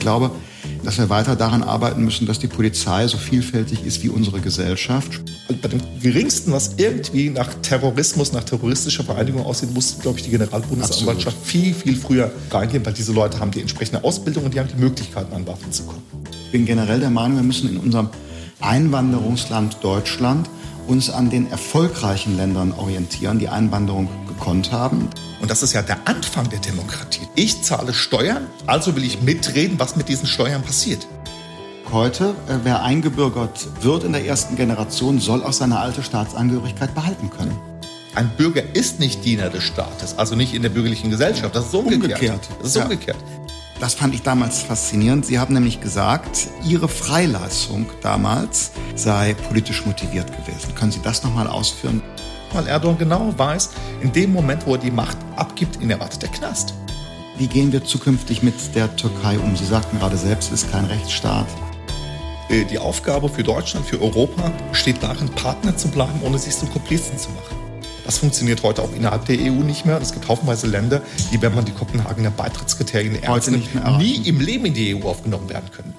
[0.00, 0.32] glaube,
[0.84, 5.20] dass wir weiter daran arbeiten müssen, dass die Polizei so vielfältig ist wie unsere Gesellschaft.
[5.62, 10.30] Bei dem geringsten, was irgendwie nach Terrorismus, nach terroristischer Vereinigung aussieht, muss, glaube ich, die
[10.30, 14.68] Generalbundesanwaltschaft viel, viel früher reingehen, weil diese Leute haben die entsprechende Ausbildung und die haben
[14.68, 16.02] die Möglichkeiten, an Waffen zu kommen.
[16.46, 18.08] Ich bin generell der Meinung, wir müssen in unserem
[18.60, 20.48] Einwanderungsland Deutschland
[20.86, 24.08] uns an den erfolgreichen Ländern orientieren, die Einwanderung
[24.40, 25.08] gekonnt haben.
[25.40, 27.28] Und das ist ja der Anfang der Demokratie.
[27.36, 31.06] Ich zahle Steuern, also will ich mitreden, was mit diesen Steuern passiert.
[31.92, 37.30] Heute, äh, wer eingebürgert wird in der ersten Generation, soll auch seine alte Staatsangehörigkeit behalten
[37.30, 37.56] können.
[38.14, 41.54] Ein Bürger ist nicht Diener des Staates, also nicht in der bürgerlichen Gesellschaft.
[41.54, 42.20] Das ist umgekehrt.
[42.20, 42.48] umgekehrt.
[42.58, 42.82] Das ist ja.
[42.84, 43.18] umgekehrt.
[43.78, 45.24] Das fand ich damals faszinierend.
[45.24, 50.74] Sie haben nämlich gesagt, Ihre Freilassung damals sei politisch motiviert gewesen.
[50.74, 52.02] Können Sie das nochmal ausführen?
[52.52, 56.30] Weil Erdogan genau weiß, in dem Moment, wo er die Macht abgibt, ihn erwartet der
[56.30, 56.74] Knast.
[57.38, 59.56] Wie gehen wir zukünftig mit der Türkei um?
[59.56, 61.46] Sie sagten gerade selbst, es ist kein Rechtsstaat.
[62.50, 66.70] Äh, die Aufgabe für Deutschland, für Europa steht darin, Partner zu bleiben, ohne sich zum
[66.70, 67.56] Komplizen zu machen.
[68.04, 70.00] Das funktioniert heute auch innerhalb der EU nicht mehr.
[70.00, 71.00] Es gibt haufenweise Länder,
[71.32, 75.48] die, wenn man die Kopenhagener Beitrittskriterien ernst nimmt, nie im Leben in die EU aufgenommen
[75.48, 75.94] werden können.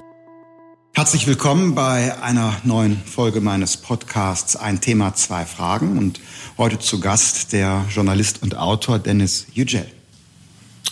[0.94, 5.98] Herzlich willkommen bei einer neuen Folge meines Podcasts Ein Thema, zwei Fragen.
[5.98, 6.20] Und
[6.58, 9.86] heute zu Gast der Journalist und Autor Dennis Yücel.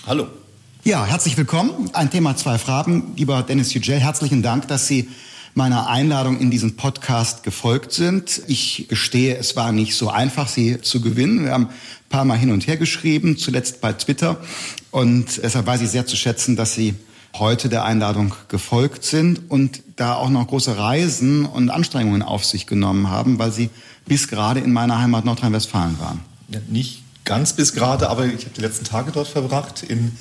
[0.08, 0.28] Hallo.
[0.86, 1.90] Ja, herzlich willkommen.
[1.92, 3.12] Ein Thema, zwei Fragen.
[3.18, 5.10] Lieber Dennis Yücel, herzlichen Dank, dass Sie
[5.54, 8.42] meiner Einladung in diesen Podcast gefolgt sind.
[8.48, 11.44] Ich gestehe, es war nicht so einfach, sie zu gewinnen.
[11.44, 14.38] Wir haben ein paar Mal hin und her geschrieben, zuletzt bei Twitter.
[14.92, 16.96] Und deshalb weiß ich sehr zu schätzen, dass Sie
[17.38, 22.66] heute der Einladung gefolgt sind und da auch noch große Reisen und Anstrengungen auf sich
[22.66, 23.70] genommen haben, weil Sie
[24.06, 26.22] bis gerade in meiner Heimat Nordrhein-Westfalen waren.
[26.50, 30.18] Ja, nicht ganz bis gerade, aber ich habe die letzten Tage dort verbracht in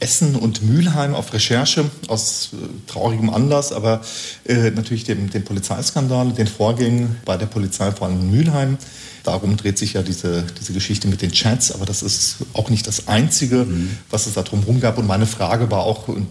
[0.00, 4.00] Essen und Mülheim auf Recherche aus äh, traurigem Anlass, aber
[4.44, 8.78] äh, natürlich dem, dem Polizeiskandal, den Vorgängen bei der Polizei, vor allem in Mülheim.
[9.28, 12.86] Darum dreht sich ja diese, diese Geschichte mit den Chats, aber das ist auch nicht
[12.86, 13.90] das Einzige, mhm.
[14.08, 14.96] was es da drumherum gab.
[14.96, 16.26] Und meine Frage war auch, und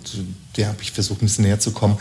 [0.55, 1.99] der habe ich versucht, ein bisschen näher zu kommen,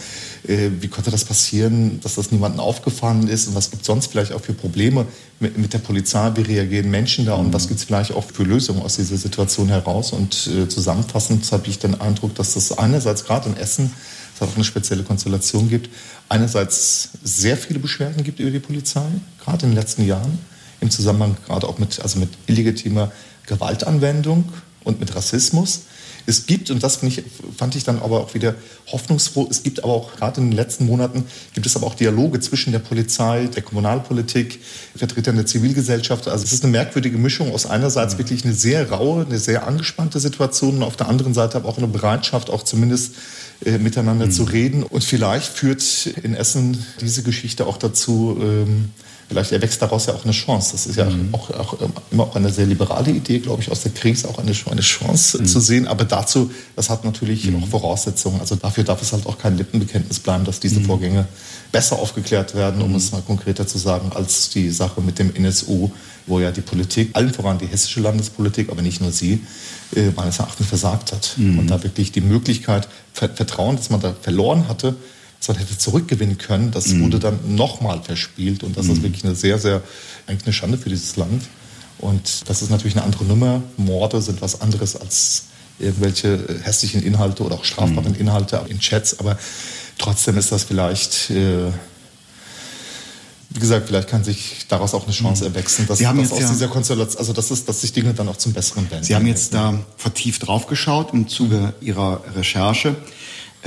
[0.48, 4.06] äh, wie konnte das passieren, dass das niemandem aufgefallen ist und was gibt es sonst
[4.06, 5.04] vielleicht auch für Probleme
[5.38, 8.44] mit, mit, der Polizei, wie reagieren Menschen da und was gibt es vielleicht auch für
[8.44, 10.14] Lösungen aus dieser Situation heraus.
[10.14, 13.92] Und äh, zusammenfassend habe ich den Eindruck, dass das einerseits gerade in Essen
[14.34, 15.90] es auch eine spezielle Konstellation gibt,
[16.30, 19.04] einerseits sehr viele Beschwerden gibt über die Polizei,
[19.44, 20.38] gerade in den letzten Jahren
[20.80, 23.12] im Zusammenhang gerade auch mit, also mit illegitimer
[23.46, 24.44] Gewaltanwendung
[24.84, 25.82] und mit Rassismus.
[26.28, 27.22] Es gibt, und das ich,
[27.56, 28.56] fand ich dann aber auch wieder
[28.90, 32.40] hoffnungsfroh, es gibt aber auch gerade in den letzten Monaten, gibt es aber auch Dialoge
[32.40, 34.60] zwischen der Polizei, der Kommunalpolitik,
[34.96, 36.26] Vertretern der Zivilgesellschaft.
[36.26, 38.18] Also es ist eine merkwürdige Mischung aus einerseits mhm.
[38.18, 41.78] wirklich eine sehr raue, eine sehr angespannte Situation und auf der anderen Seite aber auch
[41.78, 43.14] eine Bereitschaft, auch zumindest
[43.64, 44.32] äh, miteinander mhm.
[44.32, 44.82] zu reden.
[44.82, 48.90] Und vielleicht führt in Essen diese Geschichte auch dazu, ähm,
[49.28, 50.72] vielleicht erwächst daraus ja auch eine Chance.
[50.72, 51.30] Das ist ja mhm.
[51.32, 51.76] auch, auch,
[52.10, 55.40] immer auch eine sehr liberale Idee, glaube ich, aus der Krise auch eine, eine Chance
[55.40, 55.46] mhm.
[55.46, 55.86] zu sehen.
[55.86, 57.62] Aber dazu, das hat natürlich mhm.
[57.62, 58.40] auch Voraussetzungen.
[58.40, 60.84] Also dafür darf es halt auch kein Lippenbekenntnis bleiben, dass diese mhm.
[60.84, 61.26] Vorgänge
[61.72, 62.96] besser aufgeklärt werden, um mhm.
[62.96, 65.90] es mal konkreter zu sagen, als die Sache mit dem NSU,
[66.26, 69.40] wo ja die Politik, allen voran die hessische Landespolitik, aber nicht nur sie,
[69.94, 71.34] äh, meines Erachtens versagt hat.
[71.36, 71.58] Mhm.
[71.58, 74.94] Und da wirklich die Möglichkeit, Vertrauen, das man da verloren hatte,
[75.38, 77.04] was man hätte zurückgewinnen können, das mhm.
[77.04, 78.62] wurde dann nochmal verspielt.
[78.62, 78.92] Und das mhm.
[78.92, 79.82] ist wirklich eine sehr, sehr,
[80.26, 81.42] eigentlich eine Schande für dieses Land.
[81.98, 83.62] Und das ist natürlich eine andere Nummer.
[83.76, 85.44] Morde sind was anderes als
[85.78, 88.20] irgendwelche äh, hässlichen Inhalte oder auch strafbaren mhm.
[88.20, 89.18] Inhalte in Chats.
[89.18, 89.38] Aber
[89.98, 91.70] trotzdem ist das vielleicht, äh,
[93.50, 95.54] wie gesagt, vielleicht kann sich daraus auch eine Chance mhm.
[95.54, 98.14] erwachsen, dass, Sie haben dass aus ja dieser Konstellation, also dass, es, dass sich Dinge
[98.14, 99.04] dann auch zum Besseren wenden.
[99.04, 102.96] Sie haben jetzt da vertieft draufgeschaut im Zuge Ihrer Recherche.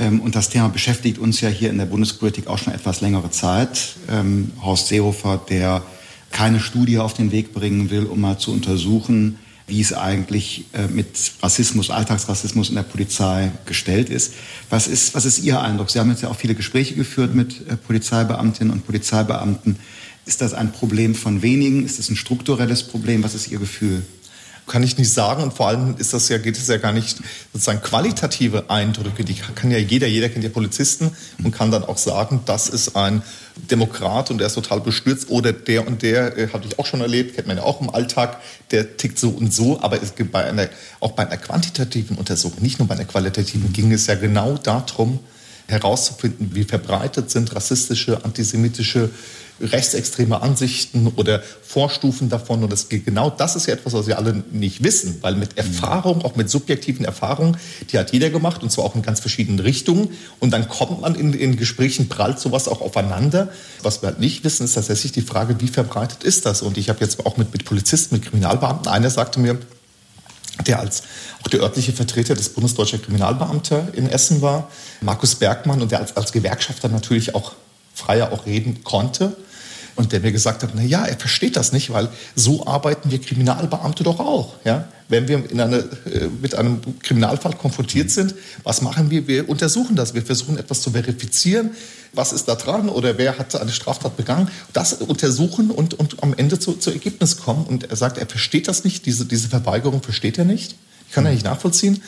[0.00, 3.30] Ähm, und das Thema beschäftigt uns ja hier in der Bundespolitik auch schon etwas längere
[3.30, 3.96] Zeit.
[4.08, 5.82] Ähm, Horst Seehofer, der
[6.32, 10.88] keine Studie auf den Weg bringen will, um mal zu untersuchen, wie es eigentlich äh,
[10.88, 11.08] mit
[11.42, 14.34] Rassismus, Alltagsrassismus in der Polizei gestellt ist.
[14.70, 15.90] Was ist, was ist Ihr Eindruck?
[15.90, 19.76] Sie haben jetzt ja auch viele Gespräche geführt mit äh, Polizeibeamtinnen und Polizeibeamten.
[20.24, 21.84] Ist das ein Problem von wenigen?
[21.84, 23.22] Ist es ein strukturelles Problem?
[23.22, 24.02] Was ist Ihr Gefühl?
[24.70, 25.42] Kann ich nicht sagen.
[25.42, 27.18] Und vor allem ist das ja, geht es ja gar nicht
[27.52, 29.24] sozusagen qualitative Eindrücke.
[29.24, 31.10] Die kann ja jeder, jeder kennt ja Polizisten
[31.42, 33.22] und kann dann auch sagen, das ist ein
[33.70, 37.00] Demokrat und der ist total bestürzt oder der und der, äh, habe ich auch schon
[37.00, 38.40] erlebt, kennt man ja auch im Alltag,
[38.70, 39.80] der tickt so und so.
[39.80, 40.68] Aber es gibt bei einer,
[41.00, 45.18] auch bei einer quantitativen Untersuchung, nicht nur bei einer qualitativen, ging es ja genau darum,
[45.70, 49.10] herauszufinden, wie verbreitet sind rassistische, antisemitische
[49.60, 52.62] rechtsextreme Ansichten oder Vorstufen davon.
[52.62, 56.24] Und das, genau das ist ja etwas, was wir alle nicht wissen, weil mit Erfahrung,
[56.24, 57.56] auch mit subjektiven Erfahrungen,
[57.90, 60.10] die hat jeder gemacht und zwar auch in ganz verschiedenen Richtungen.
[60.38, 63.48] Und dann kommt man in, in Gesprächen, prallt sowas auch aufeinander.
[63.82, 66.62] Was wir halt nicht wissen, ist tatsächlich die Frage, wie verbreitet ist das?
[66.62, 69.58] Und ich habe jetzt auch mit, mit Polizisten, mit Kriminalbeamten, einer sagte mir,
[70.66, 71.02] der als
[71.42, 74.70] auch der örtliche Vertreter des Bundesdeutscher Kriminalbeamter in Essen war,
[75.00, 77.52] Markus Bergmann, und der als, als Gewerkschafter natürlich auch
[77.94, 79.36] freier auch reden konnte.
[79.96, 83.20] Und der mir gesagt hat, na ja, er versteht das nicht, weil so arbeiten wir
[83.20, 84.54] Kriminalbeamte doch auch.
[84.64, 84.88] Ja?
[85.08, 89.26] Wenn wir in eine, äh, mit einem Kriminalfall konfrontiert sind, was machen wir?
[89.26, 90.14] Wir untersuchen das.
[90.14, 91.72] Wir versuchen etwas zu verifizieren.
[92.12, 94.48] Was ist da dran oder wer hat eine Straftat begangen?
[94.72, 97.66] Das untersuchen und, und am Ende zu, zu Ergebnis kommen.
[97.66, 99.04] Und er sagt, er versteht das nicht.
[99.04, 100.76] Diese, diese Verweigerung versteht er nicht.
[101.10, 102.00] Ich kann er nicht nachvollziehen.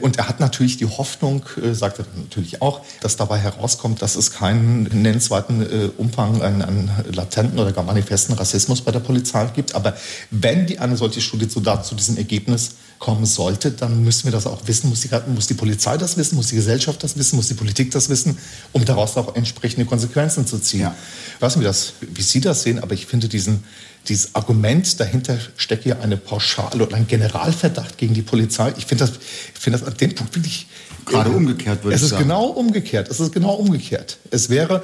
[0.00, 4.14] Und er hat natürlich die Hoffnung, äh, sagt er natürlich auch, dass dabei herauskommt, dass
[4.14, 9.46] es keinen nennenswerten äh, Umfang an, an, latenten oder gar manifesten Rassismus bei der Polizei
[9.54, 9.74] gibt.
[9.74, 9.96] Aber
[10.30, 14.46] wenn die eine solche Studie zu, zu diesem Ergebnis kommen sollte, dann müssen wir das
[14.46, 17.48] auch wissen, muss die, muss die Polizei das wissen, muss die Gesellschaft das wissen, muss
[17.48, 18.36] die Politik das wissen,
[18.72, 20.80] um daraus auch entsprechende Konsequenzen zu ziehen.
[20.80, 20.94] Ja.
[21.36, 23.64] Ich weiß nicht, wie, das, wie Sie das sehen, aber ich finde diesen,
[24.08, 28.72] dieses Argument, dahinter steckt ja eine Pauschale oder ein Generalverdacht gegen die Polizei.
[28.76, 29.14] Ich finde das,
[29.54, 30.66] ich finde das an dem Punkt wirklich.
[31.04, 32.12] Gerade äh, umgekehrt, würde ich sagen.
[32.12, 33.08] Es ist genau umgekehrt.
[33.10, 34.18] Es ist genau umgekehrt.
[34.30, 34.82] Es wäre,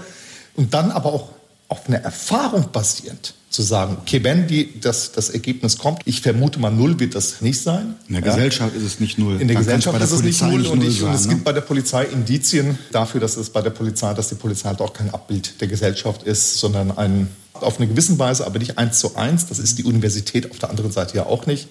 [0.54, 1.30] und dann aber auch
[1.68, 6.60] auf einer Erfahrung basierend, zu sagen, okay, wenn die, das, das Ergebnis kommt, ich vermute
[6.60, 7.94] mal null wird das nicht sein.
[8.06, 8.34] In der ja?
[8.34, 9.40] Gesellschaft ist es nicht null.
[9.40, 11.34] In der Dann Gesellschaft ist es nicht null, nicht und, ich, sein, und, es ne?
[11.34, 14.80] gibt bei der Polizei Indizien dafür, dass es bei der Polizei, dass die Polizei halt
[14.80, 17.28] auch kein Abbild der Gesellschaft ist, sondern ein
[17.62, 19.46] auf eine gewisse Weise, aber nicht eins zu eins.
[19.46, 21.68] Das ist die Universität auf der anderen Seite ja auch nicht.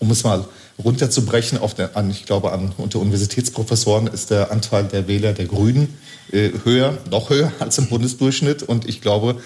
[0.00, 0.44] Um es mal
[0.82, 5.46] runterzubrechen, auf der, an, ich glaube, an, unter Universitätsprofessoren ist der Anteil der Wähler der
[5.46, 5.96] Grünen
[6.32, 8.62] äh, höher, noch höher als im Bundesdurchschnitt.
[8.62, 9.36] Und ich glaube,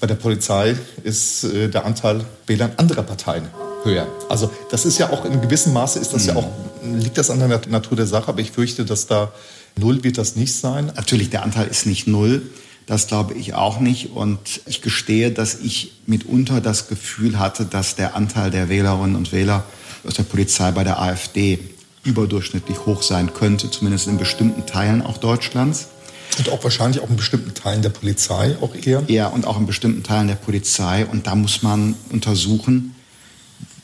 [0.00, 3.48] bei der Polizei ist äh, der Anteil Wählern anderer Parteien
[3.84, 4.06] höher.
[4.28, 6.28] Also das ist ja auch in gewissem Maße ist das mhm.
[6.28, 6.48] ja auch
[6.84, 9.32] liegt das an der Natur der Sache, aber ich fürchte, dass da
[9.76, 10.92] null wird das nicht sein.
[10.94, 12.42] Natürlich, der Anteil ist nicht null.
[12.86, 14.12] Das glaube ich auch nicht.
[14.12, 19.32] Und ich gestehe, dass ich mitunter das Gefühl hatte, dass der Anteil der Wählerinnen und
[19.32, 19.64] Wähler
[20.06, 21.58] aus der Polizei bei der AfD
[22.04, 25.88] überdurchschnittlich hoch sein könnte, zumindest in bestimmten Teilen auch Deutschlands.
[26.38, 29.04] Und auch wahrscheinlich auch in bestimmten Teilen der Polizei auch eher?
[29.06, 31.06] Ja, und auch in bestimmten Teilen der Polizei.
[31.06, 32.94] Und da muss man untersuchen,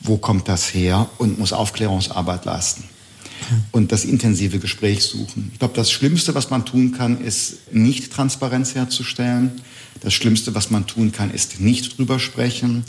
[0.01, 2.89] wo kommt das her und muss Aufklärungsarbeit leisten
[3.71, 5.49] und das intensive Gespräch suchen.
[5.53, 9.61] Ich glaube, das Schlimmste, was man tun kann, ist nicht Transparenz herzustellen.
[10.01, 12.83] Das Schlimmste, was man tun kann, ist nicht drüber sprechen.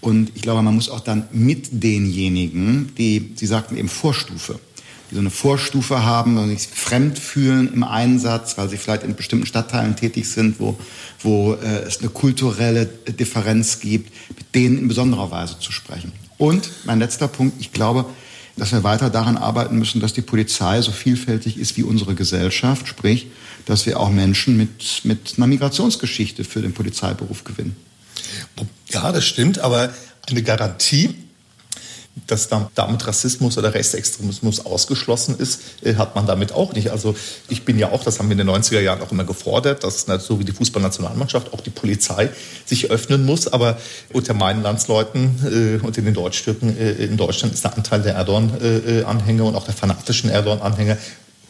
[0.00, 4.60] Und ich glaube, man muss auch dann mit denjenigen, die, Sie sagten eben Vorstufe,
[5.10, 9.14] die so eine Vorstufe haben und sich fremd fühlen im Einsatz, weil sie vielleicht in
[9.14, 10.78] bestimmten Stadtteilen tätig sind, wo,
[11.20, 16.12] wo äh, es eine kulturelle Differenz gibt, mit denen in besonderer Weise zu sprechen.
[16.36, 18.06] Und mein letzter Punkt, ich glaube,
[18.56, 22.86] dass wir weiter daran arbeiten müssen, dass die Polizei so vielfältig ist wie unsere Gesellschaft,
[22.86, 23.26] sprich,
[23.66, 27.76] dass wir auch Menschen mit, mit einer Migrationsgeschichte für den Polizeiberuf gewinnen.
[28.90, 29.92] Ja, das stimmt, aber
[30.28, 31.14] eine Garantie
[32.26, 36.90] dass damit Rassismus oder Rechtsextremismus ausgeschlossen ist, äh, hat man damit auch nicht.
[36.90, 37.16] Also
[37.48, 40.06] ich bin ja auch, das haben wir in den 90er Jahren auch immer gefordert, dass
[40.24, 42.30] so wie die Fußballnationalmannschaft auch die Polizei
[42.64, 43.48] sich öffnen muss.
[43.48, 43.78] Aber
[44.12, 48.14] unter meinen Landsleuten äh, und in den Deutschtürken äh, in Deutschland ist der Anteil der
[48.14, 50.96] Erdogan-Anhänger und auch der fanatischen Erdogan-Anhänger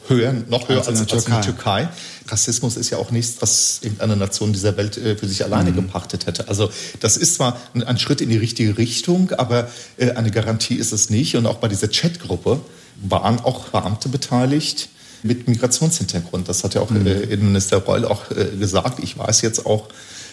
[0.08, 1.88] höher, noch höher als, als, in, als in der Türkei.
[2.28, 5.76] Rassismus ist ja auch nichts, was irgendeine Nation dieser Welt äh, für sich alleine mhm.
[5.76, 6.48] gepachtet hätte.
[6.48, 10.92] Also das ist zwar ein, Schritt in die richtige Richtung, aber äh, eine Garantie ist
[10.92, 11.36] es nicht.
[11.36, 12.60] Und auch bei dieser Chatgruppe
[13.02, 14.88] waren auch Beamte beteiligt
[15.22, 16.48] mit Migrationshintergrund.
[16.48, 17.06] Das hat ja auch mhm.
[17.06, 18.22] äh, Innenminister Reul auch
[18.58, 19.02] gesagt.
[19.02, 19.88] Ich weiß jetzt auch,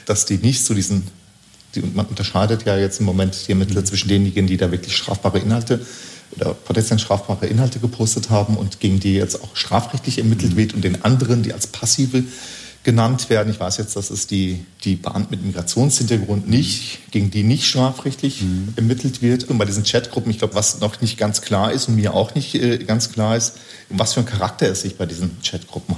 [0.06, 1.08] dass die nicht zu diesen
[1.76, 3.86] die, man unterscheidet ja jetzt im Moment die Ermittler mhm.
[3.86, 5.86] zwischen denjenigen, die da wirklich strafbare Inhalte
[6.36, 10.84] oder potenziell strafbare Inhalte gepostet haben und gegen die jetzt auch strafrechtlich ermittelt wird und
[10.84, 12.24] den anderen, die als passive
[12.84, 13.52] genannt werden.
[13.52, 18.42] Ich weiß jetzt, dass es die, die Beamten mit Migrationshintergrund nicht, gegen die nicht strafrechtlich
[18.42, 18.74] mhm.
[18.76, 19.44] ermittelt wird.
[19.44, 22.34] Und bei diesen Chatgruppen, ich glaube, was noch nicht ganz klar ist und mir auch
[22.34, 23.58] nicht äh, ganz klar ist,
[23.90, 25.96] um was für ein Charakter es sich bei diesen Chatgruppen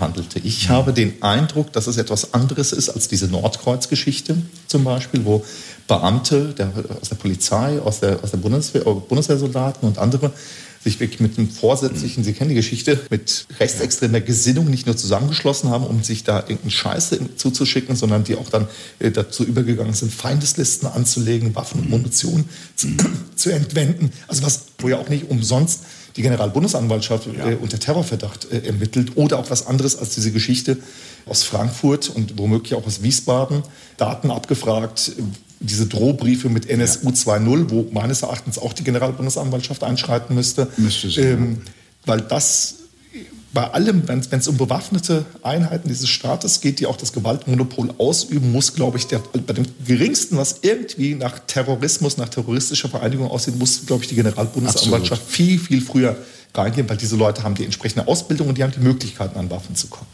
[0.00, 0.40] handelte.
[0.40, 0.72] Ich mhm.
[0.72, 4.36] habe den Eindruck, dass es etwas anderes ist als diese Nordkreuz-Geschichte
[4.66, 5.44] zum Beispiel, wo
[5.86, 10.32] Beamte der, aus der Polizei, aus der, aus der Bundeswehr, Bundeswehrsoldaten und andere
[10.84, 15.70] sich wirklich mit einem vorsätzlichen, Sie kennen die Geschichte, mit rechtsextremer Gesinnung nicht nur zusammengeschlossen
[15.70, 20.12] haben, um sich da irgendeinen Scheiße zuzuschicken, sondern die auch dann äh, dazu übergegangen sind,
[20.12, 22.44] Feindeslisten anzulegen, Waffen und Munition
[22.76, 22.88] zu,
[23.34, 24.12] zu entwenden.
[24.28, 25.80] Also was, wo ja auch nicht umsonst
[26.16, 27.56] die Generalbundesanwaltschaft ja.
[27.60, 30.76] unter Terrorverdacht ermittelt oder auch was anderes als diese Geschichte
[31.26, 33.62] aus Frankfurt und womöglich auch aus Wiesbaden,
[33.96, 35.12] Daten abgefragt,
[35.60, 40.68] diese Drohbriefe mit NSU 2.0, wo meines Erachtens auch die Generalbundesanwaltschaft einschreiten müsste.
[40.76, 41.62] müsste sie, ähm,
[42.06, 42.76] weil das
[43.54, 48.50] bei allem, wenn es um bewaffnete Einheiten dieses Staates geht, die auch das Gewaltmonopol ausüben,
[48.50, 53.56] muss, glaube ich, der, bei dem geringsten, was irgendwie nach Terrorismus, nach terroristischer Vereinigung aussieht,
[53.56, 55.30] muss, glaube ich, die Generalbundesanwaltschaft Absolut.
[55.30, 56.16] viel, viel früher
[56.52, 59.76] reingehen, weil diese Leute haben die entsprechende Ausbildung und die haben die Möglichkeiten, an Waffen
[59.76, 60.08] zu kommen.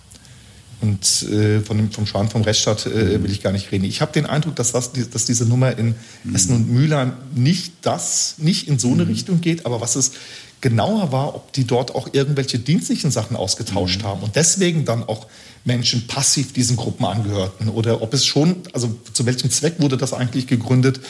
[0.80, 3.84] Und äh, von dem, vom Schaden vom Rechtsstaat äh, will ich gar nicht reden.
[3.84, 5.94] Ich habe den Eindruck, dass, das, dass diese Nummer in
[6.32, 9.10] Essen und Mülheim nicht das, nicht in so eine mhm.
[9.10, 10.12] Richtung geht, aber was es
[10.60, 14.06] genauer war, ob die dort auch irgendwelche dienstlichen Sachen ausgetauscht mhm.
[14.06, 15.26] haben und deswegen dann auch
[15.64, 20.12] Menschen passiv diesen Gruppen angehörten oder ob es schon, also zu welchem Zweck wurde das
[20.12, 21.00] eigentlich gegründet,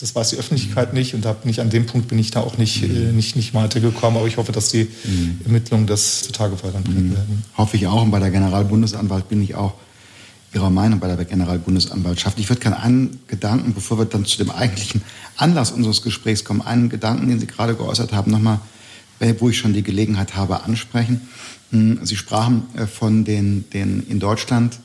[0.00, 2.58] das weiß die Öffentlichkeit nicht und da nicht an dem Punkt bin ich da auch
[2.58, 2.96] nicht, mhm.
[2.96, 4.18] äh, nicht, nicht weitergekommen.
[4.18, 5.40] Aber ich hoffe, dass die mhm.
[5.44, 7.12] Ermittlungen das zutage fördern mhm.
[7.12, 7.44] werden.
[7.56, 8.02] Hoffe ich auch.
[8.02, 9.74] Und bei der Generalbundesanwalt bin ich auch
[10.54, 12.38] Ihrer Meinung bei der Generalbundesanwaltschaft.
[12.38, 15.02] Ich würde gerne einen Gedanken, bevor wir dann zu dem eigentlichen
[15.36, 18.60] Anlass unseres Gesprächs kommen, einen Gedanken, den Sie gerade geäußert haben, nochmal,
[19.18, 21.28] äh, wo ich schon die Gelegenheit habe, ansprechen.
[21.70, 24.78] Hm, Sie sprachen äh, von den, den in Deutschland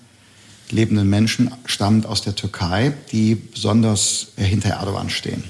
[0.72, 5.44] lebenden Menschen stammend aus der Türkei, die besonders hinter Erdogan stehen.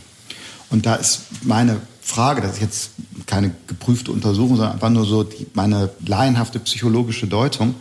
[0.69, 2.89] Und da ist meine Frage, das ist jetzt
[3.27, 7.75] keine geprüfte Untersuchung, sondern einfach nur so die, meine laienhafte psychologische Deutung,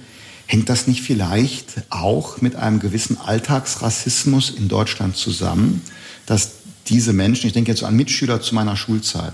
[0.46, 5.80] hängt das nicht vielleicht auch mit einem gewissen Alltagsrassismus in Deutschland zusammen,
[6.26, 6.50] dass
[6.88, 9.32] diese Menschen, ich denke jetzt an Mitschüler zu meiner Schulzeit,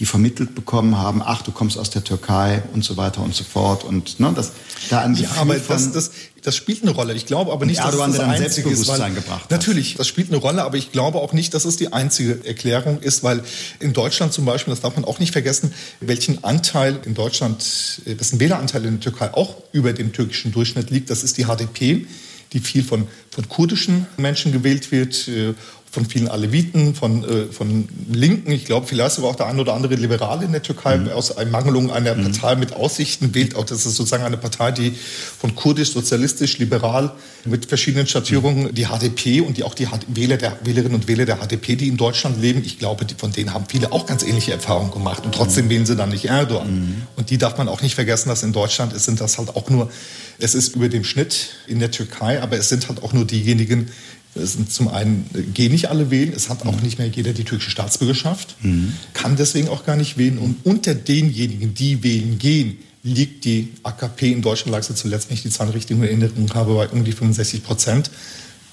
[0.00, 3.44] die vermittelt bekommen haben, ach, du kommst aus der Türkei und so weiter und so
[3.44, 3.84] fort.
[3.84, 4.52] Und ne, das
[4.88, 6.10] da an Ja, aber das, das,
[6.42, 7.12] das spielt eine Rolle.
[7.12, 8.88] Ich glaube aber nicht, dass Erdogan das, das einzige ist.
[8.88, 11.92] Weil, gebracht natürlich, das spielt eine Rolle, aber ich glaube auch nicht, dass es die
[11.92, 13.42] einzige Erklärung ist, weil
[13.78, 18.40] in Deutschland zum Beispiel, das darf man auch nicht vergessen, welchen Anteil in Deutschland, dessen
[18.40, 22.06] Wähleranteil in der Türkei auch über dem türkischen Durchschnitt liegt, das ist die HDP
[22.52, 25.54] die viel von, von kurdischen Menschen gewählt wird äh,
[25.92, 28.52] von vielen Aleviten, von, äh, von Linken.
[28.52, 31.08] Ich glaube, vielleicht sogar auch der ein oder andere Liberale in der Türkei mhm.
[31.08, 32.30] aus Ermangelung einer mhm.
[32.30, 33.56] Partei mit Aussichten wählt.
[33.56, 34.94] Auch das ist sozusagen eine Partei, die
[35.38, 37.12] von kurdisch, sozialistisch, liberal
[37.44, 41.38] mit verschiedenen Schattierungen, die HDP und die auch die Wähler der, Wählerinnen und Wähler der
[41.38, 44.52] HDP, die in Deutschland leben, ich glaube, die, von denen haben viele auch ganz ähnliche
[44.52, 45.24] Erfahrungen gemacht.
[45.24, 45.70] Und trotzdem mhm.
[45.70, 46.72] wählen sie dann nicht Erdogan.
[46.72, 47.02] Mhm.
[47.16, 49.68] Und die darf man auch nicht vergessen, dass in Deutschland ist, sind das halt auch
[49.68, 49.90] nur,
[50.38, 53.90] es ist über dem Schnitt in der Türkei, aber es sind halt auch nur diejenigen,
[54.34, 56.82] es sind zum einen gehen nicht alle wählen, es hat auch mhm.
[56.82, 58.92] nicht mehr jeder die türkische Staatsbürgerschaft, mhm.
[59.12, 60.38] kann deswegen auch gar nicht wählen.
[60.38, 65.34] Und unter denjenigen, die wählen gehen, liegt die AKP in Deutschland, lag sie zuletzt, wenn
[65.34, 68.10] ich die Zahlen richtig in Erinnerung habe, bei um die 65 Prozent.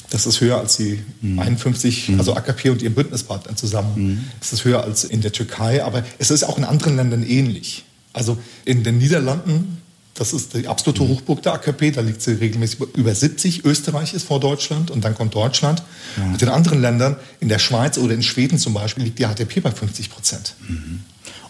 [0.09, 1.39] Das ist höher als die mhm.
[1.39, 3.93] 51, also AKP und ihr Bündnispartner zusammen.
[3.95, 4.23] Mhm.
[4.39, 7.83] Das ist höher als in der Türkei, aber es ist auch in anderen Ländern ähnlich.
[8.13, 9.81] Also in den Niederlanden
[10.19, 11.09] das ist die absolute mhm.
[11.09, 11.91] Hochburg der AKP.
[11.91, 13.65] Da liegt sie regelmäßig über 70.
[13.65, 15.83] Österreich ist vor Deutschland und dann kommt Deutschland.
[16.17, 16.25] Ja.
[16.25, 19.59] Und in anderen Ländern, in der Schweiz oder in Schweden zum Beispiel, liegt die HDP
[19.59, 20.55] bei 50 Prozent.
[20.67, 21.01] Mhm.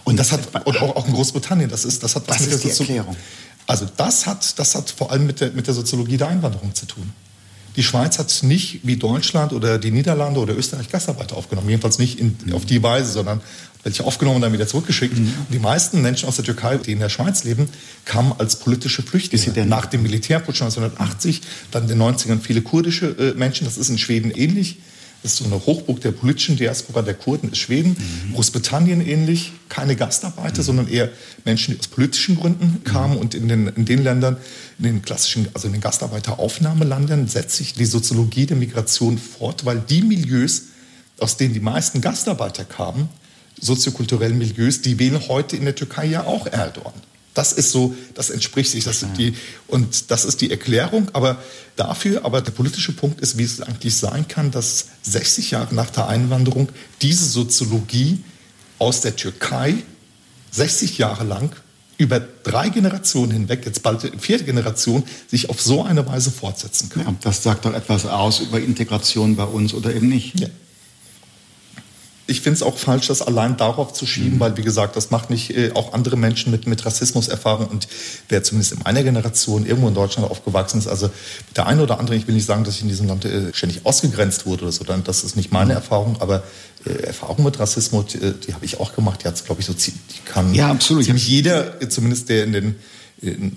[0.04, 2.52] Und das hat, und auch, auch in Großbritannien, das ist, das hat was, was mit
[2.52, 3.16] der die Erklärung?
[3.66, 6.86] Also das hat, das hat vor allem mit der, mit der Soziologie der Einwanderung zu
[6.86, 7.12] tun.
[7.78, 11.70] Die Schweiz hat nicht wie Deutschland oder die Niederlande oder Österreich Gastarbeiter aufgenommen.
[11.70, 13.40] Jedenfalls nicht in, auf die Weise, sondern
[13.84, 15.18] welche aufgenommen und dann wieder zurückgeschickt.
[15.18, 15.26] Mhm.
[15.26, 17.70] Und die meisten Menschen aus der Türkei, die in der Schweiz leben,
[18.06, 19.66] kamen als politische Flüchtlinge.
[19.66, 21.42] Nach dem Militärputsch 1980,
[21.72, 23.66] dann in den 90ern viele kurdische äh, Menschen.
[23.66, 24.78] Das ist in Schweden ähnlich.
[25.24, 27.98] Das ist so eine Hochburg der politischen Diaspora der Kurden ist Schweden.
[27.98, 28.34] Mhm.
[28.36, 29.54] Großbritannien ähnlich.
[29.68, 30.66] Keine Gastarbeiter, mhm.
[30.66, 31.10] sondern eher
[31.44, 33.16] Menschen, die aus politischen Gründen kamen.
[33.16, 33.20] Mhm.
[33.20, 34.38] Und in den, in den Ländern,
[34.78, 39.80] in den klassischen, also in den Gastarbeiteraufnahmeländern, setzt sich die Soziologie der Migration fort, weil
[39.80, 40.64] die Milieus,
[41.20, 43.10] aus denen die meisten Gastarbeiter kamen,
[43.60, 46.94] soziokulturellen Milieus, die wählen heute in der Türkei ja auch Erdogan.
[47.38, 48.86] Das ist so, das entspricht sich.
[48.86, 49.36] Das die,
[49.68, 51.10] und das ist die Erklärung.
[51.14, 51.40] Aber
[51.76, 55.92] dafür, aber der politische Punkt ist, wie es eigentlich sein kann, dass 60 Jahre nach
[55.92, 56.70] der Einwanderung
[57.04, 58.24] diese Soziologie
[58.80, 59.76] aus der Türkei
[60.50, 61.56] 60 Jahre lang
[62.00, 67.04] über drei Generationen hinweg, jetzt bald vierte Generation, sich auf so eine Weise fortsetzen kann.
[67.04, 70.40] Ja, das sagt doch etwas aus über Integration bei uns oder eben nicht.
[70.40, 70.48] Ja
[72.28, 74.40] ich finde es auch falsch, das allein darauf zu schieben, mhm.
[74.40, 77.88] weil, wie gesagt, das macht nicht äh, auch andere Menschen mit, mit Rassismuserfahrung und
[78.30, 81.10] wer zumindest in meiner Generation irgendwo in Deutschland aufgewachsen ist, also
[81.56, 83.86] der eine oder andere, ich will nicht sagen, dass ich in diesem Land äh, ständig
[83.86, 85.78] ausgegrenzt wurde oder so, dann, das ist nicht meine mhm.
[85.78, 86.44] Erfahrung, aber
[86.86, 89.68] äh, Erfahrung mit Rassismus, die, äh, die habe ich auch gemacht, die hat glaube ich,
[89.68, 89.94] so die
[90.26, 91.06] kann ja, absolut.
[91.06, 92.76] ziemlich jeder, zumindest der in den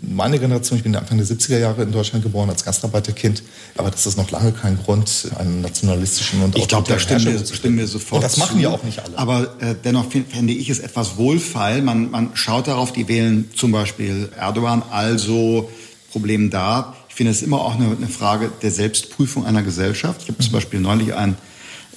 [0.02, 3.42] meine Generation, ich bin Anfang der 70er Jahre in Deutschland geboren als Gastarbeiterkind,
[3.76, 7.44] aber das ist noch lange kein Grund, einen nationalistischen und Ich glaube, da stimmen wir,
[7.44, 8.62] stimmen wir sofort Und das machen zu.
[8.62, 9.18] ja auch nicht alle.
[9.18, 11.82] Aber äh, dennoch fände ich es etwas wohlfeil.
[11.82, 15.70] Man, man schaut darauf, die wählen zum Beispiel Erdogan, also
[16.10, 16.96] Problem da.
[17.10, 20.22] Ich finde es immer auch eine, eine Frage der Selbstprüfung einer Gesellschaft.
[20.22, 20.44] Ich habe mhm.
[20.44, 21.36] zum Beispiel neulich einen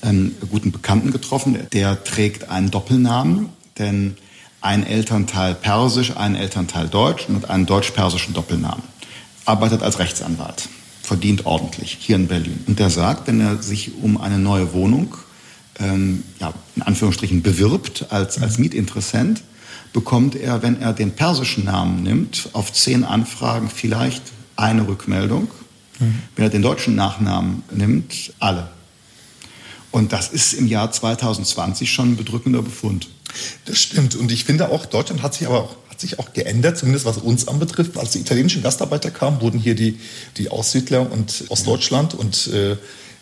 [0.03, 4.17] einen guten Bekannten getroffen, der trägt einen Doppelnamen, denn
[4.63, 8.83] ein Elternteil Persisch, ein Elternteil Deutsch und einen deutsch-persischen Doppelnamen.
[9.45, 10.69] Arbeitet als Rechtsanwalt,
[11.01, 12.63] verdient ordentlich hier in Berlin.
[12.65, 15.15] Und der sagt, wenn er sich um eine neue Wohnung,
[15.79, 19.43] ähm, ja, in Anführungsstrichen bewirbt als, als Mietinteressent,
[19.91, 24.23] bekommt er, wenn er den persischen Namen nimmt, auf zehn Anfragen vielleicht
[24.55, 25.49] eine Rückmeldung.
[25.99, 26.19] Mhm.
[26.37, 28.69] Wenn er den deutschen Nachnamen nimmt, alle.
[29.93, 33.09] Und das ist im Jahr 2020 schon ein bedrückender Befund.
[33.65, 34.15] Das stimmt.
[34.15, 37.19] Und ich finde auch, Deutschland hat sich aber auch, hat sich auch geändert, zumindest was
[37.19, 37.95] uns anbetrifft.
[37.95, 39.99] Als die italienischen Gastarbeiter kamen, wurden hier die,
[40.37, 42.75] die Aussiedler und Ostdeutschland und äh,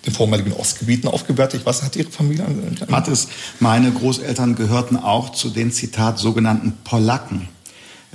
[0.06, 1.64] den vormaligen Ostgebieten aufgewertet.
[1.66, 2.78] Was hat Ihre Familie an?
[2.90, 3.28] Hat es.
[3.60, 7.50] Meine Großeltern gehörten auch zu den, Zitat, sogenannten Polacken,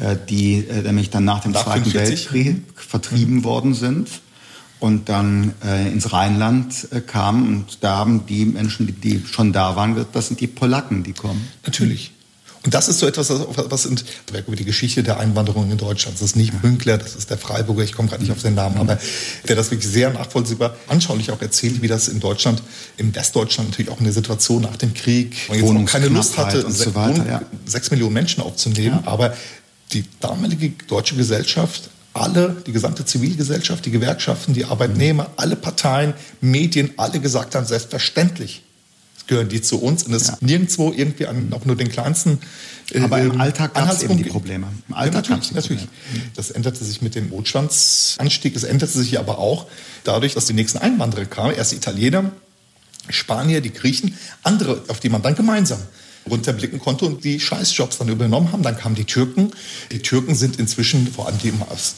[0.01, 2.33] äh, die äh, nämlich dann nach dem nach Zweiten 45.
[2.33, 4.09] Weltkrieg vertrieben worden sind
[4.79, 7.49] und dann äh, ins Rheinland äh, kamen.
[7.49, 11.13] Und da haben die Menschen, die, die, schon da waren, das sind die Polacken, die
[11.13, 11.49] kommen.
[11.65, 12.13] Natürlich.
[12.67, 16.17] Und das ist so etwas, was sind über die Geschichte der Einwanderung in Deutschland.
[16.17, 18.79] Das ist nicht Münkler, das ist der Freiburger, ich komme gerade nicht auf seinen Namen,
[18.79, 18.99] aber
[19.47, 22.61] der das wirklich sehr nachvollziehbar, anschaulich auch erzählt, wie das in Deutschland,
[22.97, 26.69] im Westdeutschland natürlich auch in der Situation nach dem Krieg, man jetzt keine Lust hatte,
[26.69, 27.43] so weiter, ja.
[27.67, 29.13] sechs Millionen Menschen aufzunehmen, ja.
[29.13, 29.37] aber
[29.93, 36.91] die damalige deutsche Gesellschaft alle, die gesamte Zivilgesellschaft, die Gewerkschaften, die Arbeitnehmer, alle Parteien, Medien,
[36.97, 38.63] alle gesagt haben, selbstverständlich
[39.27, 40.39] gehören die zu uns und es ja.
[40.41, 42.39] nirgendwo irgendwie an auch nur den kleinsten
[42.93, 44.69] äh, Aber im Alltag gab es eben die Probleme.
[44.89, 45.89] Im Alltag ja, natürlich, natürlich.
[46.35, 48.55] Das änderte sich mit dem Notstandsanstieg.
[48.55, 49.67] Es änderte sich aber auch
[50.05, 51.55] dadurch, dass die nächsten Einwanderer kamen.
[51.55, 52.31] Erst die Italiener,
[53.09, 55.81] Spanier, die Griechen, andere, auf die man dann gemeinsam
[56.29, 58.63] runterblicken konnte und die Scheißjobs dann übernommen haben.
[58.63, 59.53] Dann kamen die Türken.
[59.93, 61.53] Die Türken sind inzwischen, vor allem die,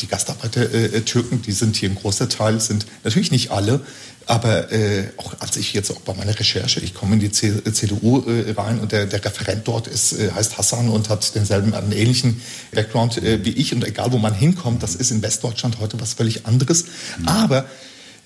[0.06, 3.80] Gastarbeiter-Türken, äh, die sind hier ein großer Teil, sind natürlich nicht alle,
[4.28, 8.22] aber äh, auch als ich jetzt auch bei meiner Recherche, ich komme in die CDU
[8.26, 11.92] äh, rein und der, der Referent dort ist, äh, heißt Hassan und hat denselben, einen
[11.92, 12.42] ähnlichen
[12.72, 16.12] Background äh, wie ich und egal wo man hinkommt, das ist in Westdeutschland heute was
[16.12, 16.84] völlig anderes.
[17.18, 17.28] Mhm.
[17.28, 17.64] Aber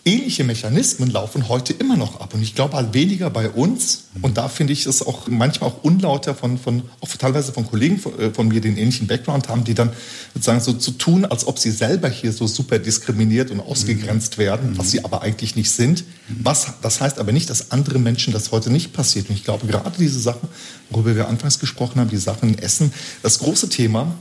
[0.05, 2.35] Ähnliche Mechanismen laufen heute immer noch ab.
[2.35, 4.05] Und ich glaube halt weniger bei uns.
[4.21, 7.99] Und da finde ich es auch manchmal auch unlauter von, von auch teilweise von Kollegen
[8.01, 9.93] von, äh, von mir, die einen ähnlichen Background haben, die dann
[10.35, 14.77] sozusagen so zu tun, als ob sie selber hier so super diskriminiert und ausgegrenzt werden,
[14.77, 16.03] was sie aber eigentlich nicht sind.
[16.29, 19.29] Was, das heißt aber nicht, dass andere Menschen das heute nicht passiert.
[19.29, 20.49] Und ich glaube, gerade diese Sachen,
[20.91, 24.17] worüber wir anfangs gesprochen haben, die Sachen in Essen, das große Thema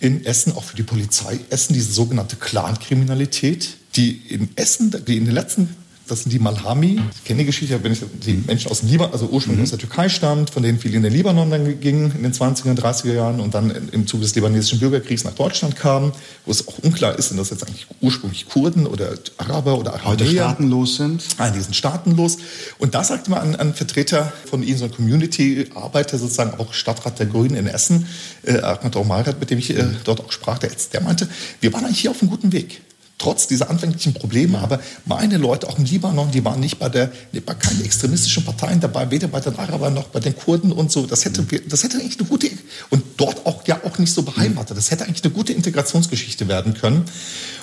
[0.00, 5.24] in Essen, auch für die Polizei, Essen, diese sogenannte Clankriminalität, die in Essen, die in
[5.24, 5.68] den letzten
[6.08, 7.00] das sind die Malhami.
[7.14, 9.64] Ich kenne die Geschichte, wenn ich die Menschen aus dem Libanon, also ursprünglich mhm.
[9.64, 12.70] aus der Türkei stammt, von denen viele in den Libanon dann gingen in den 20er
[12.70, 16.12] und 30er Jahren und dann im Zuge des libanesischen Bürgerkriegs nach Deutschland kamen,
[16.44, 20.10] wo es auch unklar ist, sind das jetzt eigentlich ursprünglich Kurden oder Araber oder Araber.
[20.10, 21.24] Heute staatenlos sind.
[21.38, 22.38] Nein, die sind staatenlos.
[22.78, 27.20] Und da sagte mal ein, ein Vertreter von ihnen, so ein Community-Arbeiter, sozusagen auch Stadtrat
[27.20, 28.06] der Grünen in Essen,
[28.42, 31.28] äh, Ahmad Omarat, mit dem ich äh, dort auch sprach, der, der meinte,
[31.60, 32.82] wir waren eigentlich hier auf einem guten Weg
[33.22, 34.58] trotz dieser anfänglichen Probleme.
[34.58, 37.12] Aber meine Leute auch im Libanon, die waren nicht bei der,
[37.46, 41.06] bei keinen extremistischen Parteien dabei, weder bei den Arabern noch bei den Kurden und so.
[41.06, 42.48] Das hätte, das hätte eigentlich eine gute,
[42.90, 44.76] und dort auch ja auch nicht so beheimatet.
[44.76, 47.04] Das hätte eigentlich eine gute Integrationsgeschichte werden können.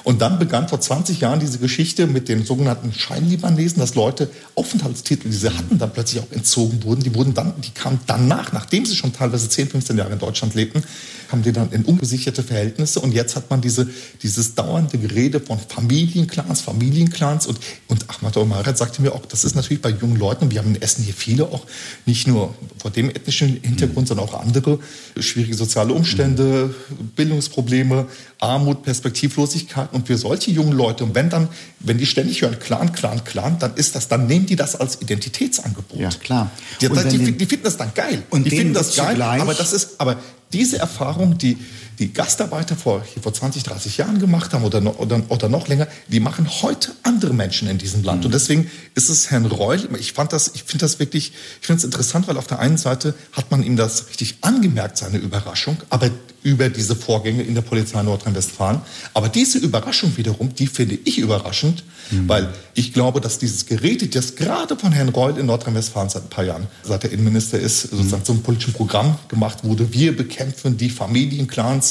[0.05, 5.27] Und dann begann vor 20 Jahren diese Geschichte mit den sogenannten Scheinlibanesen, dass Leute Aufenthaltstitel,
[5.27, 7.03] die sie hatten, dann plötzlich auch entzogen wurden.
[7.03, 10.55] Die wurden dann, die kamen danach, nachdem sie schon teilweise 10, 15 Jahre in Deutschland
[10.55, 10.83] lebten,
[11.29, 12.99] kamen die dann in ungesicherte Verhältnisse.
[12.99, 13.87] Und jetzt hat man diese,
[14.23, 17.45] dieses dauernde Gerede von Familienclans, Familienclans.
[17.45, 20.73] Und, und Ahmad Omarat sagte mir auch, das ist natürlich bei jungen Leuten, wir haben
[20.75, 21.65] in Essen hier viele auch,
[22.05, 24.79] nicht nur vor dem ethnischen Hintergrund, sondern auch andere,
[25.19, 26.73] schwierige soziale Umstände,
[27.15, 28.07] Bildungsprobleme,
[28.39, 29.93] Armut, Perspektivlosigkeit.
[29.93, 33.59] Und für solche jungen Leute, und wenn dann, wenn die ständig hören Clan, Clan, Clan,
[33.59, 35.99] dann ist das, dann nehmen die das als Identitätsangebot.
[35.99, 36.49] Ja, klar.
[36.81, 38.23] Die, die, die finden das dann geil.
[38.31, 39.21] Und die finden das geil.
[39.21, 40.17] Aber das ist, aber
[40.51, 41.57] diese Erfahrung, die
[41.99, 45.87] die Gastarbeiter vor, vor 20, 30 Jahren gemacht haben oder noch, oder, oder noch länger,
[46.07, 48.21] die machen heute andere Menschen in diesem Land.
[48.21, 48.25] Mhm.
[48.27, 51.79] Und deswegen ist es Herrn Reul, ich fand das, ich finde das wirklich, ich finde
[51.79, 55.77] es interessant, weil auf der einen Seite hat man ihm das richtig angemerkt, seine Überraschung,
[55.89, 56.09] aber
[56.43, 58.81] über diese Vorgänge in der Polizei Nordrhein-Westfalen.
[59.13, 62.29] Aber diese Überraschung wiederum, die finde ich überraschend, mhm.
[62.29, 66.29] weil ich glaube, dass dieses Gerede, das gerade von Herrn Reul in Nordrhein-Westfalen seit ein
[66.29, 68.25] paar Jahren, seit er Innenminister ist, sozusagen mhm.
[68.25, 71.88] zum politischen Programm gemacht wurde, wir bekämpfen die Familienclans,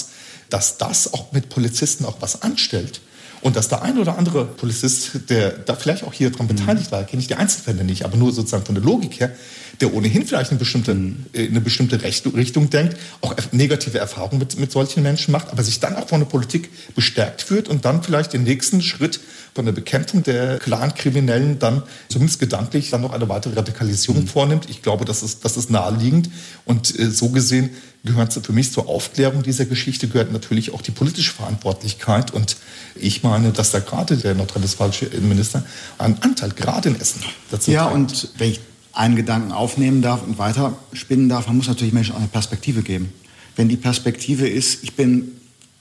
[0.50, 3.00] dass das auch mit Polizisten auch was anstellt.
[3.40, 6.56] Und dass der ein oder andere Polizist, der da vielleicht auch hier dran mhm.
[6.56, 9.32] beteiligt war, kenne ich die Einzelfälle nicht, aber nur sozusagen von der Logik her,
[9.80, 11.26] der ohnehin vielleicht eine bestimmte, mhm.
[11.32, 15.78] äh, eine bestimmte Richtung denkt, auch negative Erfahrungen mit, mit solchen Menschen macht, aber sich
[15.78, 19.20] dann auch von der Politik bestärkt führt und dann vielleicht den nächsten Schritt
[19.58, 24.28] von der Bekämpfung der Clan-Kriminellen dann zumindest gedanklich dann noch eine weitere Radikalisierung mhm.
[24.28, 24.70] vornimmt.
[24.70, 26.30] Ich glaube, das ist, das ist naheliegend
[26.64, 27.70] und äh, so gesehen
[28.04, 32.32] gehört für mich zur Aufklärung dieser Geschichte gehört natürlich auch die politische Verantwortlichkeit.
[32.32, 32.56] Und
[32.94, 35.66] ich meine, dass da gerade der nordrhein-westfälische Innenminister
[35.98, 37.96] einen Anteil gerade in Essen dazu Ja, trägt.
[37.96, 38.60] und wenn ich
[38.92, 42.82] einen Gedanken aufnehmen darf und weiter spinnen darf, man muss natürlich Menschen auch eine Perspektive
[42.82, 43.12] geben.
[43.56, 45.32] Wenn die Perspektive ist, ich bin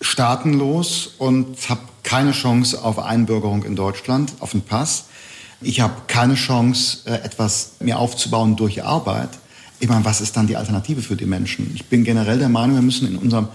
[0.02, 5.06] staatenlos und habe keine Chance auf Einbürgerung in Deutschland, auf einen Pass,
[5.62, 9.30] ich habe keine Chance, äh, etwas mir aufzubauen durch Arbeit,
[9.80, 11.72] ich meine, was ist dann die Alternative für die Menschen?
[11.76, 13.50] Ich bin generell der Meinung, wir müssen in unserem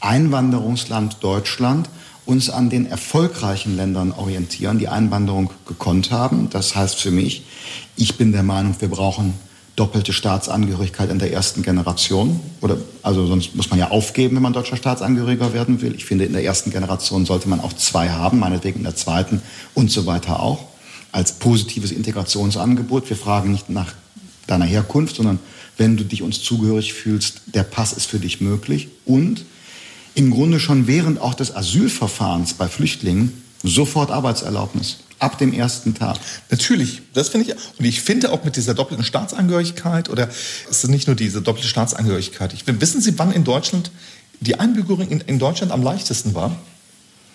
[0.00, 1.88] Einwanderungsland Deutschland
[2.26, 6.50] uns an den erfolgreichen Ländern orientieren, die Einwanderung gekonnt haben.
[6.50, 7.44] Das heißt für mich,
[7.96, 9.34] ich bin der Meinung, wir brauchen
[9.78, 12.40] doppelte Staatsangehörigkeit in der ersten Generation.
[12.60, 15.94] Oder, also sonst muss man ja aufgeben, wenn man deutscher Staatsangehöriger werden will.
[15.94, 19.40] Ich finde, in der ersten Generation sollte man auch zwei haben, meinetwegen in der zweiten
[19.74, 20.64] und so weiter auch,
[21.12, 23.08] als positives Integrationsangebot.
[23.08, 23.92] Wir fragen nicht nach
[24.48, 25.38] deiner Herkunft, sondern
[25.76, 28.88] wenn du dich uns zugehörig fühlst, der Pass ist für dich möglich.
[29.04, 29.44] Und
[30.14, 34.98] im Grunde schon während auch des Asylverfahrens bei Flüchtlingen sofort Arbeitserlaubnis.
[35.18, 36.16] Ab dem ersten Tag.
[36.50, 37.56] Natürlich, das finde ich.
[37.78, 40.28] Und ich finde auch mit dieser doppelten Staatsangehörigkeit oder
[40.70, 42.52] es ist nicht nur diese doppelte Staatsangehörigkeit.
[42.52, 43.90] Ich, wissen Sie, wann in Deutschland
[44.40, 46.56] die Einbürgerung in, in Deutschland am leichtesten war?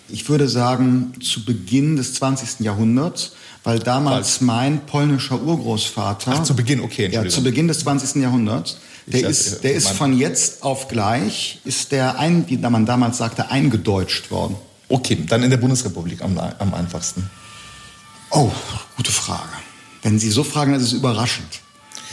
[0.08, 2.60] Ich würde sagen, zu Beginn des 20.
[2.60, 3.32] Jahrhunderts
[3.64, 6.32] weil damals weil, mein polnischer Urgroßvater.
[6.36, 8.22] Ach, zu Beginn, okay, Ja, zu Beginn des 20.
[8.22, 8.76] Jahrhunderts.
[9.06, 13.18] Der ich ist, der ist von jetzt auf gleich, ist der, ein, wie man damals
[13.18, 14.56] sagte, eingedeutscht worden.
[14.88, 17.28] Okay, dann in der Bundesrepublik am, am einfachsten.
[18.36, 18.50] Oh,
[18.96, 19.52] gute Frage.
[20.02, 21.63] Wenn Sie so fragen, dann ist es überraschend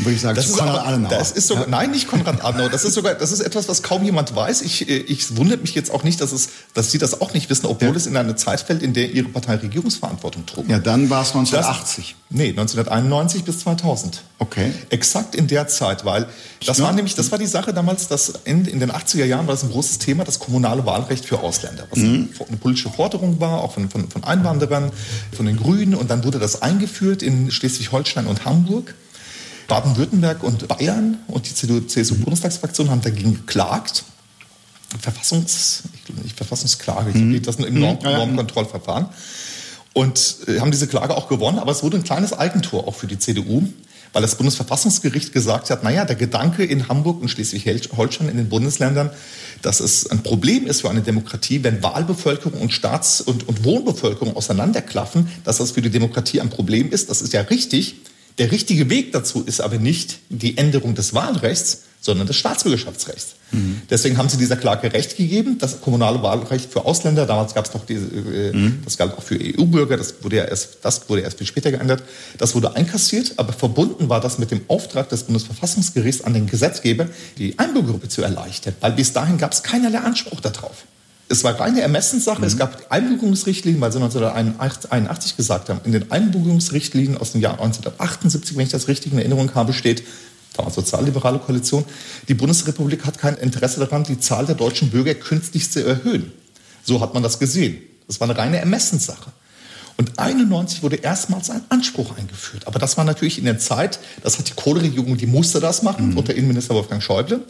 [0.01, 1.09] würde ich sagen, das ist Konrad Adenauer.
[1.09, 1.69] Das ist sogar, ja.
[1.69, 2.69] Nein, nicht Konrad Adenauer.
[2.69, 4.61] Das ist sogar, das ist etwas, was kaum jemand weiß.
[4.61, 7.49] Ich, äh, ich wundert mich jetzt auch nicht, dass, es, dass Sie das auch nicht
[7.49, 7.95] wissen, obwohl ja.
[7.95, 10.69] es in eine Zeit fällt, in der Ihre Partei Regierungsverantwortung trug.
[10.69, 12.15] Ja, dann war es 1980.
[12.29, 14.21] Das, nee, 1991 bis 2000.
[14.39, 14.71] Okay.
[14.89, 16.27] Exakt in der Zeit, weil
[16.65, 16.85] das ja.
[16.85, 19.63] war nämlich, das war die Sache damals, dass in, in den 80er Jahren war das
[19.63, 22.29] ein großes Thema, das kommunale Wahlrecht für Ausländer, was mhm.
[22.47, 24.91] eine politische Forderung war, auch von, von, von Einwanderern,
[25.31, 25.93] von den Grünen.
[25.93, 28.95] Und dann wurde das eingeführt in Schleswig-Holstein und Hamburg.
[29.71, 34.03] Baden-Württemberg und Bayern und die CDU-CSU-Bundestagsfraktion haben dagegen geklagt.
[34.99, 35.83] Verfassungs,
[36.25, 37.41] ich, Verfassungsklage, ich mhm.
[37.41, 38.11] das im Norm, mhm.
[38.11, 39.05] Normkontrollverfahren.
[39.93, 43.07] Und äh, haben diese Klage auch gewonnen, aber es wurde ein kleines Eigentor auch für
[43.07, 43.65] die CDU,
[44.11, 49.09] weil das Bundesverfassungsgericht gesagt hat, naja, der Gedanke in Hamburg und Schleswig-Holstein in den Bundesländern,
[49.61, 54.35] dass es ein Problem ist für eine Demokratie, wenn Wahlbevölkerung und Staats- und, und Wohnbevölkerung
[54.35, 57.09] auseinanderklaffen, dass das für die Demokratie ein Problem ist.
[57.09, 57.95] Das ist ja richtig.
[58.41, 63.35] Der richtige Weg dazu ist aber nicht die Änderung des Wahlrechts, sondern des Staatsbürgerschaftsrechts.
[63.51, 63.83] Mhm.
[63.87, 65.59] Deswegen haben sie dieser Klage Recht gegeben.
[65.59, 68.79] Das kommunale Wahlrecht für Ausländer, damals gab es noch diese, äh, mhm.
[68.83, 72.01] das galt auch für EU-Bürger, das wurde ja erst, das wurde erst viel später geändert.
[72.39, 77.09] Das wurde einkassiert, aber verbunden war das mit dem Auftrag des Bundesverfassungsgerichts an den Gesetzgeber,
[77.37, 80.85] die Einbürgergruppe zu erleichtern, weil bis dahin gab es keinerlei Anspruch darauf
[81.31, 82.39] es war reine Ermessenssache.
[82.39, 82.47] Mhm.
[82.47, 88.57] Es gab Einbürgerungsrichtlinien, weil sie 1981 gesagt haben, in den Einbürgerungsrichtlinien aus dem Jahr 1978,
[88.57, 90.03] wenn ich das richtig in Erinnerung habe, steht,
[90.55, 91.85] damals sozialliberale Koalition,
[92.27, 96.31] die Bundesrepublik hat kein Interesse daran, die Zahl der deutschen Bürger künstlich zu erhöhen.
[96.83, 97.77] So hat man das gesehen.
[98.07, 99.31] Das war eine reine Ermessenssache.
[100.01, 102.65] Und 91 wurde erstmals ein Anspruch eingeführt.
[102.65, 106.09] Aber das war natürlich in der Zeit, das hat die Kohleregierung, die musste das machen,
[106.09, 106.17] mhm.
[106.17, 107.41] unter Innenminister Wolfgang Schäuble.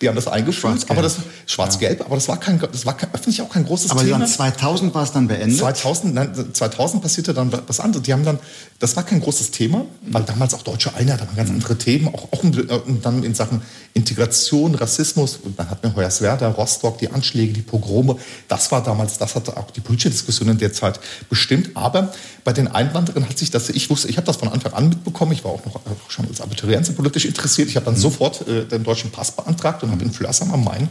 [0.00, 0.86] Die haben das eingeführt.
[0.88, 2.06] aber das schwarz-gelb, ja.
[2.06, 4.16] aber das war kein, das war öffentlich auch kein großes aber Thema.
[4.16, 5.58] Aber 2000 war es dann beendet?
[5.58, 8.04] 2000, nein, 2000 passierte dann was anderes.
[8.04, 8.38] Die haben dann,
[8.78, 12.08] das war kein großes Thema, weil damals auch deutsche Einheit, da waren ganz andere Themen,
[12.08, 13.60] auch, auch und dann in Sachen
[13.92, 18.16] Integration, Rassismus, und dann hat mir Hoyerswerda, Rostock, die Anschläge, die Pogrome,
[18.46, 21.70] das war damals, das hat auch die politische Diskussion in der Zeit bestimmt.
[21.74, 22.12] Aber aber
[22.44, 25.32] bei den Einwanderern hat sich das, ich wusste, ich habe das von Anfang an mitbekommen,
[25.32, 27.68] ich war auch noch auch schon als Abiturient politisch interessiert.
[27.68, 28.00] Ich habe dann mhm.
[28.00, 30.88] sofort äh, den deutschen Pass beantragt und habe in Flörsheim am Main,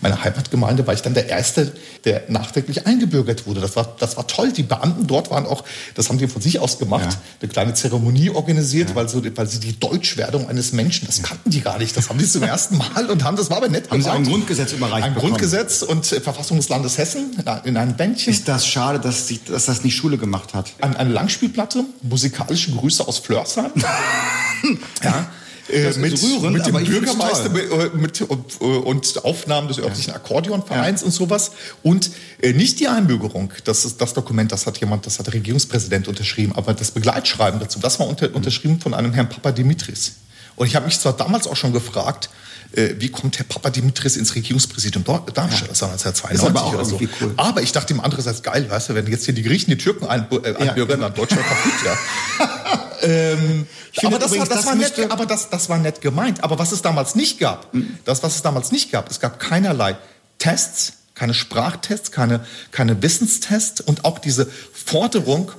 [0.00, 1.72] meiner Heimatgemeinde, war ich dann der Erste,
[2.04, 3.60] der nachträglich eingebürgert wurde.
[3.60, 4.52] Das war, das war toll.
[4.52, 7.20] Die Beamten dort waren auch, das haben die von sich aus gemacht, ja.
[7.40, 8.94] eine kleine Zeremonie organisiert, ja.
[8.94, 11.96] weil, so, weil sie die Deutschwerdung eines Menschen, das kannten die gar nicht.
[11.96, 14.14] Das haben die zum ersten Mal und haben, das war aber nett Haben gemacht.
[14.14, 15.32] sie ein Grundgesetz überreicht Ein bekommen.
[15.32, 18.32] Grundgesetz und äh, Verfassung des Landes Hessen in einem Bändchen.
[18.32, 20.72] Ist das schade, dass, sie, dass das nicht Schule gemacht hat.
[20.80, 23.72] Ein, eine Langspielplatte, musikalische Grüße aus Flörsheim.
[25.02, 25.30] ja.
[25.70, 30.14] äh, mit, rührend, mit dem Bürgermeister mit, mit, und, und Aufnahmen des örtlichen.
[30.14, 31.06] Akkordeonvereins ja.
[31.06, 31.52] und sowas.
[31.82, 35.34] Und äh, nicht die Einbürgerung, das ist das Dokument, das hat jemand, das hat der
[35.34, 40.14] Regierungspräsident unterschrieben, aber das Begleitschreiben dazu, das war unter, unterschrieben von einem Herrn Papa Dimitris.
[40.56, 42.30] Und ich habe mich zwar damals auch schon gefragt,
[42.72, 45.62] äh, wie kommt Herr Papa Dimitris ins Regierungspräsidium Darmstadt?
[45.62, 45.68] Ja.
[45.68, 47.00] Das war 1992 aber auch oder so.
[47.20, 47.32] Cool.
[47.36, 50.06] Aber ich dachte ihm andererseits, geil, weißt du, wenn jetzt hier die Griechen, die Türken
[50.06, 50.96] ein, äh, einbürgern, ja, genau.
[50.96, 52.88] dann Deutschland kaputt, ja.
[53.02, 53.66] ähm,
[54.04, 56.44] aber das, übrigens, war, das, das war nett, aber das, das war nett gemeint.
[56.44, 57.98] Aber was es damals nicht gab, mhm.
[58.04, 59.96] das, was es damals nicht gab, es gab keinerlei
[60.38, 65.52] Tests, keine Sprachtests, keine, keine Wissenstests und auch diese Forderung,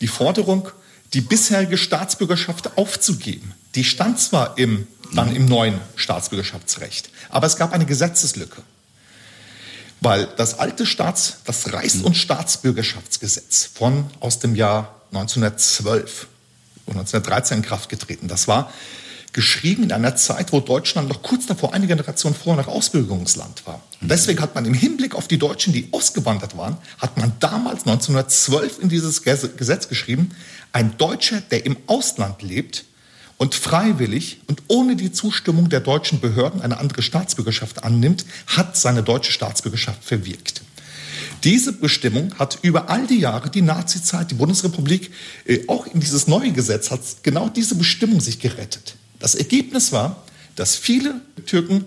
[0.00, 0.68] die Forderung,
[1.14, 3.54] die bisherige Staatsbürgerschaft aufzugeben.
[3.74, 8.62] Die stand zwar im, dann im neuen Staatsbürgerschaftsrecht, aber es gab eine Gesetzeslücke.
[10.00, 16.26] Weil das alte Staats, das Reichs- und Staatsbürgerschaftsgesetz von aus dem Jahr 1912
[16.84, 18.70] und 1913 in Kraft getreten, das war
[19.32, 23.82] geschrieben in einer Zeit, wo Deutschland noch kurz davor, eine Generation vorher noch Ausbürgerungsland war.
[24.00, 27.86] Und deswegen hat man im Hinblick auf die Deutschen, die ausgewandert waren, hat man damals
[27.86, 30.30] 1912 in dieses Gesetz geschrieben,
[30.72, 32.84] ein Deutscher, der im Ausland lebt
[33.38, 39.02] und freiwillig und ohne die Zustimmung der deutschen Behörden eine andere Staatsbürgerschaft annimmt, hat seine
[39.02, 40.62] deutsche Staatsbürgerschaft verwirkt.
[41.44, 45.12] Diese Bestimmung hat über all die Jahre, die Nazizeit, die Bundesrepublik,
[45.44, 48.96] äh, auch in dieses neue Gesetz hat genau diese Bestimmung sich gerettet.
[49.18, 50.22] Das Ergebnis war,
[50.56, 51.84] dass viele Türken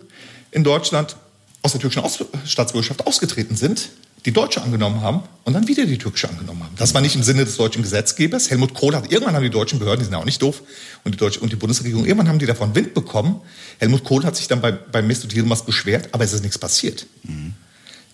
[0.51, 1.15] in Deutschland
[1.61, 2.03] aus der türkischen
[2.45, 3.89] Staatsbürgerschaft ausgetreten sind,
[4.25, 6.75] die deutsche angenommen haben und dann wieder die türkische angenommen haben.
[6.77, 8.49] Das war nicht im Sinne des deutschen Gesetzgebers.
[8.49, 10.61] Helmut Kohl hat irgendwann haben die deutschen Behörden, die sind ja auch nicht doof,
[11.03, 13.41] und die, deutsche, und die Bundesregierung, irgendwann haben die davon Wind bekommen.
[13.79, 17.07] Helmut Kohl hat sich dann bei, bei Mesut Yilmaz beschwert, aber es ist nichts passiert.
[17.23, 17.53] Mhm.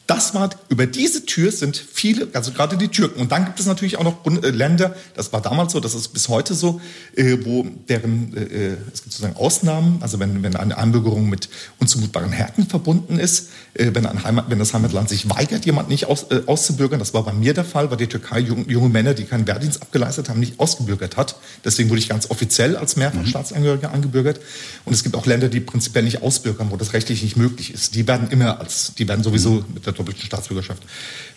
[0.07, 3.19] Das war, über diese Tür sind viele, also gerade die Türken.
[3.19, 6.09] Und dann gibt es natürlich auch noch äh, Länder, das war damals so, das ist
[6.09, 6.79] bis heute so,
[7.15, 12.31] äh, wo deren, äh, es gibt sozusagen Ausnahmen, also wenn, wenn eine Einbürgerung mit unzumutbaren
[12.31, 16.99] Härten verbunden ist, wenn, ein Heimat, wenn das Heimatland sich weigert, jemanden nicht aus, auszubürgern,
[16.99, 20.29] das war bei mir der Fall, weil die Türkei junge, Männer, die keinen Wehrdienst abgeleistet
[20.29, 21.35] haben, nicht ausgebürgert hat.
[21.65, 23.95] Deswegen wurde ich ganz offiziell als Mehrfachstaatsangehöriger mhm.
[23.95, 24.39] angebürgert.
[24.85, 27.95] Und es gibt auch Länder, die prinzipiell nicht ausbürgern, wo das rechtlich nicht möglich ist.
[27.95, 30.83] Die werden immer als, die werden sowieso mit der doppelten Staatsbürgerschaft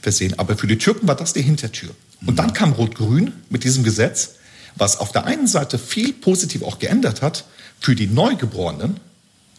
[0.02, 0.38] versehen.
[0.38, 1.90] Aber für die Türken war das die Hintertür.
[2.26, 4.34] Und dann kam Rot-Grün mit diesem Gesetz,
[4.76, 7.44] was auf der einen Seite viel positiv auch geändert hat
[7.80, 9.00] für die Neugeborenen,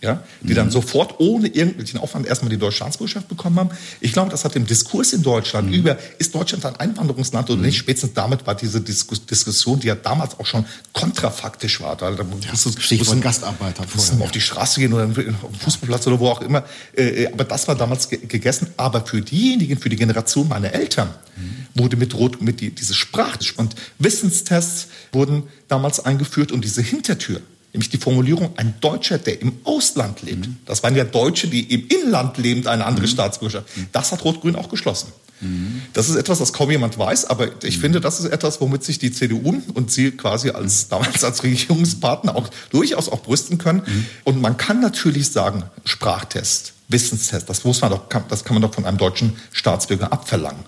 [0.02, 0.56] ja, die mhm.
[0.56, 3.70] dann sofort ohne irgendwelchen Aufwand erstmal die deutsche Staatsbürgerschaft bekommen haben.
[4.00, 5.74] Ich glaube, das hat dem Diskurs in Deutschland mhm.
[5.74, 7.66] über, ist Deutschland ein Einwanderungsland oder mhm.
[7.66, 11.98] nicht, spätestens damit war diese Diskus Diskussion, die ja damals auch schon kontrafaktisch war.
[11.98, 14.24] Da, da ja, musst, Stichwort Gastarbeiter vorher.
[14.24, 16.64] auf die Straße gehen oder auf den Fußballplatz oder wo auch immer.
[16.96, 18.68] Äh, äh, aber das war damals ge gegessen.
[18.78, 21.68] Aber für diejenigen, für die Generation meiner Eltern, mhm.
[21.74, 27.42] wurde mit Rot, mit die, diese Sprach- und Wissenstests wurden damals eingeführt und diese Hintertür
[27.74, 30.48] nämlich die Formulierung, ein Deutscher, der im Ausland lebt.
[30.48, 30.58] Mhm.
[30.66, 33.12] Das waren ja Deutsche, die im Inland lebend eine andere mhm.
[33.12, 33.78] Staatsbürgerschaft.
[33.78, 33.88] Mhm.
[33.92, 35.12] Das hat Rot-Grün auch geschlossen.
[35.42, 35.82] Mhm.
[35.94, 37.82] Das ist etwas, das kaum jemand weiß, aber ich mhm.
[37.82, 42.36] finde, das ist etwas, womit sich die CDU und sie quasi als damals als Regierungspartner
[42.36, 43.84] auch durchaus auch brüsten können.
[44.24, 48.74] Und man kann natürlich sagen, Sprachtest, Wissenstest, das muss man doch, das kann man doch
[48.74, 50.66] von einem deutschen Staatsbürger abverlangen.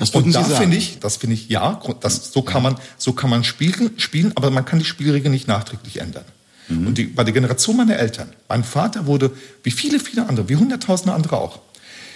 [0.00, 3.44] Und da finde ich, das finde ich, ja, das, so kann man, so kann man
[3.44, 6.24] spielen, spielen, aber man kann die Spielregeln nicht nachträglich ändern.
[6.68, 6.86] Mhm.
[6.88, 9.30] Und die, bei der Generation meiner Eltern, mein Vater wurde,
[9.62, 11.60] wie viele, viele andere, wie hunderttausende andere auch,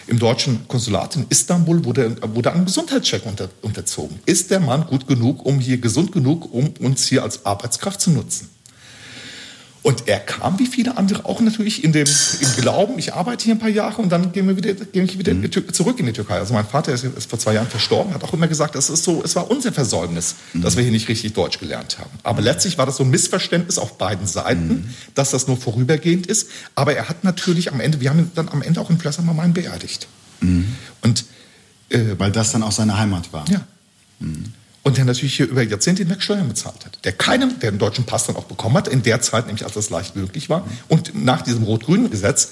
[0.07, 4.19] im deutschen Konsulat in Istanbul wurde, wurde ein Gesundheitscheck unter, unterzogen.
[4.27, 8.11] Ist der Mann gut genug, um hier gesund genug, um uns hier als Arbeitskraft zu
[8.11, 8.51] nutzen?
[9.85, 13.55] Und er kam wie viele andere auch natürlich in dem, im Glauben, ich arbeite hier
[13.55, 15.51] ein paar Jahre und dann gehen wir wieder, gehe ich wieder mhm.
[15.75, 16.39] zurück in die Türkei.
[16.39, 19.05] Also mein Vater ist, ist, vor zwei Jahren verstorben, hat auch immer gesagt, das ist
[19.05, 20.63] so, es war unser Versäumnis, mhm.
[20.63, 22.09] dass wir hier nicht richtig Deutsch gelernt haben.
[22.23, 24.85] Aber letztlich war das so ein Missverständnis auf beiden Seiten, mhm.
[25.15, 26.49] dass das nur vorübergehend ist.
[26.75, 28.99] Aber er hat natürlich am Ende, wir haben ihn dann am Ende auch in
[29.37, 30.09] Main beerdigt.
[30.41, 30.77] Mhm.
[31.03, 31.27] Und
[31.91, 33.45] äh, weil das dann auch seine Heimat war.
[33.51, 33.61] Ja.
[34.85, 36.99] Mhm und der natürlich hier über Jahrzehnte hinweg Steuern bezahlt hat.
[37.05, 39.73] Der keinem, der den deutschen Pass dann auch bekommen hat, in der Zeit, nämlich als
[39.73, 40.67] das leicht möglich war.
[40.89, 42.51] Und nach diesem rot-grünen Gesetz,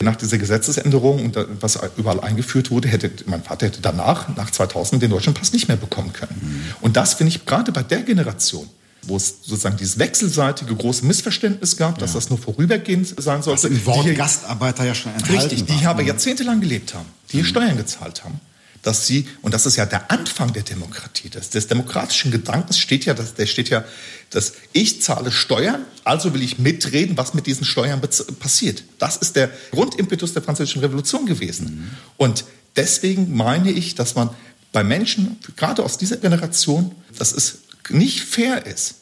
[0.00, 5.02] nach dieser Gesetzesänderung und was überall eingeführt wurde, hätte mein Vater hätte danach, nach 2000,
[5.02, 6.34] den deutschen Pass nicht mehr bekommen können.
[6.40, 6.74] Mhm.
[6.80, 8.66] Und das finde ich gerade bei der Generation,
[9.02, 13.68] wo es sozusagen dieses wechselseitige große Missverständnis gab, dass das nur vorübergehend sein sollte.
[13.68, 17.32] Das im Wort die, Gastarbeiter ja schon enthalten Richtig, die aber jahrzehntelang gelebt haben, die
[17.32, 17.48] hier mhm.
[17.48, 18.40] Steuern gezahlt haben
[18.84, 23.06] dass sie, und das ist ja der Anfang der Demokratie, des, des demokratischen Gedankens steht
[23.06, 23.82] ja, dass, der steht ja,
[24.30, 28.00] dass ich zahle Steuern, also will ich mitreden, was mit diesen Steuern
[28.38, 28.84] passiert.
[28.98, 31.64] Das ist der Grundimpetus der französischen Revolution gewesen.
[31.66, 31.90] Mhm.
[32.18, 32.44] Und
[32.76, 34.30] deswegen meine ich, dass man
[34.70, 38.96] bei Menschen, gerade aus dieser Generation, dass es nicht fair ist,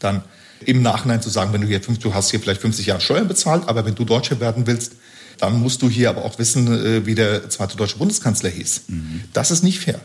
[0.00, 0.24] dann
[0.64, 3.68] im Nachhinein zu sagen, wenn du hier du hast hier vielleicht 50 Jahre Steuern bezahlt,
[3.68, 4.94] aber wenn du Deutscher werden willst,
[5.38, 8.82] dann musst du hier aber auch wissen, äh, wie der zweite deutsche Bundeskanzler hieß.
[8.88, 9.22] Mhm.
[9.32, 10.00] Das ist nicht fair.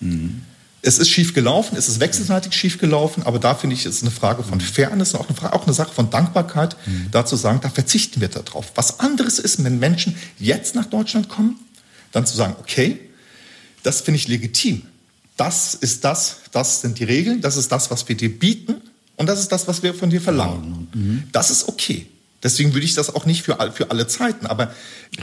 [0.00, 0.42] Mhm.
[0.80, 4.12] Es ist schief gelaufen, es ist wechselseitig schief gelaufen, aber da finde ich, ist eine
[4.12, 7.08] Frage von Fairness und auch eine, Frage, auch eine Sache von Dankbarkeit, mhm.
[7.10, 8.72] da zu sagen, da verzichten wir darauf.
[8.76, 11.56] Was anderes ist, wenn Menschen jetzt nach Deutschland kommen,
[12.12, 13.00] dann zu sagen, okay,
[13.82, 14.82] das finde ich legitim.
[15.36, 18.76] Das ist das, das sind die Regeln, das ist das, was wir dir bieten
[19.16, 20.88] und das ist das, was wir von dir verlangen.
[20.94, 21.22] Mhm.
[21.32, 22.06] Das ist okay.
[22.42, 24.72] Deswegen würde ich das auch nicht für, für alle Zeiten, aber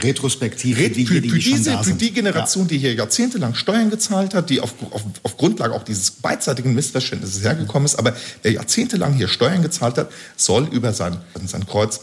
[0.02, 2.68] retrospektiv für, die, für, die, für diese, für die Generation, ja.
[2.68, 7.42] die hier jahrzehntelang Steuern gezahlt hat, die auf, auf, auf Grundlage auch dieses beidseitigen Missverständnisses
[7.42, 12.00] hergekommen ist, aber der jahrzehntelang hier Steuern gezahlt hat, soll über sein, sein Kreuz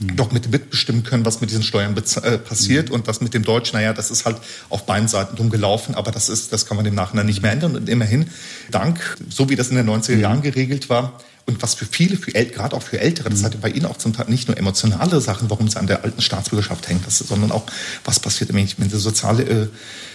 [0.00, 0.16] mhm.
[0.16, 2.88] doch mit mitbestimmen können, was mit diesen Steuern äh, passiert.
[2.88, 2.96] Mhm.
[2.96, 4.38] Und das mit dem Deutsch, naja, das ist halt
[4.70, 7.52] auf beiden Seiten drum gelaufen, aber das ist, das kann man im Nachhinein nicht mehr
[7.52, 7.76] ändern.
[7.76, 8.26] Und immerhin,
[8.72, 10.20] dank, so wie das in den 90er mhm.
[10.20, 13.44] Jahren geregelt war, und was für viele, für gerade auch für Ältere, das mhm.
[13.46, 16.20] hatte bei Ihnen auch zum Teil nicht nur emotionale Sachen, warum es an der alten
[16.20, 17.64] Staatsbürgerschaft hängt, das, sondern auch,
[18.04, 19.68] was passiert, wenn sie soziale äh,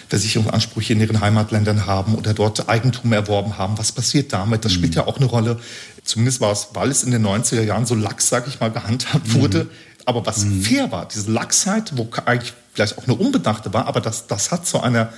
[0.08, 3.76] Versicherungsansprüche in ihren Heimatländern haben oder dort Eigentum erworben haben.
[3.78, 4.64] Was passiert damit?
[4.64, 4.76] Das mhm.
[4.76, 5.58] spielt ja auch eine Rolle.
[6.04, 9.26] Zumindest war es, weil es in den 90er Jahren so lax, sag ich mal, gehandhabt
[9.28, 9.34] mhm.
[9.34, 9.66] wurde.
[10.04, 10.62] Aber was mhm.
[10.62, 14.66] fair war, diese Lachsheit, wo eigentlich vielleicht auch eine unbedachte war, aber das, das hat
[14.66, 15.12] zu einer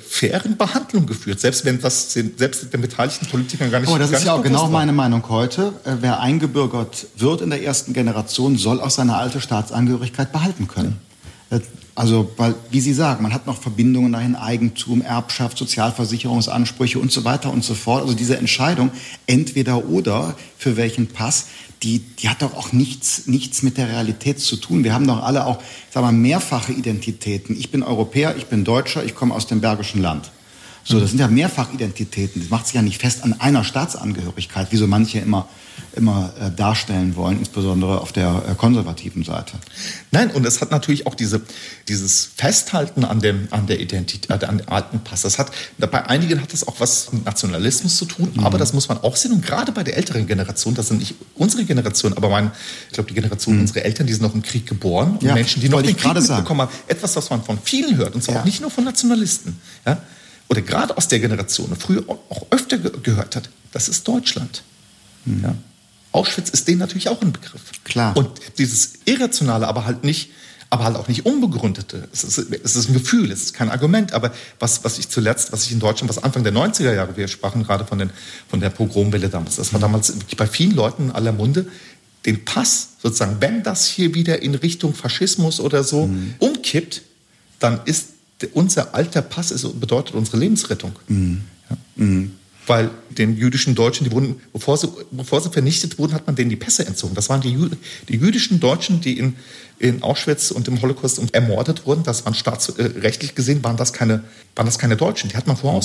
[0.00, 4.24] fairen Behandlung geführt, selbst wenn das selbst den beteiligten Politikern gar nicht Aber das ist
[4.24, 4.70] ja auch genau war.
[4.70, 5.72] meine Meinung heute.
[5.84, 10.98] Äh, wer eingebürgert wird in der ersten Generation, soll auch seine alte Staatsangehörigkeit behalten können.
[11.50, 11.58] Ja.
[11.58, 11.60] Äh,
[11.94, 17.24] also, weil, wie Sie sagen, man hat noch Verbindungen dahin, Eigentum, Erbschaft, Sozialversicherungsansprüche und so
[17.24, 18.02] weiter und so fort.
[18.02, 18.92] Also diese Entscheidung,
[19.26, 21.46] entweder oder, für welchen Pass,
[21.82, 24.84] die, die hat doch auch nichts, nichts mit der Realität zu tun.
[24.84, 25.58] Wir haben doch alle auch,
[25.90, 27.56] sag mal, mehrfache Identitäten.
[27.58, 30.30] Ich bin Europäer, ich bin Deutscher, ich komme aus dem Bergischen Land.
[30.84, 32.40] So, das sind ja Mehrfachidentitäten.
[32.40, 35.46] Das macht sich ja nicht fest an einer Staatsangehörigkeit, wie so manche immer
[35.98, 39.52] immer äh, darstellen wollen, insbesondere auf der äh, konservativen Seite.
[40.10, 41.42] Nein, und es hat natürlich auch diese,
[41.88, 45.22] dieses Festhalten an, dem, an der Identität, äh, an dem alten Pass.
[45.22, 48.44] Das hat, bei einigen hat das auch was mit Nationalismus zu tun, mhm.
[48.44, 49.32] aber das muss man auch sehen.
[49.32, 52.50] Und gerade bei der älteren Generation, das sind nicht unsere Generation, aber mein,
[52.86, 53.62] ich glaube, die Generation mhm.
[53.62, 55.12] unserer Eltern, die sind noch im Krieg geboren.
[55.12, 56.72] Und ja, Menschen, die noch den Krieg mitbekommen haben.
[56.86, 58.40] Etwas, was man von vielen hört, und zwar ja.
[58.40, 59.58] auch nicht nur von Nationalisten.
[59.84, 60.00] Ja?
[60.48, 64.62] Oder gerade aus der Generation, früher auch öfter gehört hat, das ist Deutschland.
[65.24, 65.42] Mhm.
[65.42, 65.54] Ja?
[66.12, 67.62] Auschwitz ist denen natürlich auch ein Begriff.
[67.84, 68.16] Klar.
[68.16, 70.30] Und dieses Irrationale, aber halt nicht,
[70.70, 72.08] aber halt auch nicht unbegründete.
[72.12, 74.12] Es ist, es ist ein Gefühl, es ist kein Argument.
[74.12, 77.28] Aber was, was ich zuletzt, was ich in Deutschland, was Anfang der 90er Jahre, wir
[77.28, 78.10] sprachen gerade von, den,
[78.48, 81.66] von der Pogromwelle damals, das war damals bei vielen Leuten in aller Munde,
[82.26, 86.34] den Pass sozusagen, wenn das hier wieder in Richtung Faschismus oder so mhm.
[86.38, 87.02] umkippt,
[87.60, 88.08] dann ist
[88.52, 90.92] unser alter Pass ist, bedeutet unsere Lebensrettung.
[91.08, 91.42] Mhm.
[91.70, 91.76] Ja.
[91.96, 92.37] Mhm
[92.68, 96.50] weil den jüdischen Deutschen, die wurden, bevor sie, bevor sie vernichtet wurden, hat man denen
[96.50, 97.14] die Pässe entzogen.
[97.14, 97.70] Das waren die, Jü
[98.08, 99.36] die jüdischen Deutschen, die in,
[99.78, 102.02] in Auschwitz und im Holocaust ermordet wurden.
[102.02, 105.30] Das waren staatsrechtlich gesehen, waren das keine, waren das keine Deutschen.
[105.30, 105.80] Die hat man vorher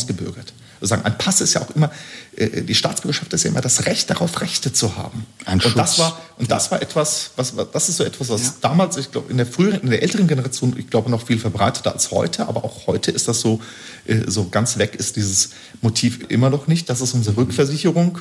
[0.82, 0.90] ausgebürgert.
[0.90, 1.92] Sagen, ein Pass ist ja auch immer,
[2.36, 5.26] äh, die Staatsbürgerschaft ist ja immer das Recht darauf, Rechte zu haben.
[5.46, 8.54] Ein und das war, und das war etwas, was, das ist so etwas, was ja.
[8.62, 11.94] damals, ich glaube, in der früheren, in der älteren Generation, ich glaube, noch viel verbreiteter
[11.94, 13.62] als heute, aber auch heute ist das so,
[14.06, 16.90] äh, so ganz weg ist dieses Motiv immer noch nicht.
[16.90, 18.20] Das ist unsere Rückversicherung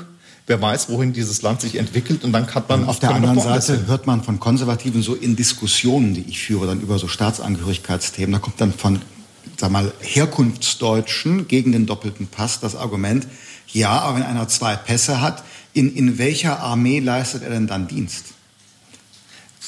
[0.48, 2.24] wer weiß, wohin dieses Land sich entwickelt.
[2.24, 2.82] Und dann hat man.
[2.82, 6.66] Und auf der anderen Seite hört man von Konservativen so in Diskussionen, die ich führe,
[6.66, 8.32] dann über so Staatsangehörigkeitsthemen.
[8.32, 9.00] Da kommt dann von
[9.58, 13.26] sag mal, Herkunftsdeutschen gegen den doppelten Pass das Argument,
[13.68, 17.88] ja, aber wenn einer zwei Pässe hat, in, in welcher Armee leistet er denn dann
[17.88, 18.24] Dienst?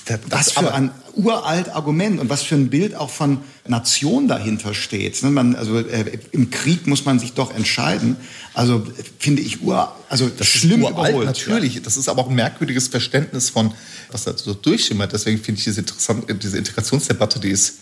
[0.06, 4.74] Das, was für ein uralt Argument und was für ein Bild auch von Nation dahinter
[4.74, 5.22] steht.
[5.22, 8.16] Ne, man, also äh, im Krieg muss man sich doch entscheiden.
[8.52, 8.86] Also
[9.18, 11.26] finde ich ur, also das schlimm ist uralt, überholt.
[11.26, 13.72] Natürlich, das ist aber auch ein merkwürdiges Verständnis von,
[14.10, 15.12] was da so durchschimmert.
[15.12, 17.78] Deswegen finde ich diese, diese Integrationsdebatte, die ist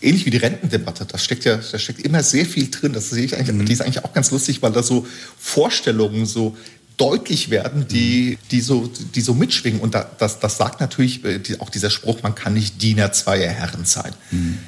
[0.00, 2.92] ähnlich wie die Rentendebatte, da steckt ja, da steckt immer sehr viel drin.
[2.92, 3.66] Das sehe ich eigentlich, mhm.
[3.66, 5.06] die ist eigentlich auch ganz lustig, weil da so
[5.38, 6.56] Vorstellungen so
[6.96, 9.80] deutlich werden, die, die, so, die so mitschwingen.
[9.80, 13.50] Und da, das, das sagt natürlich äh, auch dieser Spruch, man kann nicht Diener zweier
[13.50, 14.12] Herren sein.
[14.30, 14.58] Mhm.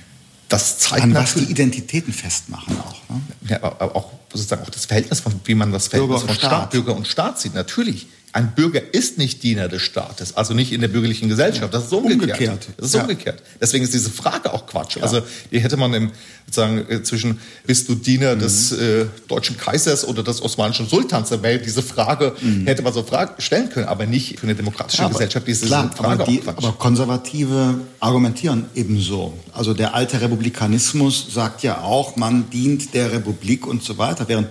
[0.49, 2.97] Das zeigt An was die Identitäten festmachen auch.
[3.09, 3.21] Ne?
[3.49, 6.51] Ja, auch sozusagen auch das Verhältnis von, wie man das Verhältnis Bürger von Staat.
[6.51, 7.55] Staat, Bürger und Staat sieht.
[7.55, 11.73] Natürlich ein Bürger ist nicht Diener des Staates, also nicht in der bürgerlichen Gesellschaft.
[11.75, 12.23] Das ist umgekehrt.
[12.23, 12.69] umgekehrt.
[12.79, 13.03] Das ist ja.
[13.03, 13.43] umgekehrt.
[13.61, 14.97] Deswegen ist diese Frage auch Quatsch.
[14.97, 15.03] Ja.
[15.03, 16.11] Also die hätte man im,
[16.47, 18.41] sozusagen äh, zwischen bist du Diener mhm.
[18.41, 22.67] des äh, deutschen Kaisers oder des osmanischen Sultans, da wäre diese Frage mhm.
[22.67, 25.47] hätte man so Fragen stellen können, aber nicht für eine demokratische ja, Gesellschaft.
[25.47, 29.35] Diese klar, Frage aber, die, aber Konservative argumentieren ebenso.
[29.53, 34.49] Also der alte Republikanismus sagt ja auch, man dient der Republik und so weiter, während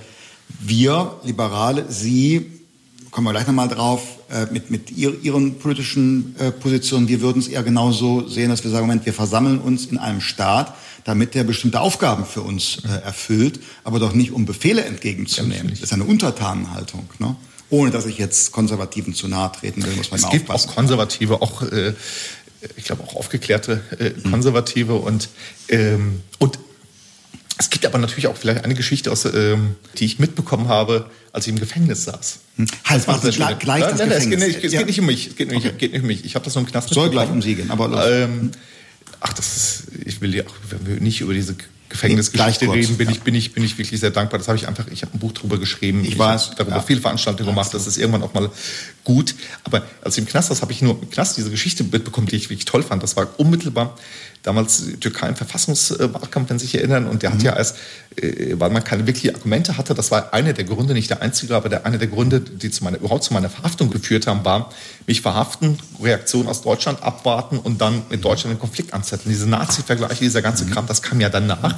[0.59, 2.60] wir Liberale, Sie
[3.11, 4.01] kommen wir gleich nochmal drauf,
[4.31, 7.07] äh, mit, mit ihr, ihren politischen äh, Positionen.
[7.07, 10.21] Wir würden es eher genauso sehen, dass wir sagen, Moment, wir versammeln uns in einem
[10.21, 15.69] Staat, damit der bestimmte Aufgaben für uns äh, erfüllt, aber doch nicht, um Befehle entgegenzunehmen.
[15.69, 17.09] das ist eine Untertanenhaltung.
[17.19, 17.35] Ne?
[17.69, 21.41] Ohne dass ich jetzt Konservativen zu nahe treten will, muss man es gibt auch Konservative,
[21.41, 21.93] auch äh,
[22.75, 25.29] ich glaube auch aufgeklärte äh, Konservative und
[25.67, 26.59] ähm, und
[27.61, 31.45] es gibt aber natürlich auch vielleicht eine Geschichte, aus, ähm, die ich mitbekommen habe, als
[31.45, 32.39] ich im Gefängnis saß.
[32.57, 32.65] Hm.
[32.85, 34.23] Halt, warte, gleich, gleich nein, das nein, Gefängnis.
[34.23, 34.79] Es geht, nicht, es ja.
[34.79, 35.27] geht nicht um mich.
[35.27, 35.75] Es geht nicht, okay.
[35.77, 36.25] geht nicht um mich.
[36.25, 38.01] Ich habe das nur im Knast Soll gleich um Sie gehen, aber los.
[38.03, 38.49] Ähm,
[39.19, 41.55] ach, das ist, ich will ja auch nicht über diese
[41.89, 43.13] Gefängnisgeschichte reden, bin, ja.
[43.13, 44.39] ich, bin, ich, bin ich wirklich sehr dankbar.
[44.39, 46.01] Das habe ich einfach, ich habe ein Buch darüber geschrieben.
[46.03, 46.53] Ich, ich weiß.
[46.57, 46.81] darüber ja.
[46.81, 47.71] viele Veranstaltungen gemacht.
[47.75, 48.49] Das ist irgendwann auch mal
[49.03, 49.35] gut.
[49.65, 52.37] Aber als ich im Knast war, habe ich nur im Knast diese Geschichte mitbekommen, die
[52.37, 53.03] ich wirklich toll fand.
[53.03, 53.95] Das war unmittelbar
[54.43, 57.07] damals Türkei im Verfassungswahlkampf, wenn Sie sich erinnern.
[57.07, 57.33] Und der mhm.
[57.35, 57.77] hat ja erst,
[58.15, 61.55] äh, weil man keine wirklichen Argumente hatte, das war einer der Gründe, nicht der einzige,
[61.55, 64.71] aber der, einer der Gründe, die zu meiner, überhaupt zu meiner Verhaftung geführt haben, war,
[65.07, 69.31] mich verhaften, Reaktion aus Deutschland abwarten und dann mit Deutschland einen Konflikt anzetteln.
[69.31, 70.71] Diese Nazi-Vergleiche, dieser ganze mhm.
[70.71, 71.75] Kram, das kam ja danach.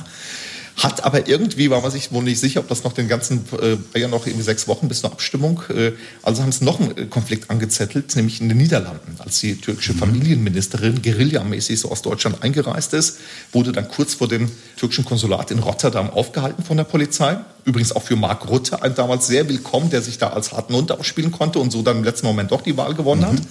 [0.77, 3.99] Hat aber irgendwie, war man sich wohl nicht sicher, ob das noch den ganzen, äh,
[3.99, 5.91] ja noch irgendwie sechs Wochen bis zur Abstimmung, äh,
[6.23, 9.15] also haben sie noch einen äh, Konflikt angezettelt, nämlich in den Niederlanden.
[9.19, 9.99] Als die türkische mhm.
[9.99, 13.19] Familienministerin guerillamäßig so aus Deutschland eingereist ist,
[13.51, 17.37] wurde dann kurz vor dem türkischen Konsulat in Rotterdam aufgehalten von der Polizei.
[17.65, 20.91] Übrigens auch für Mark Rutte, ein damals sehr willkommen, der sich da als harten Hund
[20.91, 23.25] ausspielen konnte und so dann im letzten Moment doch die Wahl gewonnen mhm.
[23.27, 23.41] hat.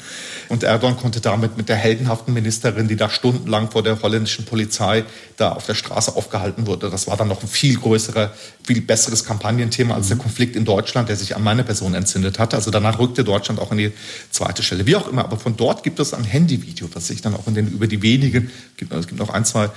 [0.51, 5.05] Und Erdogan konnte damit mit der heldenhaften Ministerin, die da stundenlang vor der holländischen Polizei
[5.39, 8.33] da auf der Straße aufgehalten wurde, das war dann noch ein viel größerer,
[8.65, 10.23] viel besseres Kampagnenthema als der mhm.
[10.23, 12.57] Konflikt in Deutschland, der sich an meine Person entzündet hatte.
[12.57, 13.93] Also danach rückte Deutschland auch in die
[14.31, 14.87] zweite Stelle.
[14.87, 17.55] Wie auch immer, aber von dort gibt es ein Handyvideo, das sich dann auch in
[17.55, 19.71] den, über die wenigen, es gibt noch ein, zwei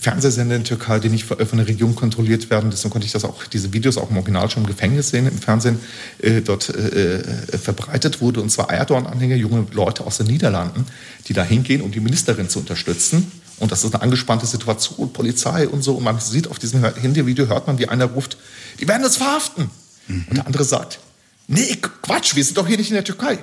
[0.00, 2.70] Fernsehsender in der Türkei, die nicht von der Regierung kontrolliert werden.
[2.70, 5.38] Deswegen konnte ich das auch, diese Videos auch im Original schon im Gefängnis sehen, im
[5.38, 5.80] Fernsehen
[6.22, 8.40] äh, dort äh, äh, verbreitet wurde.
[8.40, 10.86] Und zwar Erdogan-Anhänger, junge Leute aus den Niederlanden,
[11.26, 13.37] die da hingehen, um die Ministerin zu unterstützen.
[13.60, 15.94] Und das ist eine angespannte Situation, Polizei und so.
[15.94, 18.36] Und man sieht auf diesem Handyvideo, hört man, wie einer ruft,
[18.80, 19.70] die werden uns verhaften.
[20.06, 20.26] Mhm.
[20.28, 21.00] Und der andere sagt,
[21.46, 23.38] nee, Quatsch, wir sind doch hier nicht in der Türkei.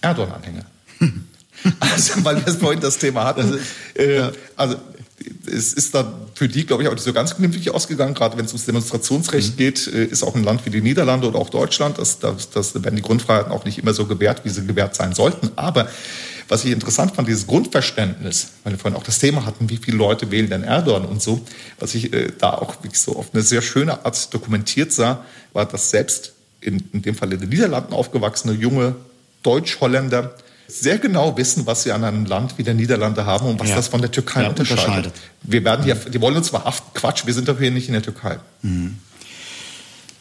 [0.00, 0.66] Erdogan-Anhänger.
[1.80, 3.40] Also, weil wir vorhin das Thema hatten.
[3.40, 3.58] Also,
[3.94, 4.76] äh, also
[5.46, 8.14] es ist dann für die, glaube ich, auch nicht so ganz glimpflich ausgegangen.
[8.14, 9.56] Gerade wenn es ums Demonstrationsrecht mhm.
[9.56, 12.74] geht, äh, ist auch ein Land wie die Niederlande oder auch Deutschland, das, das, das
[12.74, 15.50] werden die Grundfreiheiten auch nicht immer so gewährt, wie sie gewährt sein sollten.
[15.56, 15.88] Aber
[16.48, 19.96] was ich interessant fand, dieses Grundverständnis, weil wir vorhin auch das Thema hatten, wie viele
[19.96, 21.40] Leute wählen denn Erdogan und so,
[21.78, 25.66] was ich äh, da auch wirklich so auf eine sehr schöne Art dokumentiert sah, war,
[25.66, 28.94] dass selbst in, in dem Fall in den Niederlanden aufgewachsene junge
[29.42, 30.34] Deutsch-Holländer
[30.66, 33.76] sehr genau wissen, was sie an einem Land wie der Niederlande haben und was ja.
[33.76, 34.84] das von der Türkei ja, unterscheidet.
[34.86, 35.14] unterscheidet.
[35.42, 36.90] Wir werden ja, die wollen uns verhaften.
[36.94, 38.38] Quatsch, wir sind doch hier nicht in der Türkei.
[38.62, 38.98] Mhm.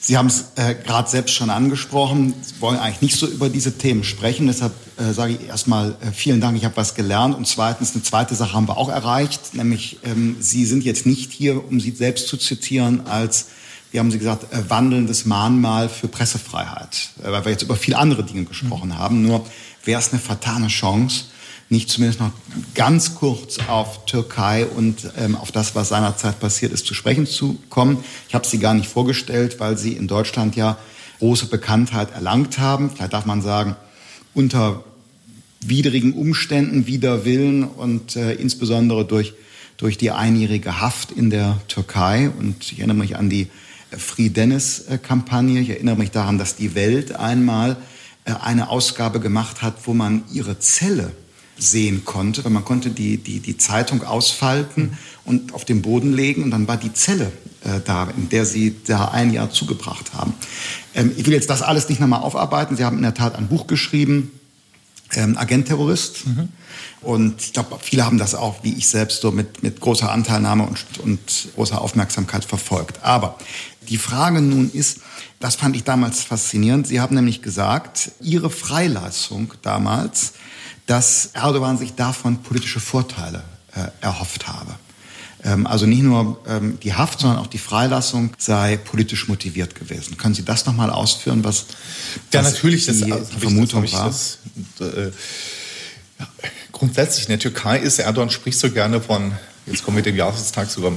[0.06, 2.34] Sie haben es äh, gerade selbst schon angesprochen.
[2.42, 4.48] Sie wollen eigentlich nicht so über diese Themen sprechen.
[4.48, 7.38] Deshalb äh, sage ich erstmal äh, vielen Dank, ich habe was gelernt.
[7.38, 11.32] Und zweitens, eine zweite Sache haben wir auch erreicht, nämlich ähm, Sie sind jetzt nicht
[11.32, 13.46] hier, um Sie selbst zu zitieren, als,
[13.94, 17.98] wie haben Sie gesagt, äh, wandelndes Mahnmal für Pressefreiheit, äh, weil wir jetzt über viele
[17.98, 18.98] andere Dinge gesprochen mhm.
[18.98, 19.22] haben.
[19.22, 19.46] Nur
[19.86, 21.28] wäre es eine fatale Chance,
[21.74, 22.32] nicht zumindest noch
[22.76, 27.58] ganz kurz auf Türkei und ähm, auf das, was seinerzeit passiert ist, zu sprechen zu
[27.70, 28.04] kommen.
[28.30, 30.78] Ich habe sie gar nicht vorgestellt, weil sie in Deutschland ja
[31.20, 32.92] große Bekanntheit erlangt haben.
[32.92, 33.76] Vielleicht darf man sagen,
[34.34, 34.84] unter
[35.62, 39.34] widrigen Umständen, wider Willen und äh, insbesondere durch,
[39.78, 42.30] durch die einjährige Haft in der Türkei.
[42.30, 43.48] Und ich erinnere mich an die
[43.98, 45.60] Free Dennis-Kampagne.
[45.60, 47.78] Ich erinnere mich daran, dass die Welt einmal
[48.26, 51.12] äh, eine Ausgabe gemacht hat, wo man ihre Zelle
[51.58, 56.44] sehen konnte, weil man konnte die, die, die Zeitung ausfalten und auf den Boden legen
[56.44, 57.32] und dann war die Zelle
[57.64, 60.34] äh, da, in der sie da ein Jahr zugebracht haben.
[60.96, 62.76] Ähm, ich will jetzt das alles nicht nochmal aufarbeiten.
[62.76, 64.32] Sie haben in der Tat ein Buch geschrieben,
[65.16, 66.28] ähm, Agent-Terrorist.
[66.28, 66.50] Mhm.
[67.02, 70.66] Und ich glaube, viele haben das auch, wie ich selbst, so mit, mit großer Anteilnahme
[70.66, 73.04] und, und großer Aufmerksamkeit verfolgt.
[73.04, 73.38] Aber
[73.90, 75.00] die Frage nun ist,
[75.40, 76.88] das fand ich damals faszinierend.
[76.88, 80.34] Sie haben nämlich gesagt, Ihre Freilassung damals,
[80.86, 83.44] dass Erdogan sich davon politische Vorteile
[83.76, 84.76] äh, erhofft habe.
[85.44, 90.18] Ähm, also nicht nur ähm, die Haft, sondern auch die Freilassung sei politisch motiviert gewesen.
[90.18, 91.66] Können Sie das nochmal ausführen, was,
[92.32, 94.08] ja, natürlich, die das, also, Vermutung ich, das, war?
[94.80, 95.12] Das, äh,
[96.20, 96.28] ja,
[96.72, 99.34] grundsätzlich in der Türkei ist Erdogan spricht so gerne von
[99.66, 100.92] Jetzt kommen wir dem Jahrestag sogar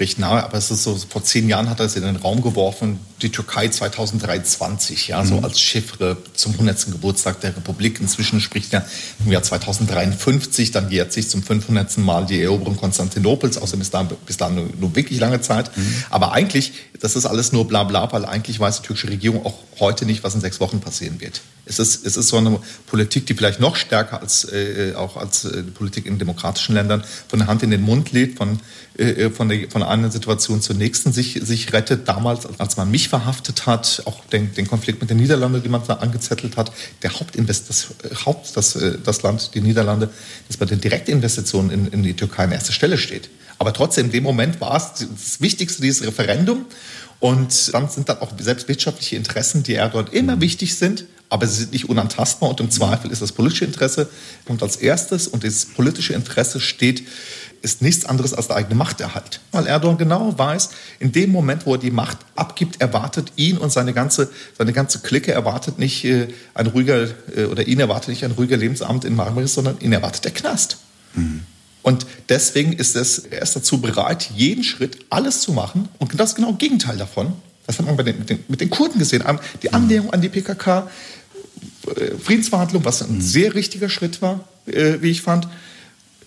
[0.00, 2.40] recht nahe, aber es ist so, vor zehn Jahren hat er es in den Raum
[2.40, 5.26] geworfen, die Türkei 2023, ja, mhm.
[5.26, 6.92] so als Chiffre zum 100.
[6.92, 8.00] Geburtstag der Republik.
[8.00, 8.84] Inzwischen spricht ja
[9.24, 11.98] im Jahr 2053, dann jährt sich zum 500.
[11.98, 15.76] Mal die Eroberung Konstantinopels, außerdem ist da bis dahin nur, nur, wirklich lange Zeit.
[15.76, 16.04] Mhm.
[16.08, 19.58] Aber eigentlich, das ist alles nur bla bla, weil eigentlich weiß die türkische Regierung auch
[19.78, 21.42] heute nicht, was in sechs Wochen passieren wird.
[21.68, 25.44] Es ist, es ist so eine Politik, die vielleicht noch stärker als äh, auch als
[25.44, 28.60] äh, Politik in demokratischen Ländern von der Hand in den Mund lädt, von,
[28.96, 32.08] äh, von, der, von einer Situation zur nächsten sich, sich rettet.
[32.08, 35.82] Damals, als man mich verhaftet hat, auch den, den Konflikt mit den Niederlanden, den man
[35.86, 37.88] da angezettelt hat, der Hauptinvest, das
[38.24, 40.10] Haupt, das, äh, das Land, die Niederlande,
[40.48, 43.28] das bei den Direktinvestitionen in, in die Türkei an erster Stelle steht.
[43.58, 46.66] Aber trotzdem, in dem Moment war es das Wichtigste, dieses Referendum.
[47.20, 50.40] Und dann sind dann auch selbst wirtschaftliche Interessen, die Erdogan immer mhm.
[50.40, 52.50] wichtig sind, aber sie sind nicht unantastbar.
[52.50, 54.08] Und im Zweifel ist das politische Interesse
[54.46, 55.28] kommt als erstes.
[55.28, 57.04] Und das politische Interesse steht
[57.62, 59.40] ist nichts anderes als der eigene Machterhalt.
[59.52, 60.70] Weil Erdogan genau weiß,
[61.00, 65.00] in dem Moment, wo er die Macht abgibt, erwartet ihn und seine ganze, seine ganze
[65.00, 69.16] Clique erwartet nicht äh, ein ruhiger, äh, oder ihn erwartet nicht ein ruhiger Lebensabend in
[69.16, 70.78] Marmaris, sondern ihn erwartet der Knast.
[71.14, 71.42] Mhm.
[71.82, 75.88] Und deswegen ist es, er ist dazu bereit, jeden Schritt, alles zu machen.
[75.98, 77.32] Und das genau Gegenteil davon.
[77.68, 79.22] Das hat man den, mit, den, mit, den, Kurden gesehen.
[79.62, 80.90] Die Annäherung an die PKK,
[81.86, 83.20] äh, Friedensverhandlung, was ein mhm.
[83.20, 85.46] sehr richtiger Schritt war, äh, wie ich fand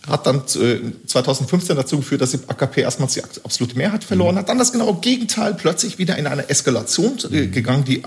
[0.07, 4.39] hat dann 2015 äh, dazu geführt, dass die AKP erstmals die absolute Mehrheit verloren mhm.
[4.39, 4.49] hat.
[4.49, 7.51] Dann das genaue Gegenteil, plötzlich wieder in eine Eskalation mhm.
[7.51, 8.01] gegangen, die,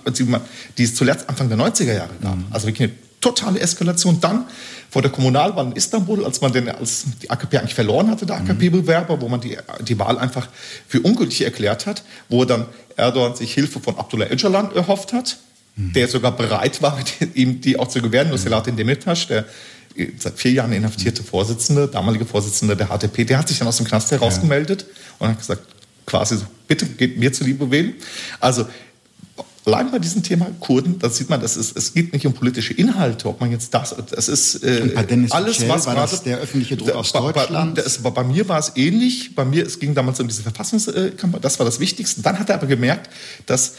[0.76, 2.37] die es zuletzt Anfang der 90er Jahre gab.
[2.37, 2.47] Mhm.
[2.51, 4.20] Also wirklich eine totale Eskalation.
[4.20, 4.47] Dann
[4.91, 8.37] vor der Kommunalwahl in Istanbul, als man den, als die AKP eigentlich verloren hatte, der
[8.37, 10.49] AKP-Bewerber, wo man die, die Wahl einfach
[10.87, 12.66] für ungültig erklärt hat, wo dann
[12.97, 15.39] Erdogan sich Hilfe von Abdullah Öcalan erhofft hat,
[15.76, 15.93] mhm.
[15.93, 16.99] der sogar bereit war,
[17.35, 18.28] ihm die auch zu gewähren.
[18.28, 19.45] Nur Selahattin Demirtas, der
[20.18, 23.87] seit vier Jahren inhaftierte Vorsitzende, damalige Vorsitzende der HDP, der hat sich dann aus dem
[23.87, 24.97] Knast herausgemeldet ja.
[25.18, 25.62] und hat gesagt,
[26.07, 27.95] quasi so, bitte geht mir zuliebe wählen.
[28.41, 28.66] Also
[29.66, 32.74] allein bei diesem Thema Kurden, da sieht man, das ist, es geht nicht um politische
[32.74, 34.94] Inhalte, ob man jetzt das, das ist äh,
[35.30, 37.74] alles, Michel, was war das der öffentliche Druck aus Deutschland.
[37.76, 39.34] Bei, das, bei, mir war es ähnlich.
[39.34, 42.22] Bei mir, es ging damals um diese Verfassungskampagne, das war das Wichtigste.
[42.22, 43.10] Dann hat er aber gemerkt,
[43.46, 43.74] dass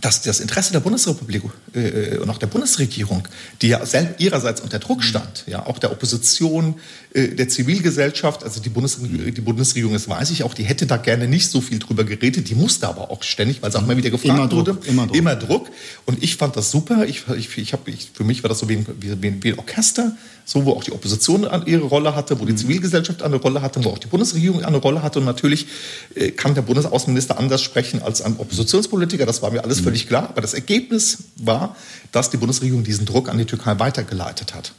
[0.00, 1.42] dass das Interesse der Bundesrepublik
[1.72, 3.26] äh, und auch der Bundesregierung,
[3.62, 3.80] die ja
[4.18, 6.74] ihrerseits unter Druck stand, ja auch der Opposition,
[7.12, 10.96] äh, der Zivilgesellschaft, also die, Bundesregierung, die Bundesregierung, das weiß ich auch, die hätte da
[10.96, 13.96] gerne nicht so viel drüber geredet, die musste aber auch ständig, weil es auch immer
[13.96, 15.16] wieder gefragt immer wurde, Druck, immer, Druck.
[15.16, 15.70] immer Druck.
[16.06, 17.06] Und ich fand das super.
[17.06, 19.58] Ich, ich, ich hab, ich, für mich war das so wie ein, wie, wie ein
[19.58, 22.58] Orchester, so wo auch die Opposition ihre Rolle hatte, wo die mhm.
[22.58, 25.18] Zivilgesellschaft eine Rolle hatte, wo auch die Bundesregierung eine Rolle hatte.
[25.18, 25.66] Und natürlich
[26.14, 29.26] äh, kann der Bundesaußenminister anders sprechen als ein Oppositionspolitiker.
[29.26, 30.28] Das war mir alles völlig klar.
[30.28, 31.76] Aber das Ergebnis war,
[32.12, 34.72] dass die Bundesregierung diesen Druck an die Türkei weitergeleitet hat.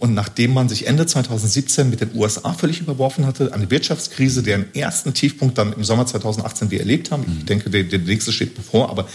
[0.00, 4.74] Und nachdem man sich Ende 2017 mit den USA völlig überworfen hatte, eine Wirtschaftskrise, deren
[4.74, 8.54] ersten Tiefpunkt dann im Sommer 2018 wir erlebt haben, ich denke, der, der nächste steht
[8.54, 9.06] bevor, aber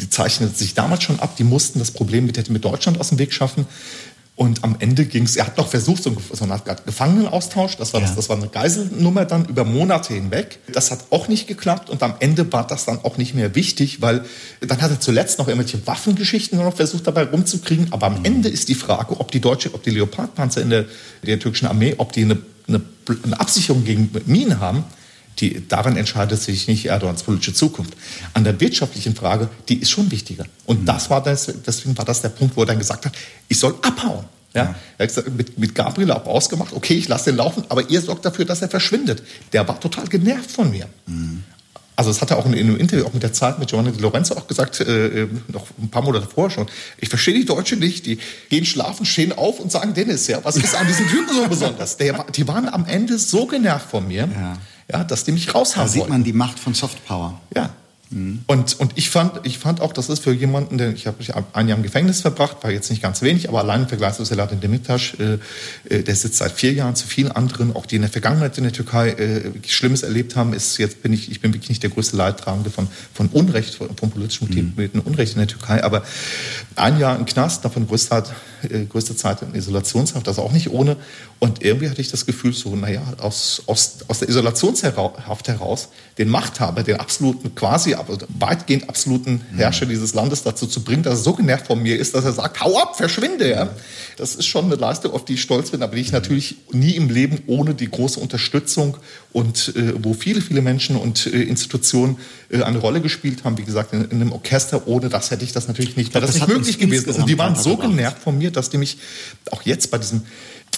[0.00, 3.18] die zeichnete sich damals schon ab, die mussten das Problem mit, mit Deutschland aus dem
[3.18, 3.66] Weg schaffen.
[4.40, 8.00] Und am Ende ging es, er hat noch versucht, so eine Art Gefangenenaustausch, das war,
[8.00, 8.06] ja.
[8.06, 10.60] das, das war eine Geiselnummer dann über Monate hinweg.
[10.72, 14.00] Das hat auch nicht geklappt und am Ende war das dann auch nicht mehr wichtig,
[14.00, 14.24] weil
[14.66, 17.88] dann hat er zuletzt noch irgendwelche Waffengeschichten noch versucht dabei rumzukriegen.
[17.92, 18.24] Aber am mhm.
[18.24, 20.86] Ende ist die Frage, ob die deutsche, ob die Leopardpanzer in der,
[21.22, 22.80] der türkischen Armee, ob die eine, eine,
[23.22, 24.84] eine Absicherung gegen Minen haben.
[25.40, 27.94] Die, daran entscheidet sich nicht Erdogans politische Zukunft.
[28.34, 30.44] An der wirtschaftlichen Frage, die ist schon wichtiger.
[30.66, 30.86] Und mhm.
[30.86, 33.12] das war das, deswegen war das der Punkt, wo er dann gesagt hat,
[33.48, 34.26] ich soll abhauen.
[34.52, 37.88] Ja, er hat gesagt, mit, mit Gabriel auch ausgemacht, okay, ich lasse den laufen, aber
[37.88, 39.22] ihr sorgt dafür, dass er verschwindet.
[39.52, 40.88] Der war total genervt von mir.
[41.06, 41.44] Mhm.
[41.94, 43.92] Also das hat er auch in, in, einem Interview auch mit der Zeit mit Giovanni
[43.92, 46.66] Di Lorenzo auch gesagt, äh, äh, noch ein paar Monate vorher schon.
[46.98, 48.18] Ich verstehe die Deutschen nicht, die
[48.48, 51.98] gehen schlafen, stehen auf und sagen, Dennis, ja, was ist an diesen Typen so besonders?
[51.98, 54.28] Der, die waren am Ende so genervt von mir.
[54.34, 54.56] Ja
[54.92, 57.40] ja, dass die mich raushaben Da sieht man die Macht von Softpower.
[57.54, 57.70] Ja,
[58.10, 58.40] Mhm.
[58.48, 61.18] Und, und ich, fand, ich fand auch, das ist für jemanden, der ich habe
[61.52, 64.24] ein Jahr im Gefängnis verbracht, war jetzt nicht ganz wenig, aber allein im Vergleich zu
[64.24, 65.38] Selahattin Demirtas, äh,
[65.88, 68.64] äh, der sitzt seit vier Jahren zu vielen anderen, auch die in der Vergangenheit in
[68.64, 71.90] der Türkei äh, Schlimmes erlebt haben, ist jetzt bin ich, ich bin wirklich nicht der
[71.90, 75.02] größte Leidtragende von, von Unrecht, von, von politischem mhm.
[75.04, 76.02] Unrecht in der Türkei, aber
[76.74, 78.24] ein Jahr im Knast, davon größte,
[78.68, 80.96] äh, größte Zeit in Isolationshaft, das auch nicht ohne.
[81.38, 85.88] Und irgendwie hatte ich das Gefühl, so, naja, aus, aus, aus der Isolationshaft heraus
[86.18, 87.94] den Machthaber, den absoluten quasi
[88.38, 92.14] weitgehend absoluten Herrscher dieses Landes dazu zu bringen, dass er so genervt von mir ist,
[92.14, 93.50] dass er sagt, hau ab, verschwinde.
[93.50, 93.70] Ja?
[94.16, 96.96] Das ist schon eine Leistung, auf die ich stolz bin, aber die ich natürlich nie
[96.96, 98.96] im Leben ohne die große Unterstützung
[99.32, 102.18] und äh, wo viele, viele Menschen und äh, Institutionen
[102.50, 103.58] äh, eine Rolle gespielt haben.
[103.58, 106.36] Wie gesagt, in, in, einem Orchester, ohne das hätte ich das natürlich nicht, wäre das,
[106.36, 107.10] das nicht möglich gewesen.
[107.10, 108.98] Und die waren so genervt von mir, dass die mich
[109.50, 110.22] auch jetzt bei diesem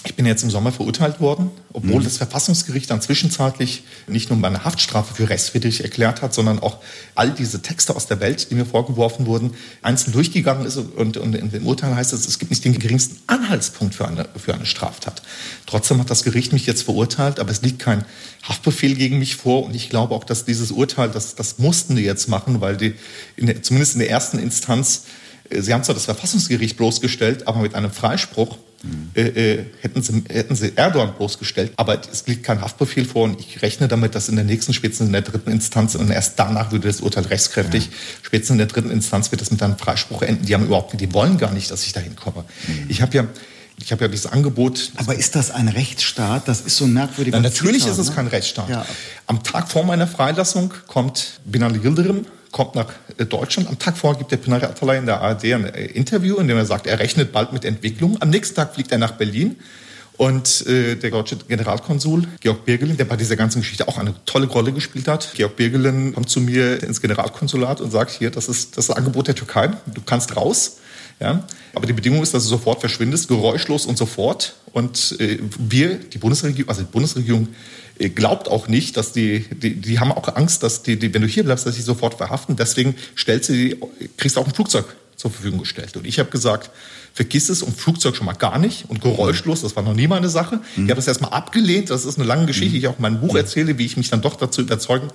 [0.05, 2.03] ich bin jetzt im Sommer verurteilt worden, obwohl mhm.
[2.03, 6.79] das Verfassungsgericht dann zwischenzeitlich nicht nur meine Haftstrafe für rechtswidrig erklärt hat, sondern auch
[7.15, 10.75] all diese Texte aus der Welt, die mir vorgeworfen wurden, einzeln durchgegangen ist.
[10.75, 14.27] Und, und in dem Urteil heißt es, es gibt nicht den geringsten Anhaltspunkt für eine,
[14.35, 15.21] für eine Straftat.
[15.67, 18.03] Trotzdem hat das Gericht mich jetzt verurteilt, aber es liegt kein
[18.43, 19.63] Haftbefehl gegen mich vor.
[19.63, 22.95] Und ich glaube auch, dass dieses Urteil, das, das mussten die jetzt machen, weil die
[23.37, 25.05] in der, zumindest in der ersten Instanz,
[25.49, 28.57] äh, sie haben zwar das Verfassungsgericht bloßgestellt, aber mit einem Freispruch
[29.15, 31.71] äh, äh, hätten, sie, hätten sie Erdogan bloßgestellt.
[31.77, 35.07] Aber es liegt kein Haftbefehl vor und ich rechne damit, dass in der nächsten, spätestens
[35.07, 37.91] in der dritten Instanz, und erst danach würde das Urteil rechtskräftig, ja.
[38.23, 40.45] spätestens in der dritten Instanz wird das mit einem Freispruch enden.
[40.45, 42.43] Die haben überhaupt, die wollen gar nicht, dass ich dahin komme.
[42.67, 42.85] Mhm.
[42.89, 43.27] Ich habe ja
[43.79, 44.91] ich habe ja dieses Angebot.
[44.97, 46.47] Aber ist das ein Rechtsstaat?
[46.47, 47.33] Das ist so merkwürdig.
[47.33, 48.15] Na, natürlich Zitat, ist es ne?
[48.15, 48.69] kein Rechtsstaat.
[48.69, 48.85] Ja.
[49.27, 52.87] Am Tag vor meiner Freilassung kommt Binali Yildirim, kommt nach
[53.17, 53.67] äh, Deutschland.
[53.67, 56.55] Am Tag vorher gibt der Pinari Atalay in der ARD ein äh, Interview, in dem
[56.55, 58.21] er sagt, er rechnet bald mit Entwicklung.
[58.21, 59.57] Am nächsten Tag fliegt er nach Berlin.
[60.15, 64.45] Und äh, der deutsche Generalkonsul Georg Birgelin, der bei dieser ganzen Geschichte auch eine tolle
[64.45, 65.31] Rolle gespielt hat.
[65.33, 69.33] Georg Birgelin kommt zu mir ins Generalkonsulat und sagt, hier, das ist das Angebot der
[69.33, 70.77] Türkei, du kannst raus.
[71.19, 71.43] Ja?
[71.73, 74.53] Aber die Bedingung ist, dass du sofort verschwindest, geräuschlos und sofort.
[74.71, 77.47] Und äh, wir, die Bundesregierung, also die Bundesregierung
[77.99, 81.27] glaubt auch nicht, dass die, die, die haben auch Angst, dass die, die, wenn du
[81.27, 82.55] hier bleibst, dass sie sofort verhaften.
[82.55, 83.77] Deswegen stellst du die,
[84.17, 84.85] kriegst du auch ein Flugzeug
[85.15, 85.95] zur Verfügung gestellt.
[85.95, 86.69] Und ich habe gesagt,
[87.13, 90.29] vergiss es und Flugzeug schon mal gar nicht und geräuschlos, das war noch nie meine
[90.29, 90.55] Sache.
[90.75, 90.85] Mhm.
[90.85, 92.79] Ich habe das erstmal abgelehnt, das ist eine lange Geschichte, mhm.
[92.79, 95.09] ich auch in meinem Buch erzähle, wie ich mich dann doch dazu überzeugen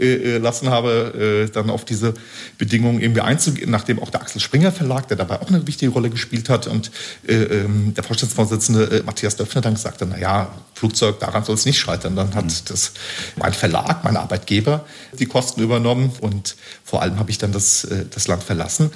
[0.00, 2.14] äh, äh, lassen habe, äh, dann auf diese
[2.56, 6.08] Bedingungen irgendwie einzugehen, nachdem auch der Axel Springer Verlag, der dabei auch eine wichtige Rolle
[6.08, 6.90] gespielt hat und
[7.28, 11.54] äh, ähm, der Vorstandsvorsitzende äh, Matthias Döpfner dann gesagt hat, na ja, Flugzeug, daran soll
[11.54, 12.16] es nicht scheitern.
[12.16, 12.64] Dann hat mhm.
[12.66, 12.90] das
[13.36, 14.84] mein Verlag, mein Arbeitgeber
[15.16, 18.90] die Kosten übernommen und vor allem habe ich dann das, äh, das Land verlassen.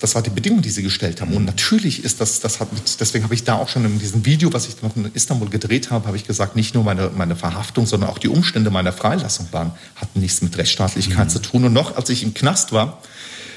[0.00, 1.32] Das war die Bedingung, die sie gestellt haben.
[1.32, 4.52] Und natürlich ist das, das hat deswegen habe ich da auch schon in diesem Video,
[4.52, 7.86] was ich noch in Istanbul gedreht habe, habe ich gesagt, nicht nur meine, meine Verhaftung,
[7.86, 11.30] sondern auch die Umstände meiner Freilassung waren, hatten nichts mit Rechtsstaatlichkeit mhm.
[11.30, 11.64] zu tun.
[11.66, 13.00] Und noch, als ich im Knast war,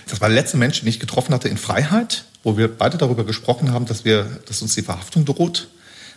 [0.07, 3.23] das war der letzte Mensch, den ich getroffen hatte in Freiheit, wo wir beide darüber
[3.23, 5.67] gesprochen haben, dass wir, dass uns die Verhaftung droht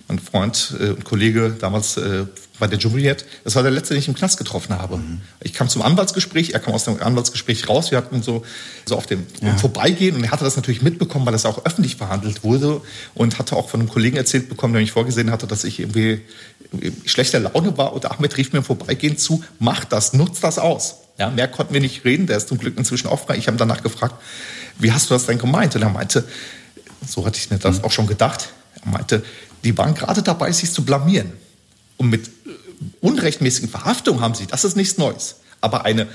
[0.09, 2.25] mein Freund äh, und Kollege damals äh,
[2.59, 4.99] bei der Jumriet, das war der letzte, den ich im Knast getroffen habe.
[4.99, 5.21] Mhm.
[5.41, 8.45] Ich kam zum Anwaltsgespräch, er kam aus dem Anwaltsgespräch raus, wir hatten so,
[8.87, 9.57] so auf dem ja.
[9.57, 12.81] Vorbeigehen und er hatte das natürlich mitbekommen, weil das auch öffentlich verhandelt wurde
[13.15, 16.21] und hatte auch von einem Kollegen erzählt bekommen, der mich vorgesehen hatte, dass ich irgendwie
[17.05, 20.97] schlechter Laune war und Ahmed rief mir im Vorbeigehen zu, mach das, nutz das aus.
[21.19, 23.37] Ja, mehr konnten wir nicht reden, der ist zum Glück inzwischen frei.
[23.37, 24.15] Ich habe danach gefragt,
[24.79, 25.75] wie hast du das denn gemeint?
[25.75, 26.25] Und er meinte,
[27.07, 27.85] so hatte ich mir das mhm.
[27.85, 28.49] auch schon gedacht,
[28.85, 29.23] er meinte,
[29.65, 31.33] die waren gerade dabei, sich zu blamieren.
[31.97, 32.31] Und mit äh,
[33.01, 35.37] unrechtmäßigen Verhaftungen haben sie, das ist nichts Neues.
[35.61, 36.09] Aber eine,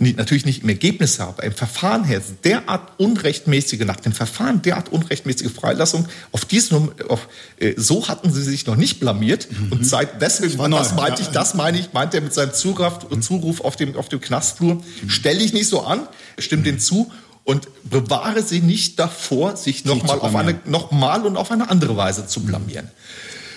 [0.00, 5.50] natürlich nicht im Ergebnis aber im Verfahren her, derart unrechtmäßige, nach dem Verfahren derart unrechtmäßige
[5.52, 9.48] Freilassung, auf diesem, auf, äh, so hatten sie sich noch nicht blamiert.
[9.50, 9.72] Mhm.
[9.72, 13.10] Und seit deswegen, war das meinte ich, das meine ich, meint er mit seinem Zuruf,
[13.10, 13.22] mhm.
[13.22, 15.10] Zuruf auf dem, auf dem Knastflur, mhm.
[15.10, 16.08] stelle ich nicht so an,
[16.38, 16.64] stimme mhm.
[16.64, 17.10] den zu
[17.44, 22.26] und bewahre sie nicht davor, sich nochmal auf eine, nochmal und auf eine andere Weise
[22.26, 22.90] zu blamieren.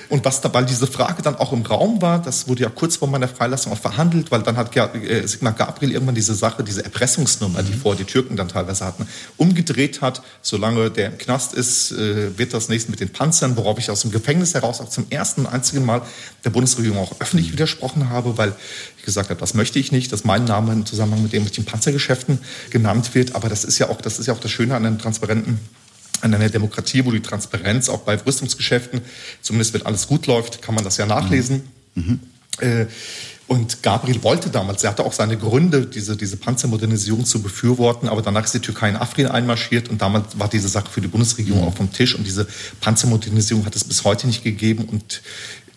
[0.10, 3.08] Und was dabei diese Frage dann auch im Raum war, das wurde ja kurz vor
[3.08, 7.64] meiner Freilassung auch verhandelt, weil dann hat äh, Sigmar Gabriel irgendwann diese Sache, diese Erpressungsnummer,
[7.64, 7.80] die mhm.
[7.80, 10.22] vorher die Türken dann teilweise hatten, umgedreht hat.
[10.42, 14.02] Solange der im Knast ist, äh, wird das nächste mit den Panzern, worauf ich aus
[14.02, 16.02] dem Gefängnis heraus auch zum ersten und einzigen Mal
[16.44, 18.54] der Bundesregierung auch öffentlich widersprochen habe, weil
[18.98, 22.40] ich gesagt habe, das möchte ich nicht, dass mein Name im Zusammenhang mit irgendwelchen Panzergeschäften
[22.70, 23.36] genannt wird.
[23.36, 25.60] Aber das ist ja auch das, ist ja auch das Schöne an einem transparenten
[26.24, 29.02] an einer Demokratie, wo die Transparenz auch bei Rüstungsgeschäften,
[29.42, 31.64] zumindest wenn alles gut läuft, kann man das ja nachlesen.
[31.96, 32.20] Mhm.
[32.60, 32.86] Äh,
[33.48, 38.22] und Gabriel wollte damals, er hatte auch seine Gründe, diese, diese Panzermodernisierung zu befürworten, aber
[38.22, 41.62] danach ist die Türkei in Afrin einmarschiert und damals war diese Sache für die Bundesregierung
[41.62, 41.68] mhm.
[41.68, 42.48] auch vom Tisch und diese
[42.80, 45.22] Panzermodernisierung hat es bis heute nicht gegeben und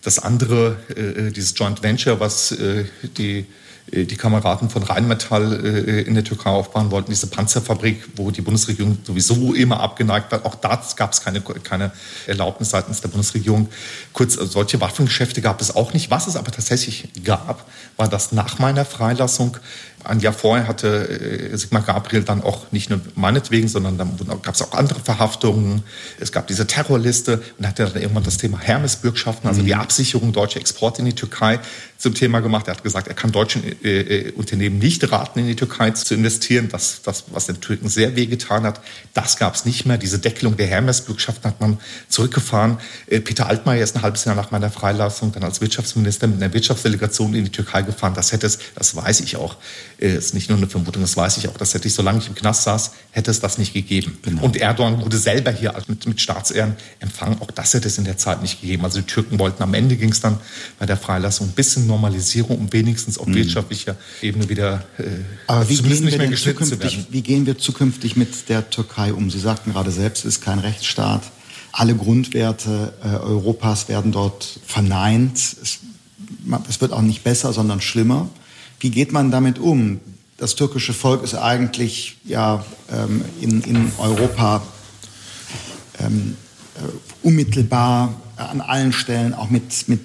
[0.02, 2.84] das andere, äh, äh dieses Joint Venture, was äh,
[3.18, 3.46] die
[3.92, 8.98] die Kameraden von Rheinmetall äh, in der Türkei aufbauen wollten, diese Panzerfabrik, wo die Bundesregierung
[9.04, 10.44] sowieso immer abgeneigt war.
[10.44, 11.92] Auch da gab es keine, keine
[12.26, 13.68] Erlaubnis seitens der Bundesregierung.
[14.16, 16.10] Kurz, solche Waffengeschäfte gab es auch nicht.
[16.10, 17.66] Was es aber tatsächlich gab,
[17.98, 19.58] war, dass nach meiner Freilassung
[20.06, 24.54] ein Jahr vorher hatte äh, Sigmar Gabriel dann auch nicht nur meinetwegen, sondern dann gab
[24.54, 25.82] es auch andere Verhaftungen.
[26.20, 29.80] Es gab diese Terrorliste und hat dann irgendwann das Thema Hermes-Bürgschaften, also die mhm.
[29.80, 31.60] Absicherung deutscher Exporte in die Türkei
[31.98, 32.68] zum Thema gemacht.
[32.68, 36.14] Er hat gesagt, er kann deutschen äh, äh, Unternehmen nicht raten, in die Türkei zu
[36.14, 36.68] investieren.
[36.70, 38.80] Das, das was den Türken sehr wehgetan hat,
[39.14, 39.98] das gab es nicht mehr.
[39.98, 42.78] Diese Deckelung der Hermes-Bürgschaften hat man zurückgefahren.
[43.06, 46.52] Äh, Peter Altmaier ist ein halbes Jahr nach meiner Freilassung dann als Wirtschaftsminister mit einer
[46.52, 48.14] Wirtschaftsdelegation in die Türkei gefahren.
[48.14, 49.56] Das hätte es, das weiß ich auch,
[49.98, 52.28] äh, ist nicht nur eine Vermutung, das weiß ich auch, dass hätte ich, solange ich
[52.28, 54.18] im Knast saß, hätte es das nicht gegeben.
[54.22, 54.42] Genau.
[54.42, 57.38] Und Erdogan wurde selber hier mit, mit Staatsehren empfangen.
[57.40, 58.84] Auch das hätte es in der Zeit nicht gegeben.
[58.84, 60.38] Also die Türken wollten am Ende ging es dann
[60.78, 63.34] bei der Freilassung ein bisschen Normalisierung, um wenigstens auf mhm.
[63.34, 65.04] wirtschaftlicher Ebene wieder äh,
[65.46, 69.30] Aber wie gehen, wir denn zukünftig, wie gehen wir zukünftig mit der Türkei um?
[69.30, 71.22] Sie sagten gerade selbst, es ist kein Rechtsstaat.
[71.78, 75.36] Alle Grundwerte äh, Europas werden dort verneint.
[75.36, 75.80] Es,
[76.70, 78.30] es wird auch nicht besser, sondern schlimmer.
[78.80, 80.00] Wie geht man damit um?
[80.38, 84.62] Das türkische Volk ist eigentlich ja ähm, in, in Europa
[85.98, 86.38] ähm,
[86.76, 90.00] äh, unmittelbar an allen Stellen auch mit, mit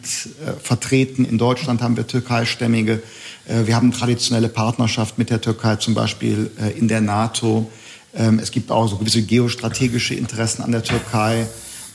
[0.45, 1.23] äh, vertreten.
[1.23, 3.01] In Deutschland haben wir Türkeistämmige.
[3.47, 7.71] Äh, wir haben traditionelle Partnerschaft mit der Türkei, zum Beispiel äh, in der NATO.
[8.15, 11.47] Ähm, es gibt auch so gewisse geostrategische Interessen an der Türkei.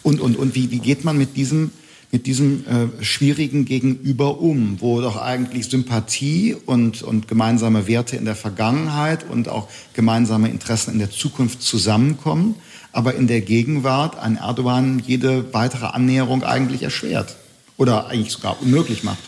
[0.03, 1.71] Und, und, und wie, wie geht man mit diesem
[2.13, 8.25] mit diesem äh, schwierigen Gegenüber um, wo doch eigentlich Sympathie und, und gemeinsame Werte in
[8.25, 12.55] der Vergangenheit und auch gemeinsame Interessen in der Zukunft zusammenkommen,
[12.93, 17.37] aber in der Gegenwart ein Erdogan jede weitere Annäherung eigentlich erschwert
[17.77, 19.19] oder eigentlich sogar unmöglich macht.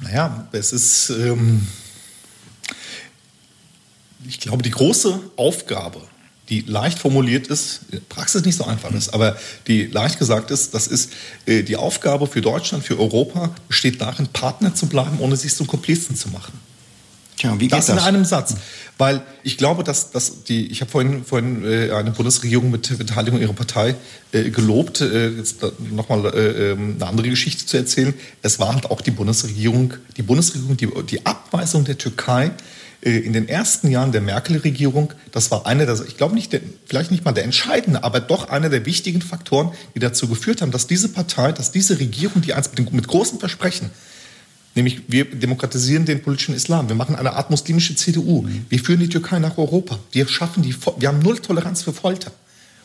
[0.00, 1.66] Naja, es ist, ähm,
[4.28, 6.00] ich glaube, die große Aufgabe
[6.48, 10.86] die leicht formuliert ist, Praxis nicht so einfach ist, aber die leicht gesagt ist, das
[10.86, 11.10] ist
[11.46, 15.66] äh, die Aufgabe für Deutschland, für Europa, besteht darin, Partner zu bleiben, ohne sich zum
[15.66, 16.52] Komplizen zu machen.
[17.36, 18.54] Tja, wie geht das, das in einem Satz.
[18.96, 23.40] Weil ich glaube, dass, dass die, ich habe vorhin, vorhin äh, eine Bundesregierung mit Beteiligung
[23.40, 23.96] ihrer Partei
[24.30, 25.56] äh, gelobt, äh, jetzt
[25.90, 28.14] nochmal äh, ähm, eine andere Geschichte zu erzählen.
[28.42, 32.52] Es war halt auch die Bundesregierung, die Bundesregierung, die, die Abweisung der Türkei
[33.04, 37.10] in den ersten Jahren der Merkel-Regierung, das war einer der, ich glaube nicht, der, vielleicht
[37.10, 40.86] nicht mal der entscheidende, aber doch einer der wichtigen Faktoren, die dazu geführt haben, dass
[40.86, 43.90] diese Partei, dass diese Regierung, die eins mit, mit großen Versprechen,
[44.74, 48.64] nämlich wir demokratisieren den politischen Islam, wir machen eine Art muslimische CDU, mhm.
[48.70, 52.32] wir führen die Türkei nach Europa, wir schaffen die, wir haben null Toleranz für Folter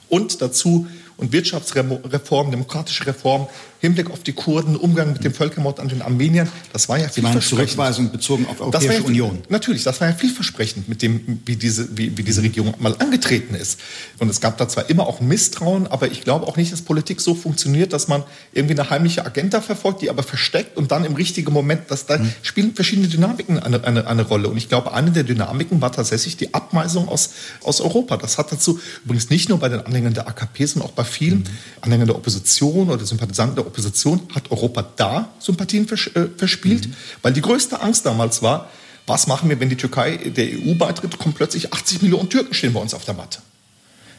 [0.09, 3.47] und dazu und Wirtschaftsreform, demokratische Reform,
[3.79, 7.43] Hinblick auf die Kurden, Umgang mit dem Völkermord an den Armeniern, das war ja vielversprechend.
[7.43, 9.39] Sie Zurückweisung bezogen auf Europäische ja, Union?
[9.47, 13.55] Natürlich, das war ja vielversprechend mit dem, wie diese, wie, wie diese Regierung mal angetreten
[13.55, 13.79] ist.
[14.19, 17.21] Und es gab da zwar immer auch Misstrauen, aber ich glaube auch nicht, dass Politik
[17.21, 21.15] so funktioniert, dass man irgendwie eine heimliche Agenda verfolgt, die aber versteckt und dann im
[21.15, 22.31] richtigen Moment, dass da mhm.
[22.41, 24.49] spielen verschiedene Dynamiken eine, eine, eine Rolle.
[24.49, 27.29] Und ich glaube, eine der Dynamiken war tatsächlich die Abweisung aus,
[27.63, 28.17] aus Europa.
[28.17, 31.39] Das hat dazu übrigens nicht nur bei den Anhängern der AKP, sondern auch bei vielen
[31.39, 31.45] mhm.
[31.79, 36.93] Anhängern der Opposition oder Sympathisanten der Opposition hat Europa da Sympathien vers äh, verspielt, mhm.
[37.21, 38.69] weil die größte Angst damals war,
[39.07, 42.73] was machen wir, wenn die Türkei der EU beitritt, kommen plötzlich 80 Millionen Türken stehen
[42.73, 43.39] bei uns auf der Matte.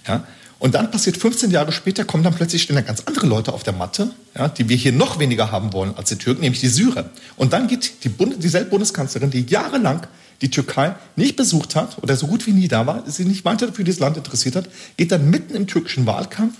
[0.07, 0.25] Ja?
[0.59, 3.63] Und dann passiert 15 Jahre später, kommen dann plötzlich stehen da ganz andere Leute auf
[3.63, 6.69] der Matte, ja, die wir hier noch weniger haben wollen als die Türken, nämlich die
[6.69, 7.09] Syrer.
[7.37, 10.07] Und dann geht die Bund dieselbe Bundeskanzlerin, die jahrelang
[10.43, 13.73] die Türkei nicht besucht hat oder so gut wie nie da war, sie nicht weiter
[13.73, 16.55] für dieses Land interessiert hat, geht dann mitten im türkischen Wahlkampf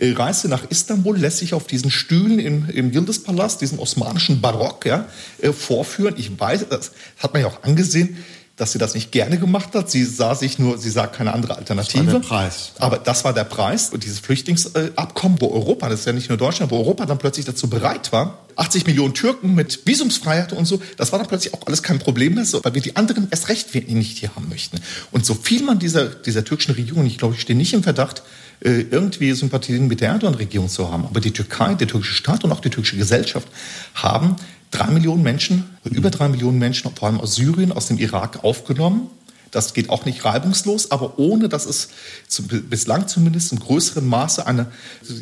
[0.00, 5.06] reiste nach Istanbul, lässt sich auf diesen Stühlen im, im Yildiz-Palast, diesem osmanischen Barock, ja,
[5.40, 6.14] äh, vorführen.
[6.16, 8.16] Ich weiß, das hat man ja auch angesehen,
[8.56, 9.90] dass sie das nicht gerne gemacht hat.
[9.90, 12.04] Sie sah sich nur, sie sah keine andere Alternative.
[12.04, 12.72] Das war der Preis.
[12.78, 13.90] Aber das war der Preis.
[13.90, 17.46] Und dieses Flüchtlingsabkommen, wo Europa, das ist ja nicht nur Deutschland, wo Europa dann plötzlich
[17.46, 21.66] dazu bereit war, 80 Millionen Türken mit Visumsfreiheit und so, das war dann plötzlich auch
[21.66, 24.80] alles kein Problem mehr, weil wir die anderen erst recht nicht hier haben möchten.
[25.10, 28.20] Und so viel man dieser, dieser türkischen Regierung, ich glaube, ich stehe nicht im Verdacht,
[28.20, 28.22] äh,
[28.60, 31.04] irgendwie Sympathien mit der Erdogan-Regierung zu haben.
[31.04, 33.48] Aber die Türkei, der türkische Staat und auch die türkische Gesellschaft
[33.94, 34.36] haben
[34.74, 39.08] drei Millionen Menschen, über drei Millionen Menschen, vor allem aus Syrien, aus dem Irak aufgenommen.
[39.50, 41.88] Das geht auch nicht reibungslos, aber ohne, dass es
[42.26, 44.66] zu, bislang zumindest in größerem Maße eine,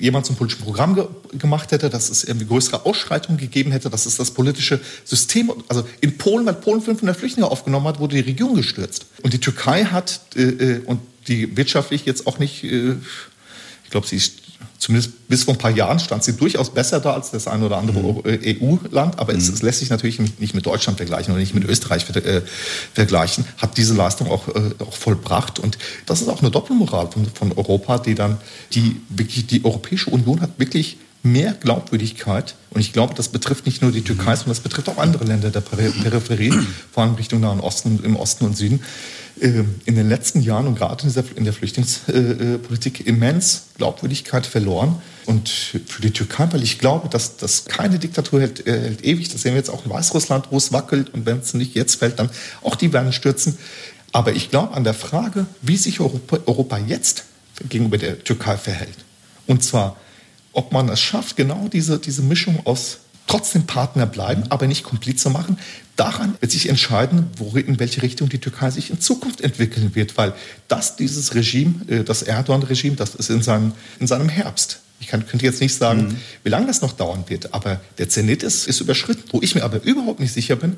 [0.00, 1.06] jemand zum politischen Programm ge,
[1.36, 5.86] gemacht hätte, dass es irgendwie größere Ausschreitungen gegeben hätte, dass es das politische System, also
[6.00, 9.04] in Polen, weil Polen 500 Flüchtlinge aufgenommen hat, wurde die Regierung gestürzt.
[9.22, 12.96] Und die Türkei hat, äh, äh und die wirtschaftlich jetzt auch nicht, äh,
[13.84, 14.42] ich glaube, sie ist
[14.82, 17.78] zumindest bis vor ein paar Jahren stand sie durchaus besser da als das eine oder
[17.78, 18.22] andere mhm.
[18.24, 19.38] EU-Land, aber mhm.
[19.38, 22.42] es, es, lässt sich natürlich nicht mit Deutschland vergleichen oder nicht mit Österreich äh,
[22.92, 25.60] vergleichen, hat diese Leistung auch, äh, auch vollbracht.
[25.60, 28.38] Und das ist auch eine Doppelmoral von, von Europa, die dann
[28.72, 32.56] die wirklich, die Europäische Union hat wirklich mehr Glaubwürdigkeit.
[32.70, 35.50] Und ich glaube, das betrifft nicht nur die Türkei, sondern das betrifft auch andere Länder
[35.50, 36.52] der Peripherie,
[36.90, 38.80] vor allem Richtung Nahen Osten, im Osten und Süden.
[39.42, 45.02] Ähm, in den letzten Jahren und gerade in der Flüchtlingspolitik immens Glaubwürdigkeit verloren.
[45.26, 49.30] Und für die Türkei, weil ich glaube, dass, dass keine Diktatur hält, äh, hält ewig.
[49.30, 51.12] Das sehen wir jetzt auch in Weißrussland, wo es wackelt.
[51.12, 52.30] Und wenn es nicht jetzt fällt, dann
[52.62, 53.58] auch die werden stürzen.
[54.12, 57.24] Aber ich glaube an der Frage, wie sich Europa, Europa jetzt
[57.68, 58.96] gegenüber der Türkei verhält.
[59.48, 59.96] Und zwar,
[60.52, 65.30] ob man es schafft, genau diese, diese Mischung aus trotzdem Partner bleiben, aber nicht Komplize
[65.30, 65.58] machen.
[65.96, 70.16] Daran wird sich entscheiden, wo, in welche Richtung die Türkei sich in Zukunft entwickeln wird,
[70.16, 70.34] weil
[70.68, 74.80] das dieses Regime, äh, das Erdogan-Regime, das ist in seinem, in seinem Herbst.
[75.02, 76.16] Ich kann, könnte jetzt nicht sagen, mhm.
[76.44, 79.24] wie lange das noch dauern wird, aber der Zenit ist, ist überschritten.
[79.32, 80.76] Wo ich mir aber überhaupt nicht sicher bin,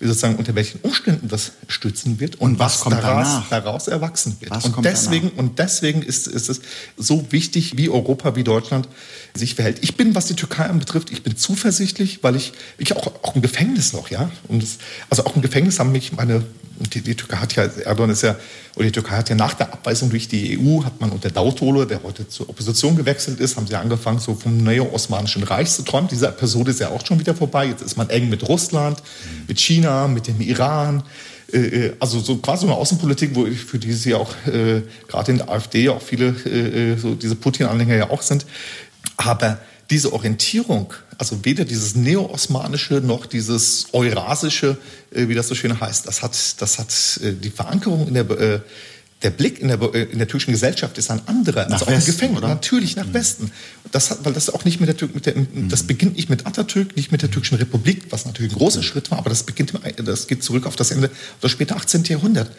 [0.00, 4.38] wie sozusagen unter welchen Umständen das stützen wird und, und was, was daraus, daraus, erwachsen
[4.40, 4.52] wird.
[4.52, 6.62] Was und, deswegen, und deswegen ist, ist es
[6.96, 8.88] so wichtig, wie Europa, wie Deutschland
[9.34, 9.80] sich verhält.
[9.82, 13.42] Ich bin, was die Türkei anbetrifft, ich bin zuversichtlich, weil ich, ich auch, auch im
[13.42, 14.30] Gefängnis noch, ja.
[14.48, 14.78] Das,
[15.10, 16.42] also auch im Gefängnis haben mich meine
[16.78, 18.36] die, die, Türkei hat ja, Erdogan ist ja,
[18.76, 21.84] oder die Türkei hat ja nach der Abweisung durch die EU, hat man unter Dautolo,
[21.84, 26.08] der heute zur Opposition gewechselt ist, haben sie angefangen, so vom neo-osmanischen Reich zu träumen.
[26.08, 27.66] Diese Episode ist ja auch schon wieder vorbei.
[27.66, 29.02] Jetzt ist man eng mit Russland,
[29.48, 31.02] mit China, mit dem Iran.
[31.52, 35.38] Äh, äh, also so quasi eine Außenpolitik, wo für die sie auch äh, gerade in
[35.38, 38.46] der AfD auch viele äh, äh, so diese Putin-Anhänger ja auch sind.
[39.16, 39.58] Aber
[39.90, 44.76] diese Orientierung, also weder dieses neo-osmanische noch dieses eurasische,
[45.10, 48.30] äh, wie das so schön heißt, das hat, das hat äh, die Verankerung in der,
[48.30, 48.60] äh,
[49.22, 51.68] der Blick in der, in der türkischen Gesellschaft ist ein anderer.
[51.68, 52.48] Nach also Westen, Gefängnis, oder?
[52.48, 53.14] natürlich nach mhm.
[53.14, 53.50] Westen.
[53.90, 55.68] Das hat, weil das auch nicht mit der, mit der mhm.
[55.68, 59.10] das beginnt nicht mit Atatürk, nicht mit der türkischen Republik, was natürlich ein großer Schritt
[59.10, 59.72] war, aber das beginnt,
[60.04, 61.10] das geht zurück auf das Ende,
[61.40, 62.04] das späte 18.
[62.04, 62.50] Jahrhundert.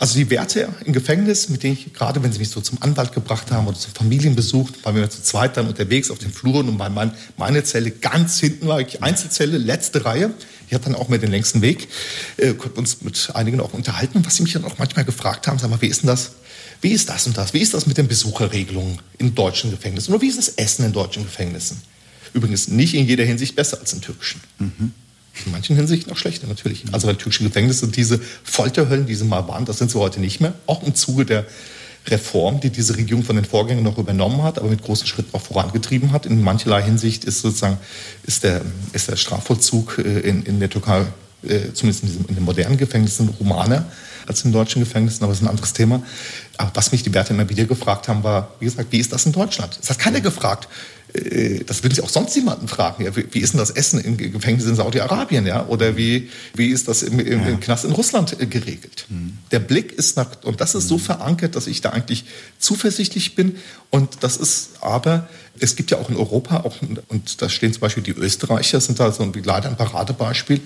[0.00, 3.12] Also die Werte im Gefängnis, mit denen ich gerade, wenn sie mich so zum Anwalt
[3.12, 6.78] gebracht haben oder zum Familienbesuch, waren wir zu zweit dann unterwegs auf den Fluren und
[6.78, 10.32] mein, meine Zelle ganz hinten war ich Einzelzelle, letzte Reihe.
[10.70, 11.88] Die hat dann auch mehr den längsten Weg.
[12.38, 14.24] Äh, konnten uns mit einigen auch unterhalten.
[14.24, 16.30] Was sie mich dann auch manchmal gefragt haben, sag mal, wie ist denn das?
[16.80, 17.52] Wie ist das und das?
[17.52, 20.14] Wie ist das mit den Besucherregelungen in deutschen Gefängnissen?
[20.14, 21.76] Oder wie ist das Essen in deutschen Gefängnissen?
[22.32, 24.40] Übrigens nicht in jeder Hinsicht besser als in türkischen.
[24.60, 24.94] Mhm.
[25.46, 26.84] In manchen Hinsichten auch schlechter, natürlich.
[26.92, 30.40] Also bei türkischen Gefängnissen, diese Folterhöllen, die sie mal waren, das sind sie heute nicht
[30.40, 30.54] mehr.
[30.66, 31.46] Auch im Zuge der
[32.08, 35.42] Reform, die diese Regierung von den Vorgängern noch übernommen hat, aber mit großen Schritten auch
[35.42, 36.26] vorangetrieben hat.
[36.26, 37.78] In mancherlei Hinsicht ist sozusagen
[38.24, 38.62] ist der,
[38.92, 41.06] ist der Strafvollzug äh, in, in der Türkei,
[41.42, 43.86] äh, zumindest in, diesem, in den modernen Gefängnissen, humaner
[44.26, 46.02] als in deutschen Gefängnissen, aber das ist ein anderes Thema.
[46.56, 49.26] Aber was mich die Werte immer wieder gefragt haben, war, wie gesagt, wie ist das
[49.26, 49.78] in Deutschland?
[49.82, 50.68] Es hat keiner gefragt,
[51.66, 53.04] das will ich auch sonst niemanden fragen.
[53.04, 55.46] Ja, wie, ist denn das Essen im Gefängnis in Saudi-Arabien?
[55.46, 55.66] Ja?
[55.66, 59.06] Oder wie, wie ist das im, im, im Knast in Russland äh, geregelt?
[59.08, 59.38] Mhm.
[59.50, 61.02] Der Blick ist nach, und das ist so mhm.
[61.02, 62.24] verankert, dass ich da eigentlich
[62.58, 63.56] zuversichtlich bin.
[63.90, 66.76] Und das ist aber, es gibt ja auch in Europa, auch,
[67.08, 70.60] und da stehen zum Beispiel die Österreicher, sind da so leider ein Paradebeispiel,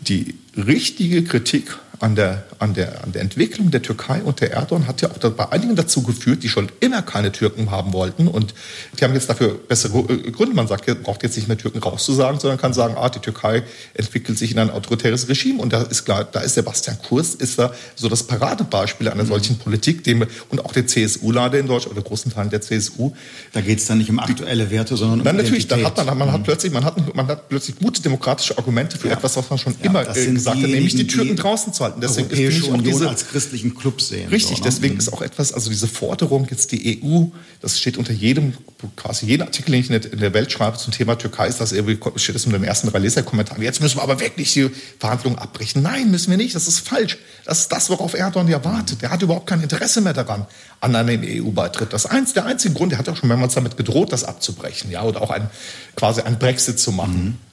[0.00, 4.86] die richtige Kritik an der, an, der, an der Entwicklung der Türkei und der Erdogan
[4.86, 8.28] hat ja auch bei einigen dazu geführt, die schon immer keine Türken haben wollten.
[8.28, 8.54] Und
[8.98, 10.54] die haben jetzt dafür bessere äh, Gründe.
[10.54, 13.62] Man sagt, braucht jetzt nicht mehr Türken rauszusagen, sondern kann sagen, ah, die Türkei
[13.94, 15.60] entwickelt sich in ein autoritäres Regime.
[15.60, 19.28] Und da ist klar, da ist Sebastian Kurz, ist da so das Paradebeispiel einer mhm.
[19.28, 23.12] solchen Politik, dem, und auch der CSU leider in Deutschland oder großen Teilen der CSU.
[23.52, 26.18] Da geht es dann nicht um aktuelle Werte, sondern um Nein, natürlich, dann hat man,
[26.18, 26.32] man mhm.
[26.32, 29.14] hat plötzlich, man hat, man hat plötzlich gute demokratische Argumente für ja.
[29.14, 31.91] etwas, was man schon ja, immer äh, gesagt hat, nämlich die Türken draußen zu halten.
[32.00, 34.28] Deswegen Europäische ist Union diese, als christlichen Club sehen.
[34.28, 34.70] Richtig, so, ne?
[34.70, 35.00] deswegen mhm.
[35.00, 37.26] ist auch etwas, also diese Forderung jetzt die EU,
[37.60, 38.54] das steht unter jedem,
[38.96, 41.98] quasi jeden Artikel, den ich in der, Welt schreibe zum Thema Türkei, ist das irgendwie,
[42.16, 43.62] steht das in den ersten drei Leserkommentaren.
[43.62, 45.82] Jetzt müssen wir aber wirklich die Verhandlungen abbrechen.
[45.82, 46.54] Nein, müssen wir nicht.
[46.54, 47.18] Das ist falsch.
[47.44, 49.02] Das ist das, worauf Erdogan ja wartet.
[49.02, 50.46] Der hat überhaupt kein Interesse mehr daran,
[50.80, 51.92] an einem EU-Beitritt.
[51.92, 55.02] Das eins, der einzige Grund, der hat auch schon mehrmals damit gedroht, das abzubrechen, ja,
[55.02, 55.50] oder auch ein,
[55.96, 57.24] quasi ein Brexit zu machen.
[57.24, 57.51] Mhm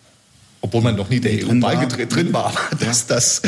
[0.61, 2.53] obwohl man noch nie der EU beigetreten drin war.
[2.79, 3.41] Das, das,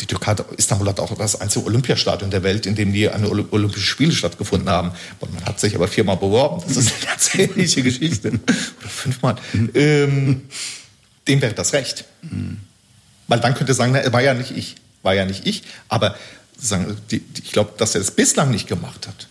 [0.00, 3.86] die Türkei, Istanbul hat auch das einzige Olympiastadion der Welt, in dem die eine Olympische
[3.86, 4.92] Spiele stattgefunden haben.
[5.20, 6.62] Und man hat sich aber viermal beworben.
[6.66, 8.28] Das ist eine ganz ähnliche Geschichte.
[8.28, 9.36] Oder fünfmal.
[9.52, 9.70] Mhm.
[9.74, 10.42] Ähm,
[11.26, 12.04] dem wäre das recht.
[12.22, 12.58] Mhm.
[13.28, 14.76] Weil dann könnte er sagen, na, war ja nicht ich.
[15.02, 15.62] War ja nicht ich.
[15.88, 16.16] Aber
[16.58, 19.28] sagen, die, die, ich glaube, dass er es bislang nicht gemacht hat,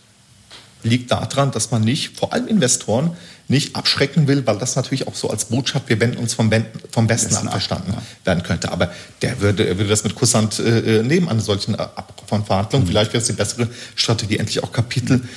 [0.87, 3.15] liegt daran, dass man nicht, vor allem Investoren,
[3.47, 6.51] nicht abschrecken will, weil das natürlich auch so als Botschaft, wir wenden uns vom,
[6.91, 8.01] vom Besten ab verstanden ja.
[8.25, 8.71] werden könnte.
[8.71, 11.77] Aber der würde, würde das mit Kussant äh, nehmen an solchen
[12.25, 12.85] von Verhandlungen.
[12.85, 12.89] Mhm.
[12.89, 15.17] Vielleicht wäre es die bessere Strategie, endlich auch Kapitel.
[15.17, 15.29] Mhm.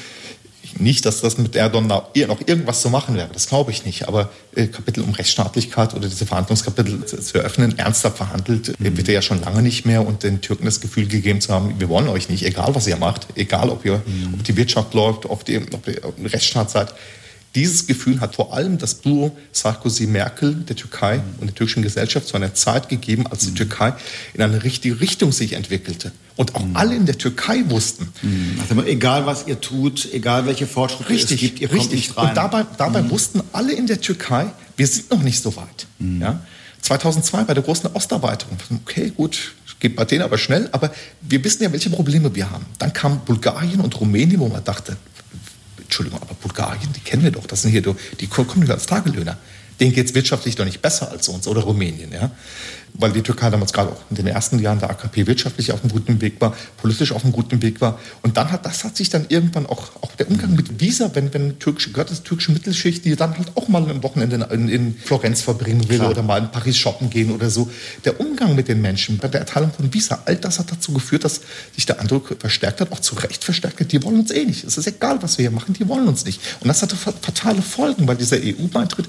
[0.79, 4.07] Nicht, dass das mit Erdogan noch irgendwas zu machen wäre, das glaube ich nicht.
[4.07, 8.97] Aber äh, Kapitel um Rechtsstaatlichkeit oder diese Verhandlungskapitel zu, eröffnen, ernsthaft verhandelt, mhm.
[8.97, 11.79] wird er ja schon lange nicht mehr und den Türken das Gefühl gegeben zu haben,
[11.79, 14.35] wir wollen euch nicht, egal was ihr macht, egal ob ihr, mhm.
[14.35, 16.95] ob die Wirtschaft läuft, ob, die, ob ihr Rechtsstaat seid,
[17.55, 21.22] dieses Gefühl hat vor allem das Duo Sarkozy-Merkel der Türkei mhm.
[21.40, 23.57] und der türkischen Gesellschaft zu einer Zeit gegeben, als die mhm.
[23.57, 23.92] Türkei
[24.34, 26.12] in eine richtige Richtung sich entwickelte.
[26.36, 26.76] Und auch mhm.
[26.76, 28.09] alle in der Türkei wussten.
[28.61, 32.09] Also egal was ihr tut, egal welche Fortschritte richtig, es gibt, ihr kommt richtig.
[32.09, 32.28] nicht rein.
[32.28, 33.11] Und dabei, dabei mhm.
[33.11, 34.46] wussten alle in der Türkei,
[34.76, 35.86] wir sind noch nicht so weit.
[35.98, 36.22] Mhm.
[36.22, 36.40] Ja?
[36.82, 38.57] 2002 bei der großen Osterweiterung.
[38.86, 42.66] Okay, gut, geht bei denen aber schnell, aber wir wissen ja, welche Probleme wir haben.
[42.78, 44.96] Dann kam Bulgarien und Rumänien, wo man dachte,
[45.91, 49.36] Entschuldigung, aber Bulgarien, die kennen wir doch, das sind hier, die kommen nicht als Tagelöhner.
[49.80, 52.12] denen geht es wirtschaftlich doch nicht besser als uns oder Rumänien.
[52.12, 52.30] Ja?
[52.95, 55.93] Weil die Türkei damals gerade auch in den ersten Jahren der AKP wirtschaftlich auf einem
[55.93, 57.99] guten Weg war, politisch auf einem guten Weg war.
[58.22, 61.32] Und dann hat das hat sich dann irgendwann auch, auch der Umgang mit Visa, wenn,
[61.32, 64.97] wenn türkische, gehört das türkische Mittelschicht, die dann halt auch mal ein Wochenende in, in
[64.97, 66.11] Florenz verbringen will Klar.
[66.11, 67.70] oder mal in Paris shoppen gehen oder so.
[68.05, 71.24] Der Umgang mit den Menschen bei der Erteilung von Visa, all das hat dazu geführt,
[71.24, 71.41] dass
[71.74, 74.64] sich der Eindruck verstärkt hat, auch zu Recht verstärkt hat, die wollen uns eh nicht.
[74.64, 76.41] Es ist egal, was wir hier machen, die wollen uns nicht.
[76.61, 79.07] Und das hatte fatale Folgen, weil dieser EU-Beitritt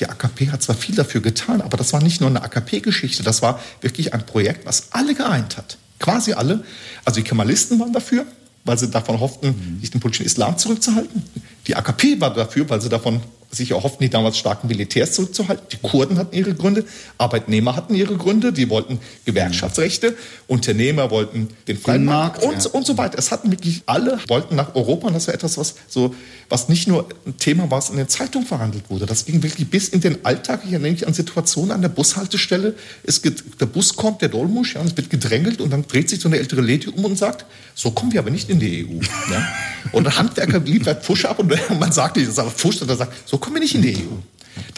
[0.00, 3.42] die AKP hat zwar viel dafür getan, aber das war nicht nur eine AKP-Geschichte, das
[3.42, 5.78] war wirklich ein Projekt, was alle geeint hat.
[5.98, 6.64] Quasi alle.
[7.04, 8.24] Also die Kemalisten waren dafür,
[8.64, 9.80] weil sie davon hofften, mhm.
[9.80, 11.22] sich den politischen Islam zurückzuhalten.
[11.66, 13.20] Die AKP war dafür, weil sie davon
[13.50, 15.66] sich erhofften, die damals starken Militärs zurückzuhalten.
[15.72, 16.84] Die Kurden hatten ihre Gründe,
[17.16, 22.70] Arbeitnehmer hatten ihre Gründe, die wollten Gewerkschaftsrechte, Unternehmer wollten den freien Markt und, ja.
[22.70, 23.18] und so weiter.
[23.18, 26.14] Es hatten wirklich alle, wollten nach Europa und das war etwas, was, so,
[26.50, 29.06] was nicht nur ein Thema war, was in den Zeitungen verhandelt wurde.
[29.06, 30.60] Das ging wirklich bis in den Alltag.
[30.64, 32.74] Ich erinnere mich an Situationen an der Bushaltestelle.
[33.04, 36.10] Es geht, der Bus kommt, der Dolmusch, ja, und es wird gedrängelt und dann dreht
[36.10, 38.84] sich so eine ältere Lady um und sagt, so kommen wir aber nicht in die
[38.84, 39.00] EU.
[39.32, 39.48] Ja?
[39.92, 42.90] Und der Handwerker liefert Pfusch ab und man sagt nicht, das ist aber Pfusch, und
[42.90, 44.16] er sagt, so kommen wir nicht in die EU.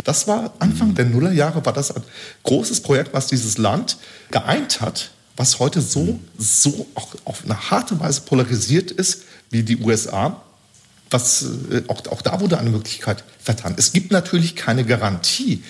[0.04, 2.02] Das war Anfang der Nullerjahre, war das ein
[2.42, 3.96] großes Projekt, was dieses Land
[4.30, 9.78] geeint hat, was heute so, so auch auf eine harte Weise polarisiert ist wie die
[9.78, 10.42] USA.
[11.10, 13.74] Was, äh, auch, auch da wurde eine Möglichkeit vertan.
[13.76, 15.64] Es gibt natürlich keine Garantie.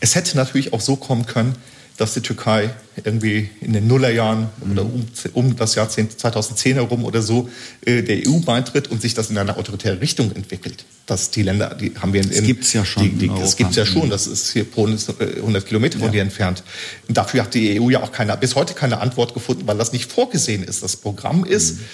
[0.00, 1.54] Es hätte natürlich auch so kommen können,
[2.00, 2.70] dass die Türkei
[3.04, 4.72] irgendwie in den Nullerjahren mhm.
[4.72, 7.50] oder um, um, das Jahrzehnt 2010 herum oder so
[7.84, 10.86] äh, der EU beitritt und sich das in eine autoritäre Richtung entwickelt.
[11.04, 13.02] Dass die Länder, die haben wir in, das gibt's ja schon.
[13.02, 14.08] Die, die, das gibt's ja schon.
[14.08, 16.12] Das ist hier Polen ist 100 äh, Kilometer von ja.
[16.12, 16.62] dir entfernt.
[17.06, 19.92] Und dafür hat die EU ja auch keine, bis heute keine Antwort gefunden, weil das
[19.92, 20.82] nicht vorgesehen ist.
[20.82, 21.84] Das Programm ist mhm.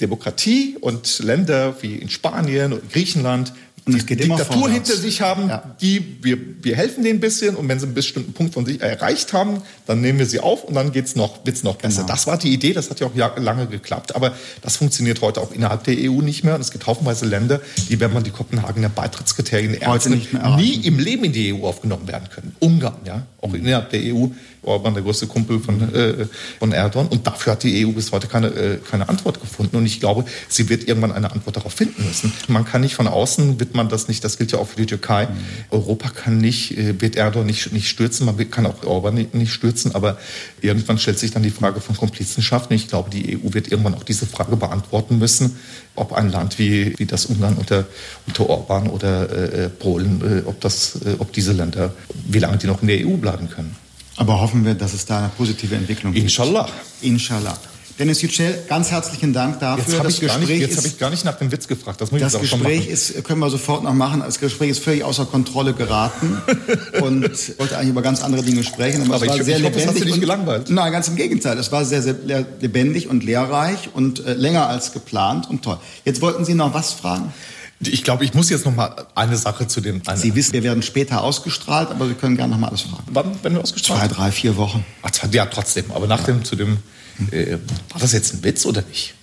[0.00, 3.52] Demokratie und Länder wie in Spanien und Griechenland
[3.86, 5.62] die Diktatur hinter sich haben, ja.
[5.80, 8.80] die wir, wir helfen denen ein bisschen und wenn sie einen bestimmten Punkt von sich
[8.80, 12.02] erreicht haben, dann nehmen wir sie auf und dann geht's noch, wird's noch besser.
[12.02, 12.12] Genau.
[12.12, 15.52] Das war die Idee, das hat ja auch lange geklappt, aber das funktioniert heute auch
[15.52, 18.88] innerhalb der EU nicht mehr und es gibt haufenweise Länder, die, wenn man die Kopenhagener
[18.88, 22.56] Beitrittskriterien ernst nimmt, nie im Leben in die EU aufgenommen werden können.
[22.58, 24.26] Ungarn, ja, auch innerhalb der EU
[24.66, 26.26] Orban der größte Kumpel von, äh,
[26.58, 27.08] von Erdogan.
[27.08, 29.76] Und dafür hat die EU bis heute keine, äh, keine Antwort gefunden.
[29.76, 32.32] Und ich glaube, sie wird irgendwann eine Antwort darauf finden müssen.
[32.48, 34.86] Man kann nicht von außen, wird man das nicht, das gilt ja auch für die
[34.86, 35.26] Türkei.
[35.26, 35.30] Mhm.
[35.70, 39.52] Europa kann nicht, äh, wird Erdogan nicht, nicht stürzen, man kann auch Orban nicht, nicht
[39.52, 39.94] stürzen.
[39.94, 40.18] Aber
[40.60, 42.70] irgendwann stellt sich dann die Frage von Komplizenschaft.
[42.70, 45.56] Und ich glaube, die EU wird irgendwann auch diese Frage beantworten müssen,
[45.94, 47.86] ob ein Land wie, wie das Ungarn unter,
[48.26, 51.92] unter Orban oder äh, äh Polen, äh, ob, das, äh, ob diese Länder,
[52.26, 53.76] wie lange die noch in der EU bleiben können.
[54.16, 56.24] Aber hoffen wir, dass es da eine positive Entwicklung gibt.
[56.24, 56.68] Inshallah.
[57.02, 57.56] Inshallah.
[57.98, 59.84] Dennis Yücel, ganz herzlichen Dank dafür.
[59.86, 61.98] Jetzt habe ich, hab ich, gar nicht nach dem Witz gefragt.
[61.98, 64.20] Das, muss das ich Gespräch ist, können wir sofort noch machen.
[64.20, 66.36] Das Gespräch ist völlig außer Kontrolle geraten
[67.00, 69.02] und wollte eigentlich über ganz andere Dinge sprechen.
[69.02, 69.86] Aber, aber es war ich, sehr ich lebendig.
[69.86, 70.68] Hoffe, das hat dich nicht gelangweilt.
[70.68, 71.58] Nein, ganz im Gegenteil.
[71.58, 72.16] Es war sehr, sehr
[72.60, 75.78] lebendig und lehrreich und äh, länger als geplant und toll.
[76.04, 77.32] Jetzt wollten Sie noch was fragen?
[77.80, 80.00] Ich glaube, ich muss jetzt noch mal eine Sache zu dem.
[80.14, 83.04] Sie wissen, wir werden später ausgestrahlt, aber Sie können gerne noch mal alles fragen.
[83.10, 84.00] Wann werden wir ausgestrahlt?
[84.00, 84.84] Zwei, drei, vier Wochen.
[85.02, 85.90] Ach, ja, trotzdem.
[85.92, 86.78] Aber nach dem zu dem,
[87.30, 87.58] äh,
[87.90, 89.14] war das jetzt ein Witz oder nicht?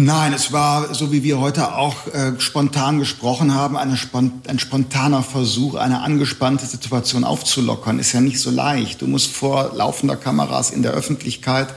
[0.00, 5.24] Nein, es war, so wie wir heute auch äh, spontan gesprochen haben, spont ein spontaner
[5.24, 7.98] Versuch, eine angespannte Situation aufzulockern.
[7.98, 9.02] Ist ja nicht so leicht.
[9.02, 11.68] Du musst vor laufender Kameras in der Öffentlichkeit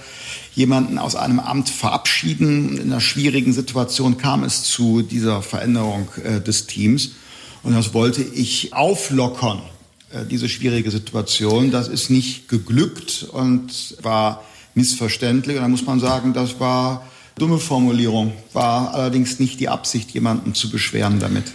[0.54, 2.78] jemanden aus einem Amt verabschieden.
[2.78, 7.12] In einer schwierigen Situation kam es zu dieser Veränderung äh, des Teams.
[7.64, 9.62] Und das wollte ich auflockern,
[10.12, 11.72] äh, diese schwierige Situation.
[11.72, 14.43] Das ist nicht geglückt und war
[14.76, 15.58] missverständlich.
[15.58, 20.54] Und da muss man sagen, das war dumme Formulierung, war allerdings nicht die Absicht, jemanden
[20.54, 21.45] zu beschweren damit.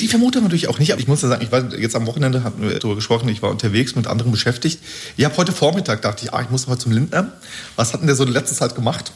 [0.00, 2.42] Die Vermutung natürlich auch nicht, aber ich muss ja sagen, ich war jetzt am Wochenende,
[2.42, 4.80] hatten wir darüber gesprochen, ich war unterwegs mit anderen beschäftigt.
[5.16, 7.32] Ich habe heute Vormittag dachte ich, ah, ich muss heute zum Lindner.
[7.76, 9.12] Was hat denn der so in letzter Zeit gemacht?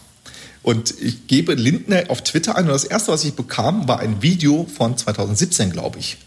[0.62, 4.22] Und ich gebe Lindner auf Twitter ein und das erste, was ich bekam, war ein
[4.22, 6.18] Video von 2017, glaube ich.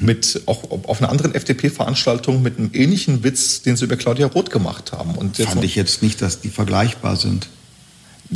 [0.00, 4.50] Mit auch auf einer anderen FDP-Veranstaltung mit einem ähnlichen Witz, den sie über Claudia Roth
[4.50, 5.14] gemacht haben.
[5.14, 7.48] Und Fand ich jetzt nicht, dass die vergleichbar sind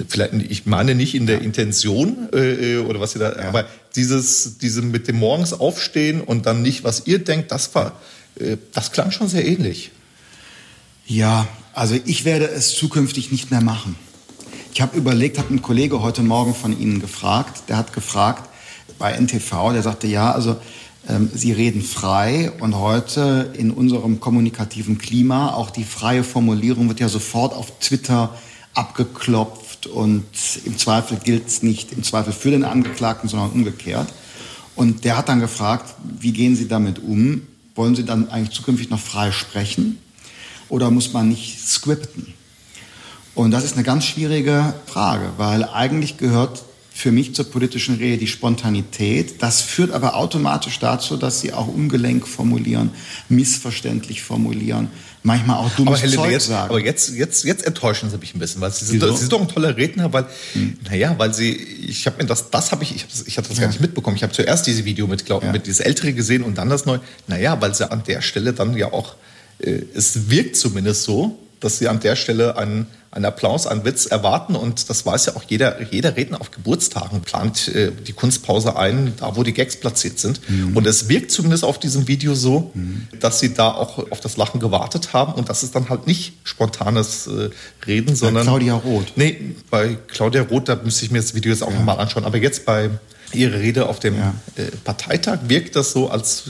[0.09, 3.49] vielleicht, ich meine nicht in der Intention äh, äh, oder was ihr da, ja.
[3.49, 3.66] aber
[3.99, 7.92] dieses, diese mit dem morgens aufstehen und dann nicht, was ihr denkt, das war,
[8.38, 9.90] äh, das klang schon sehr ähnlich.
[11.05, 13.96] Ja, also ich werde es zukünftig nicht mehr machen.
[14.72, 18.49] Ich habe überlegt, habe einen Kollege heute Morgen von Ihnen gefragt, der hat gefragt
[18.99, 20.57] bei NTV, der sagte, ja, also
[21.09, 27.01] ähm, Sie reden frei und heute in unserem kommunikativen Klima, auch die freie Formulierung wird
[27.01, 28.38] ja sofort auf Twitter
[28.74, 30.24] abgeklopft und
[30.64, 34.08] im Zweifel gilt es nicht im Zweifel für den Angeklagten, sondern umgekehrt.
[34.74, 37.42] Und der hat dann gefragt, wie gehen Sie damit um?
[37.74, 39.98] Wollen Sie dann eigentlich zukünftig noch frei sprechen?
[40.68, 42.34] Oder muss man nicht scripten?
[43.34, 46.64] Und das ist eine ganz schwierige Frage, weil eigentlich gehört
[46.99, 49.40] für mich zur politischen Rede die Spontanität.
[49.40, 52.90] Das führt aber automatisch dazu, dass sie auch ungelenk formulieren,
[53.28, 54.88] missverständlich formulieren,
[55.22, 56.70] manchmal auch dummes aber Zeug jetzt, sagen.
[56.70, 59.40] Aber jetzt, jetzt, jetzt enttäuschen Sie mich ein bisschen, weil Sie sind, Sie sind doch
[59.40, 60.76] ein toller Redner, weil, hm.
[60.90, 63.46] naja, weil Sie, ich habe mir das, das habe ich, ich habe das, ich hab
[63.46, 63.62] das ja.
[63.62, 64.16] gar nicht mitbekommen.
[64.16, 65.53] Ich habe zuerst diese Video mit, glaub, ja.
[65.53, 67.01] mit dieses ältere gesehen und dann das neue.
[67.28, 69.14] Naja, weil Sie an der Stelle dann ja auch,
[69.61, 74.06] äh, es wirkt zumindest so, dass Sie an der Stelle einen, einen Applaus, einen Witz
[74.06, 74.54] erwarten.
[74.54, 79.14] Und das weiß ja auch jeder, jeder Redner auf Geburtstagen, plant äh, die Kunstpause ein,
[79.16, 80.40] da wo die Gags platziert sind.
[80.48, 80.76] Mhm.
[80.76, 83.09] Und es wirkt zumindest auf diesem Video so, mhm.
[83.20, 85.32] dass Sie da auch auf das Lachen gewartet haben.
[85.34, 87.50] Und das ist dann halt nicht spontanes äh,
[87.86, 88.46] Reden, sondern...
[88.46, 89.12] Bei Claudia Roth.
[89.16, 91.76] Nee, bei Claudia Roth, da müsste ich mir das Video jetzt auch ja.
[91.76, 92.24] nochmal anschauen.
[92.24, 92.90] Aber jetzt bei
[93.32, 94.34] Ihrer Rede auf dem ja.
[94.56, 96.44] äh, Parteitag wirkt das so, als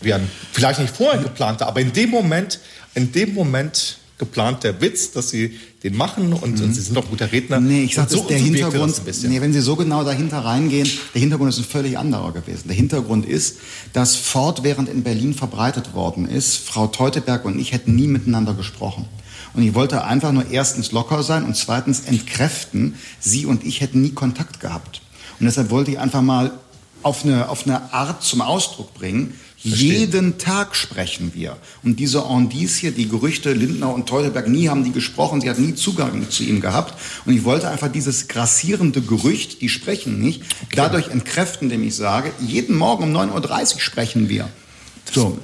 [0.00, 2.60] wie ein, vielleicht nicht vorher geplanter, aber in dem Moment,
[2.94, 6.64] in dem Moment geplant der Witz, dass sie den machen und, mhm.
[6.64, 7.60] und sie sind doch guter Redner.
[7.60, 11.20] Nee, ich sag, so, der so Hintergrund, nee, wenn Sie so genau dahinter reingehen, der
[11.20, 12.64] Hintergrund ist ein völlig anderer gewesen.
[12.66, 13.58] Der Hintergrund ist,
[13.92, 19.06] dass fortwährend in Berlin verbreitet worden ist, Frau Teuteberg und ich hätten nie miteinander gesprochen.
[19.54, 24.02] Und ich wollte einfach nur erstens locker sein und zweitens entkräften, sie und ich hätten
[24.02, 25.00] nie Kontakt gehabt.
[25.38, 26.52] Und deshalb wollte ich einfach mal
[27.02, 29.34] auf eine, auf eine Art zum Ausdruck bringen,
[29.68, 30.00] Verstehen.
[30.00, 31.56] Jeden Tag sprechen wir.
[31.82, 35.58] Und diese Andis hier, die Gerüchte, Lindner und Teutelberg, nie haben die gesprochen, sie hat
[35.58, 36.94] nie Zugang zu ihm gehabt.
[37.24, 40.76] Und ich wollte einfach dieses grassierende Gerücht, die sprechen nicht, okay.
[40.76, 44.48] dadurch entkräften, indem ich sage, jeden Morgen um 9.30 Uhr sprechen wir.
[45.12, 45.38] So.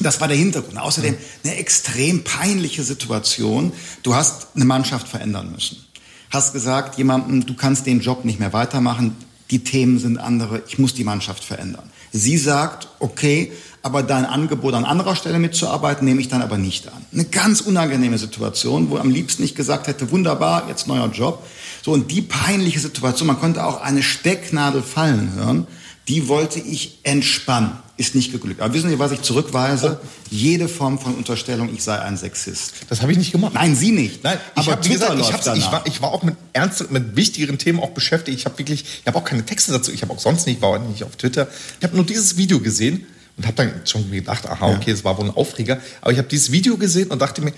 [0.00, 0.78] Das war der Hintergrund.
[0.78, 3.72] Außerdem eine extrem peinliche Situation.
[4.02, 5.84] Du hast eine Mannschaft verändern müssen.
[6.30, 9.14] Hast gesagt, jemandem, du kannst den Job nicht mehr weitermachen,
[9.50, 11.90] die Themen sind andere, ich muss die Mannschaft verändern.
[12.16, 13.50] Sie sagt, okay,
[13.82, 17.04] aber dein Angebot an anderer Stelle mitzuarbeiten, nehme ich dann aber nicht an.
[17.12, 21.44] Eine ganz unangenehme Situation, wo am liebsten nicht gesagt hätte, wunderbar, jetzt neuer Job.
[21.82, 25.66] So, und die peinliche Situation, man konnte auch eine Stecknadel fallen hören,
[26.06, 27.72] die wollte ich entspannen.
[27.96, 28.60] Ist nicht geglückt.
[28.60, 30.00] Aber wissen Sie, was ich zurückweise?
[30.02, 30.06] Oh.
[30.28, 32.72] Jede Form von Unterstellung, ich sei ein Sexist.
[32.88, 33.54] Das habe ich nicht gemacht.
[33.54, 34.24] Nein, Sie nicht.
[34.24, 37.56] Nein, aber hab, wie gesagt, ich, ich, war, ich war auch mit ernst, mit wichtigeren
[37.56, 38.36] Themen auch beschäftigt.
[38.36, 39.92] Ich habe wirklich, ich habe auch keine Texte dazu.
[39.92, 41.46] Ich habe auch sonst nicht, war nicht auf Twitter.
[41.78, 45.16] Ich habe nur dieses Video gesehen und habe dann schon gedacht, aha, okay, es war
[45.16, 45.80] wohl ein Aufreger.
[46.00, 47.52] Aber ich habe dieses Video gesehen und dachte mir,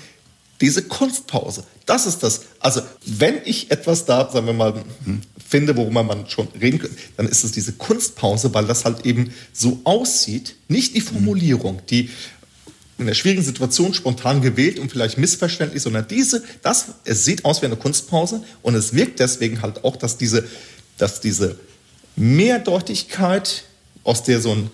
[0.61, 2.43] diese Kunstpause, das ist das.
[2.61, 4.85] Also, wenn ich etwas da, sagen wir mal,
[5.47, 9.33] finde, worüber man schon reden könnte, dann ist es diese Kunstpause, weil das halt eben
[9.53, 12.11] so aussieht, nicht die Formulierung, die
[12.99, 17.61] in einer schwierigen Situation spontan gewählt und vielleicht missverständlich, sondern diese, das, es sieht aus
[17.61, 20.45] wie eine Kunstpause und es wirkt deswegen halt auch, dass diese,
[20.97, 21.59] dass diese
[22.17, 23.65] Mehrdeutigkeit,
[24.03, 24.71] aus der so ein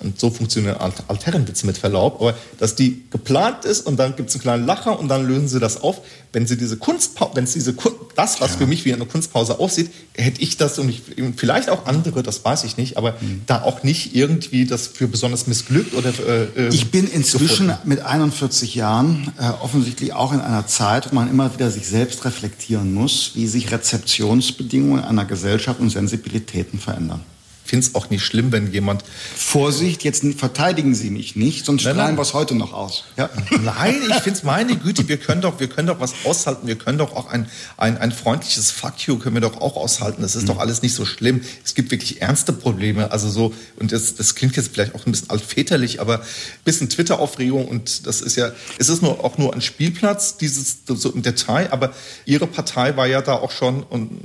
[0.00, 0.76] und so funktionieren
[1.08, 4.98] Altherrenwitze mit Verlaub, aber dass die geplant ist und dann gibt es einen kleinen Lacher
[4.98, 6.00] und dann lösen sie das auf.
[6.32, 7.74] Wenn sie diese Kunstpause, wenn es diese
[8.16, 8.58] das, was ja.
[8.58, 11.02] für mich wie eine Kunstpause aussieht, hätte ich das und ich,
[11.36, 13.42] vielleicht auch andere, das weiß ich nicht, aber mhm.
[13.46, 16.10] da auch nicht irgendwie das für besonders missglückt oder.
[16.56, 17.88] Äh, ich bin inzwischen gefunden.
[17.88, 22.24] mit 41 Jahren äh, offensichtlich auch in einer Zeit, wo man immer wieder sich selbst
[22.24, 27.20] reflektieren muss, wie sich Rezeptionsbedingungen einer Gesellschaft und Sensibilitäten verändern
[27.64, 29.04] finde es auch nicht schlimm, wenn jemand.
[29.36, 33.04] Vorsicht, jetzt verteidigen Sie mich nicht, sonst strahlen wir es heute noch aus.
[33.16, 33.30] Ja?
[33.62, 36.76] Nein, ich finde es meine Güte, wir können doch, wir können doch was aushalten, wir
[36.76, 40.22] können doch auch ein, ein, ein freundliches Fuck you können wir doch auch aushalten.
[40.22, 40.48] Das ist mhm.
[40.48, 41.40] doch alles nicht so schlimm.
[41.64, 43.10] Es gibt wirklich ernste Probleme.
[43.10, 46.24] Also so, und das, das klingt jetzt vielleicht auch ein bisschen altväterlich, aber ein
[46.64, 51.10] bisschen Twitter-Aufregung und das ist ja, es ist nur auch nur ein Spielplatz, dieses so
[51.12, 51.92] im Detail, aber
[52.24, 54.20] Ihre Partei war ja da auch schon und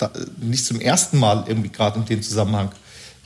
[0.00, 2.70] da, nicht zum ersten Mal irgendwie gerade in dem Zusammenhang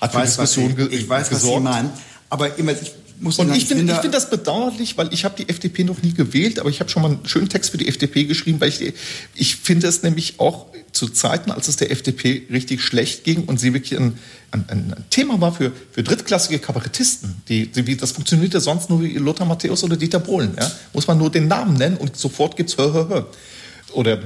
[0.00, 1.64] hat für Diskussion ge Ich weiß, gesorgt.
[1.64, 1.90] was Sie meinen.
[2.30, 5.84] Aber immer, ich muss und ich finde find das bedauerlich, weil ich habe die FDP
[5.84, 8.60] noch nie gewählt, aber ich habe schon mal einen schönen Text für die FDP geschrieben,
[8.60, 8.92] weil ich,
[9.34, 13.60] ich finde es nämlich auch zu Zeiten, als es der FDP richtig schlecht ging und
[13.60, 14.18] sie wirklich ein,
[14.50, 17.36] ein, ein Thema war für, für drittklassige Kabarettisten.
[17.48, 20.54] Die, die, das funktionierte sonst nur wie Lothar Matthäus oder Dieter Bohlen.
[20.58, 20.70] Ja?
[20.92, 23.26] Muss man nur den Namen nennen und sofort gibt's hör, hör, hör.
[23.92, 24.18] Oder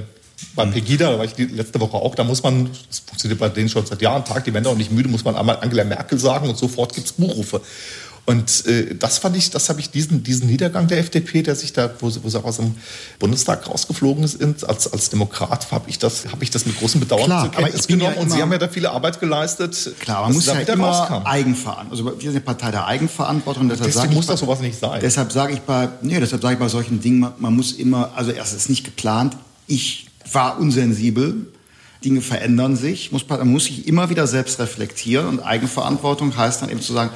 [0.55, 3.49] beim Pegida, da war ich die letzte Woche auch, da muss man, das funktioniert bei
[3.49, 6.19] denen schon seit Jahren, Tag, die werden auch nicht müde, muss man einmal Angela Merkel
[6.19, 7.61] sagen und sofort gibt es Buchrufe.
[8.29, 11.73] Und äh, das fand ich, das habe ich diesen, diesen Niedergang der FDP, der sich
[11.73, 12.75] da, wo sie, wo sie aus dem
[13.17, 17.25] Bundestag rausgeflogen sind, als, als Demokrat, habe ich, das, hab ich das mit großem Bedauern
[17.25, 18.13] Klar, zur Kenntnis genommen.
[18.15, 19.95] Ja und Sie haben ja da viele Arbeit geleistet.
[19.99, 23.67] Klar, man muss ja immer Eigenverantwortung, also wir sind eine Partei der Eigenverantwortung.
[23.67, 24.99] Deshalb deswegen muss das sowas nicht sein.
[25.01, 28.11] Deshalb sage ich bei, nee, deshalb sage ich bei solchen Dingen, man, man muss immer,
[28.15, 31.47] also erst ist nicht geplant, ich war unsensibel.
[32.03, 36.69] Dinge verändern sich, muss, man muss sich immer wieder selbst reflektieren und Eigenverantwortung heißt dann
[36.69, 37.11] eben zu sagen,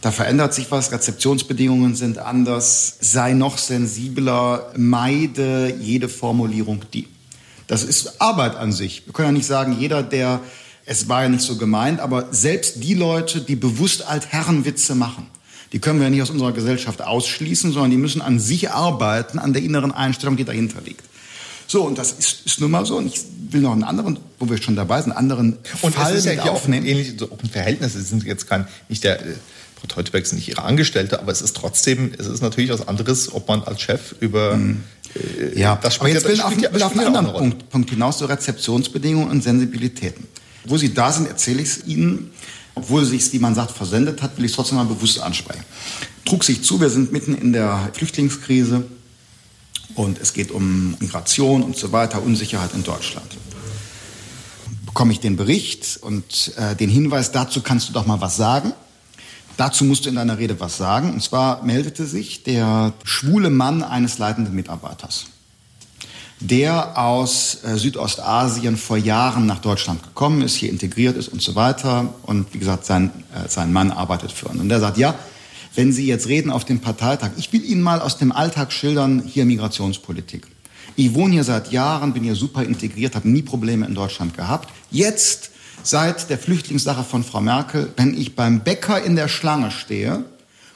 [0.00, 7.08] da verändert sich was, Rezeptionsbedingungen sind anders, sei noch sensibler, meide jede Formulierung die.
[7.68, 9.06] Das ist Arbeit an sich.
[9.06, 10.40] Wir können ja nicht sagen, jeder, der,
[10.84, 15.28] es war ja nicht so gemeint, aber selbst die Leute, die bewusst Altherrenwitze machen,
[15.72, 19.38] die können wir ja nicht aus unserer Gesellschaft ausschließen, sondern die müssen an sich arbeiten,
[19.38, 21.02] an der inneren Einstellung, die dahinter liegt.
[21.66, 22.96] So, und das ist, ist nun mal so.
[22.96, 23.20] Und ich
[23.50, 26.26] will noch einen anderen, wo wir schon dabei sind, einen anderen und Fall es ist
[26.26, 26.84] ja hier aufnehmen.
[26.84, 27.94] Auch ein, ähnlich, so auch ein Verhältnis.
[27.94, 29.34] Es sind jetzt kein, nicht der, äh,
[29.84, 33.32] Frau Teuteberg sind nicht ihre Angestellte, aber es ist trotzdem, es ist natürlich was anderes,
[33.32, 34.82] ob man als Chef über mhm.
[35.14, 38.18] äh, ja, das aber jetzt will ich auf, will auf einen anderen Punkt, Punkt hinaus,
[38.18, 40.26] so Rezeptionsbedingungen und Sensibilitäten.
[40.64, 42.30] Wo Sie da sind, erzähle ich es Ihnen.
[42.76, 45.62] Obwohl sich wie man sagt, versendet hat, will ich es trotzdem mal bewusst ansprechen.
[46.24, 48.84] Trug sich zu, wir sind mitten in der Flüchtlingskrise
[49.94, 53.36] und es geht um Migration und so weiter, Unsicherheit in Deutschland.
[54.86, 58.72] Bekomme ich den Bericht und äh, den Hinweis, dazu kannst du doch mal was sagen.
[59.56, 61.12] Dazu musst du in deiner Rede was sagen.
[61.12, 65.26] Und zwar meldete sich der schwule Mann eines leitenden Mitarbeiters,
[66.40, 71.54] der aus äh, Südostasien vor Jahren nach Deutschland gekommen ist, hier integriert ist und so
[71.54, 72.14] weiter.
[72.22, 74.60] Und wie gesagt, sein, äh, sein Mann arbeitet für uns.
[74.60, 75.14] Und der sagt, ja,
[75.74, 79.22] wenn Sie jetzt reden auf dem Parteitag, ich will Ihnen mal aus dem Alltag schildern,
[79.26, 80.46] hier Migrationspolitik.
[80.96, 84.68] Ich wohne hier seit Jahren, bin hier super integriert, habe nie Probleme in Deutschland gehabt.
[84.90, 85.50] Jetzt
[85.82, 90.24] seit der Flüchtlingssache von Frau Merkel, wenn ich beim Bäcker in der Schlange stehe,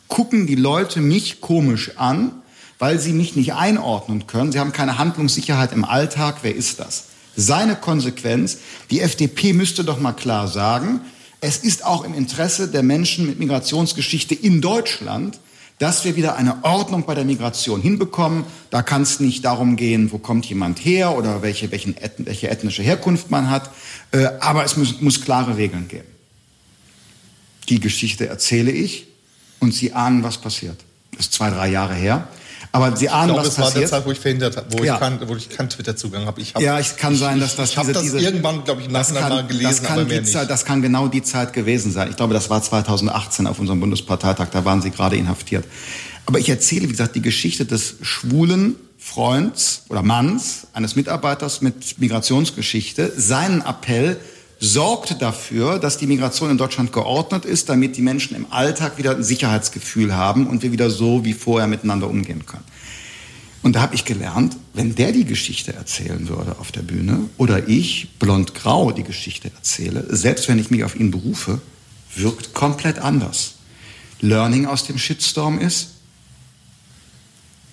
[0.08, 2.32] gucken die Leute mich komisch an,
[2.78, 4.52] weil sie mich nicht einordnen können.
[4.52, 6.38] Sie haben keine Handlungssicherheit im Alltag.
[6.42, 7.04] Wer ist das?
[7.36, 8.58] Seine Konsequenz,
[8.90, 11.00] die FDP müsste doch mal klar sagen,
[11.40, 15.38] es ist auch im Interesse der Menschen mit Migrationsgeschichte in Deutschland,
[15.78, 18.44] dass wir wieder eine Ordnung bei der Migration hinbekommen.
[18.70, 22.82] Da kann es nicht darum gehen, wo kommt jemand her oder welche, welchen, welche ethnische
[22.82, 23.70] Herkunft man hat,
[24.10, 26.08] äh, aber es muss, muss klare Regeln geben.
[27.68, 29.06] Die Geschichte erzähle ich
[29.60, 30.78] und Sie ahnen, was passiert.
[31.12, 32.26] Das ist zwei, drei Jahre her.
[32.84, 33.74] Aber Sie ahnen, ich glaube, was das passiert.
[33.74, 34.94] war der Zeit, wo ich verhindert habe, wo, ja.
[34.94, 36.42] ich, kein, wo ich keinen Twitter-Zugang habe.
[36.42, 38.86] Hab, ja, es kann sein, dass das ich, ich diese, das diese, irgendwann, glaube ich,
[38.86, 41.92] im Nachhinein mal gelesen, das kann, aber mehr Zeit, das kann genau die Zeit gewesen
[41.92, 42.08] sein.
[42.10, 44.48] Ich glaube, das war 2018 auf unserem Bundesparteitag.
[44.50, 45.64] Da waren Sie gerade inhaftiert.
[46.26, 51.98] Aber ich erzähle, wie gesagt, die Geschichte des schwulen Freunds oder Manns eines Mitarbeiters mit
[51.98, 53.12] Migrationsgeschichte.
[53.16, 54.18] Seinen Appell
[54.60, 59.14] sorgt dafür, dass die Migration in Deutschland geordnet ist, damit die Menschen im Alltag wieder
[59.14, 62.64] ein Sicherheitsgefühl haben und wir wieder so wie vorher miteinander umgehen können.
[63.62, 67.68] Und da habe ich gelernt, wenn der die Geschichte erzählen würde auf der Bühne oder
[67.68, 71.60] ich blond-grau die Geschichte erzähle, selbst wenn ich mich auf ihn berufe,
[72.14, 73.54] wirkt komplett anders.
[74.20, 75.90] Learning aus dem Shitstorm ist,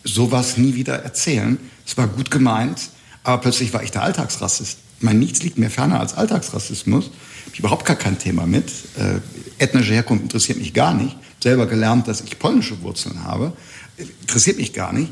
[0.03, 1.57] sowas nie wieder erzählen.
[1.85, 2.89] Es war gut gemeint,
[3.23, 4.79] aber plötzlich war ich der Alltagsrassist.
[4.97, 7.05] Ich meine, nichts liegt mir ferner als Alltagsrassismus.
[7.05, 8.69] Habe ich überhaupt gar kein Thema mit.
[8.97, 9.19] Äh,
[9.63, 11.15] ethnische Herkunft interessiert mich gar nicht.
[11.41, 13.53] Selber gelernt, dass ich polnische Wurzeln habe.
[13.97, 15.11] Interessiert mich gar nicht.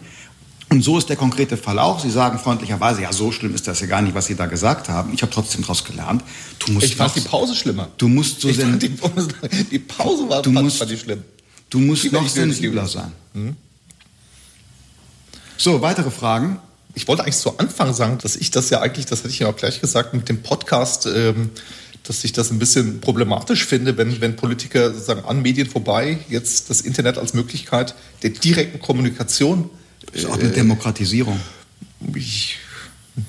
[0.69, 1.99] Und so ist der konkrete Fall auch.
[1.99, 4.89] Sie sagen freundlicherweise, ja, so schlimm ist das ja gar nicht, was Sie da gesagt
[4.89, 5.13] haben.
[5.13, 6.23] Ich habe trotzdem daraus gelernt.
[6.57, 7.89] Du musst ich fand die Pause schlimmer.
[7.97, 8.89] Du musst so fand die,
[9.69, 11.23] die Pause war du musst, fand ich schlimm.
[11.69, 13.11] Du musst noch sensibler sein.
[13.33, 13.55] Hm?
[15.57, 16.59] So, weitere Fragen?
[16.95, 19.47] Ich wollte eigentlich zu Anfang sagen, dass ich das ja eigentlich, das hätte ich ja
[19.47, 21.49] auch gleich gesagt, mit dem Podcast, ähm,
[22.03, 26.69] dass ich das ein bisschen problematisch finde, wenn, wenn Politiker sozusagen an Medien vorbei jetzt
[26.69, 29.69] das Internet als Möglichkeit der direkten Kommunikation.
[30.05, 31.39] Das ist auch eine äh, Demokratisierung.
[32.13, 32.57] Ich,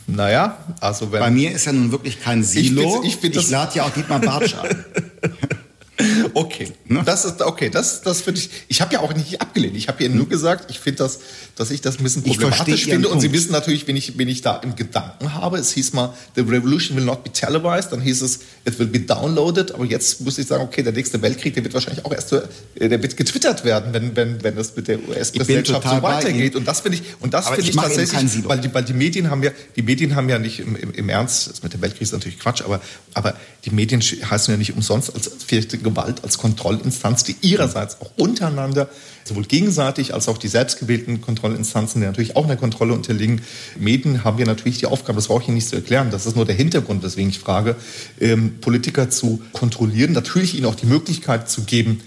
[0.06, 1.20] naja, also wenn.
[1.20, 3.02] Bei mir ist ja nun wirklich kein Silo.
[3.04, 4.84] Ich, ich, ich lade ja auch Dietmar Bartsch ein.
[6.34, 7.02] Okay, ne?
[7.04, 7.70] das ist okay.
[7.70, 8.50] Das, das finde ich.
[8.68, 9.76] Ich habe ja auch nicht abgelehnt.
[9.76, 11.20] Ich habe ja nur gesagt, ich finde das,
[11.56, 13.08] dass ich das ein bisschen problematisch finde.
[13.08, 15.58] Und Sie wissen natürlich, wen ich, wen ich da im Gedanken habe.
[15.58, 17.92] Es hieß mal, the revolution will not be televised.
[17.92, 19.72] Dann hieß es, it will be downloaded.
[19.72, 22.88] Aber jetzt muss ich sagen, okay, der nächste Weltkrieg, der wird wahrscheinlich auch erst, äh,
[22.88, 26.56] der wird getwittert werden, wenn, wenn, wenn das mit der US-Präsidentschaft so weitergeht.
[26.56, 29.30] Und das finde ich, und das finde ich, ich tatsächlich, weil die, weil die Medien
[29.30, 32.02] haben ja, die Medien haben ja nicht im, im, im Ernst, das mit dem Weltkrieg
[32.02, 32.80] ist natürlich Quatsch, aber,
[33.14, 33.34] aber
[33.64, 38.88] die Medien heißen ja nicht umsonst als vierte Gewalt als Kontrollinstanz, die ihrerseits auch untereinander,
[39.24, 43.42] sowohl gegenseitig als auch die selbstgewählten Kontrollinstanzen, die natürlich auch einer Kontrolle unterliegen.
[43.78, 46.34] Medien haben ja natürlich die Aufgabe, das brauche ich Ihnen nicht zu erklären, das ist
[46.34, 47.76] nur der Hintergrund, weswegen ich frage,
[48.20, 52.00] ähm, Politiker zu kontrollieren, natürlich ihnen auch die Möglichkeit zu geben,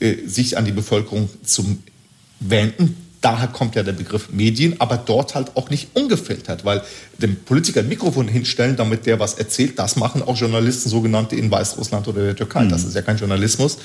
[0.00, 1.78] äh, sich an die Bevölkerung zu
[2.40, 6.82] wenden, daher kommt ja der Begriff Medien, aber dort halt auch nicht ungefiltert, weil
[7.18, 9.78] dem Politiker ein Mikrofon hinstellen, damit der was erzählt.
[9.78, 12.64] Das machen auch Journalisten, sogenannte in Weißrussland oder der Türkei.
[12.64, 12.70] Mhm.
[12.70, 13.78] Das ist ja kein Journalismus.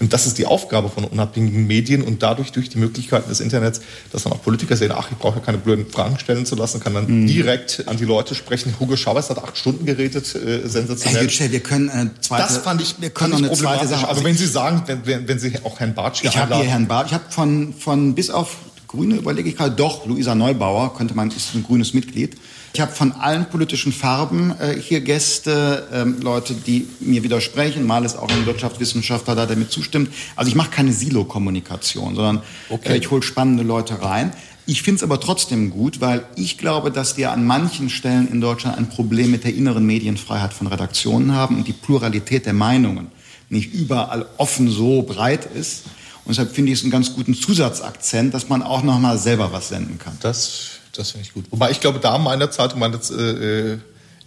[0.00, 3.80] Und das ist die Aufgabe von unabhängigen Medien und dadurch durch die Möglichkeiten des Internets,
[4.12, 6.80] dass dann auch Politiker sehen, ach, ich brauche ja keine blöden Fragen stellen zu lassen,
[6.80, 7.26] kann dann mhm.
[7.26, 8.74] direkt an die Leute sprechen.
[8.78, 11.22] Hugo Chavez hat acht Stunden geredet, äh, sensationell.
[11.22, 14.08] Herr Yücel, wir können eine zweite, das fand ich, wir können noch eine zweite Sache.
[14.08, 16.86] Also wenn Sie sagen, wenn, wenn, wenn Sie auch Herrn Bartsch Ich habe hier Herrn
[16.86, 18.56] Bartsch, ich habe von, von bis auf
[18.88, 22.36] Grüne überlege ich gerade, doch, Luisa Neubauer, könnte man, ist ein grünes Mitglied.
[22.72, 27.86] Ich habe von allen politischen Farben äh, hier Gäste, ähm, Leute, die mir widersprechen.
[27.86, 30.10] Mal ist auch ein Wirtschaftswissenschaftler da, der mir zustimmt.
[30.36, 32.92] Also ich mache keine Silo-Kommunikation, sondern okay.
[32.92, 34.32] äh, ich hole spannende Leute rein.
[34.66, 38.42] Ich finde es aber trotzdem gut, weil ich glaube, dass wir an manchen Stellen in
[38.42, 43.06] Deutschland ein Problem mit der inneren Medienfreiheit von Redaktionen haben und die Pluralität der Meinungen
[43.48, 45.84] nicht überall offen so breit ist.
[46.24, 49.52] Und deshalb finde ich es einen ganz guten Zusatzakzent, dass man auch noch mal selber
[49.52, 50.18] was senden kann.
[50.20, 51.46] Das, das finde ich gut.
[51.50, 53.78] Wobei ich glaube, da meine Zeitung meine, äh,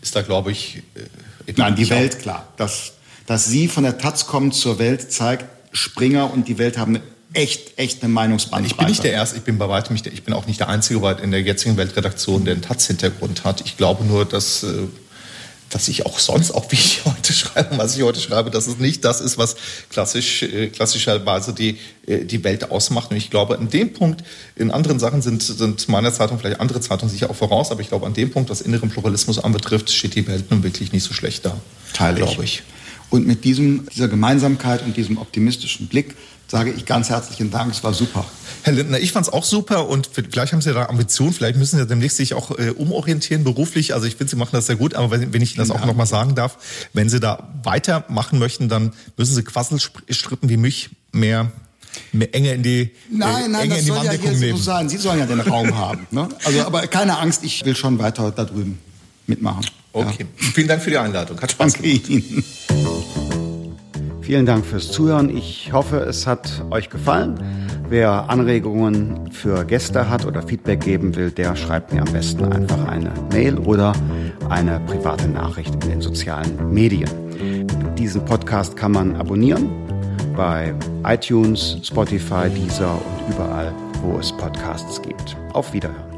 [0.01, 0.81] ist da, glaube ich.
[1.47, 2.47] Äh, Nein, die Welt, klar.
[2.57, 2.93] Dass,
[3.27, 6.99] dass Sie von der Taz kommen zur Welt zeigt, Springer und die Welt haben
[7.33, 8.71] echt, echt eine Meinungsbandbreite.
[8.71, 10.59] Ich bin nicht der Erste, ich bin bei weitem nicht der, ich bin auch nicht
[10.59, 13.61] der Einzige in der jetzigen Weltredaktion, der einen Taz-Hintergrund hat.
[13.61, 14.87] Ich glaube nur, dass äh,
[15.71, 18.77] dass ich auch sonst, auch wie ich heute schreibe, was ich heute schreibe, dass es
[18.77, 19.55] nicht das ist, was
[19.89, 23.11] klassisch, äh, klassischerweise die, äh, die Welt ausmacht.
[23.11, 24.23] Und ich glaube, an dem Punkt,
[24.55, 27.87] in anderen Sachen sind, sind meiner Zeitung, vielleicht andere Zeitungen sicher auch voraus, aber ich
[27.87, 31.13] glaube, an dem Punkt, was inneren Pluralismus anbetrifft, steht die Welt nun wirklich nicht so
[31.13, 31.57] schlecht da.
[31.93, 32.63] Teile glaube ich.
[33.09, 36.15] Und mit diesem, dieser Gemeinsamkeit und diesem optimistischen Blick
[36.51, 37.73] sage ich ganz herzlichen Dank.
[37.73, 38.25] Es war super.
[38.63, 41.79] Herr Lindner, ich fand es auch super und vielleicht haben Sie da Ambitionen, vielleicht müssen
[41.79, 43.93] Sie demnächst sich auch äh, umorientieren beruflich.
[43.93, 45.85] Also ich finde, Sie machen das sehr gut, aber wenn, wenn ich Ihnen das auch
[45.85, 46.57] nochmal sagen darf,
[46.91, 51.51] wenn Sie da weitermachen möchten, dann müssen Sie Quasselstrippen wie mich mehr
[52.11, 54.57] mehr enge in die Nein, äh, nein, das soll ja hier nehmen.
[54.57, 54.89] so sein.
[54.89, 56.05] Sie sollen ja den Raum haben.
[56.11, 56.27] Ne?
[56.43, 58.77] Also, aber keine Angst, ich will schon weiter da drüben
[59.25, 59.65] mitmachen.
[59.93, 60.25] Okay.
[60.39, 60.47] Ja.
[60.53, 61.39] Vielen Dank für die Einladung.
[61.41, 62.09] Hat Spaß Danke gemacht.
[62.09, 63.40] Ihnen.
[64.21, 65.35] Vielen Dank fürs Zuhören.
[65.35, 67.39] Ich hoffe, es hat euch gefallen.
[67.89, 72.87] Wer Anregungen für Gäste hat oder Feedback geben will, der schreibt mir am besten einfach
[72.87, 73.93] eine Mail oder
[74.49, 77.09] eine private Nachricht in den sozialen Medien.
[77.97, 79.69] Diesen Podcast kann man abonnieren
[80.37, 80.73] bei
[81.05, 83.73] iTunes, Spotify, Deezer und überall,
[84.03, 85.35] wo es Podcasts gibt.
[85.53, 86.10] Auf Wiederhören.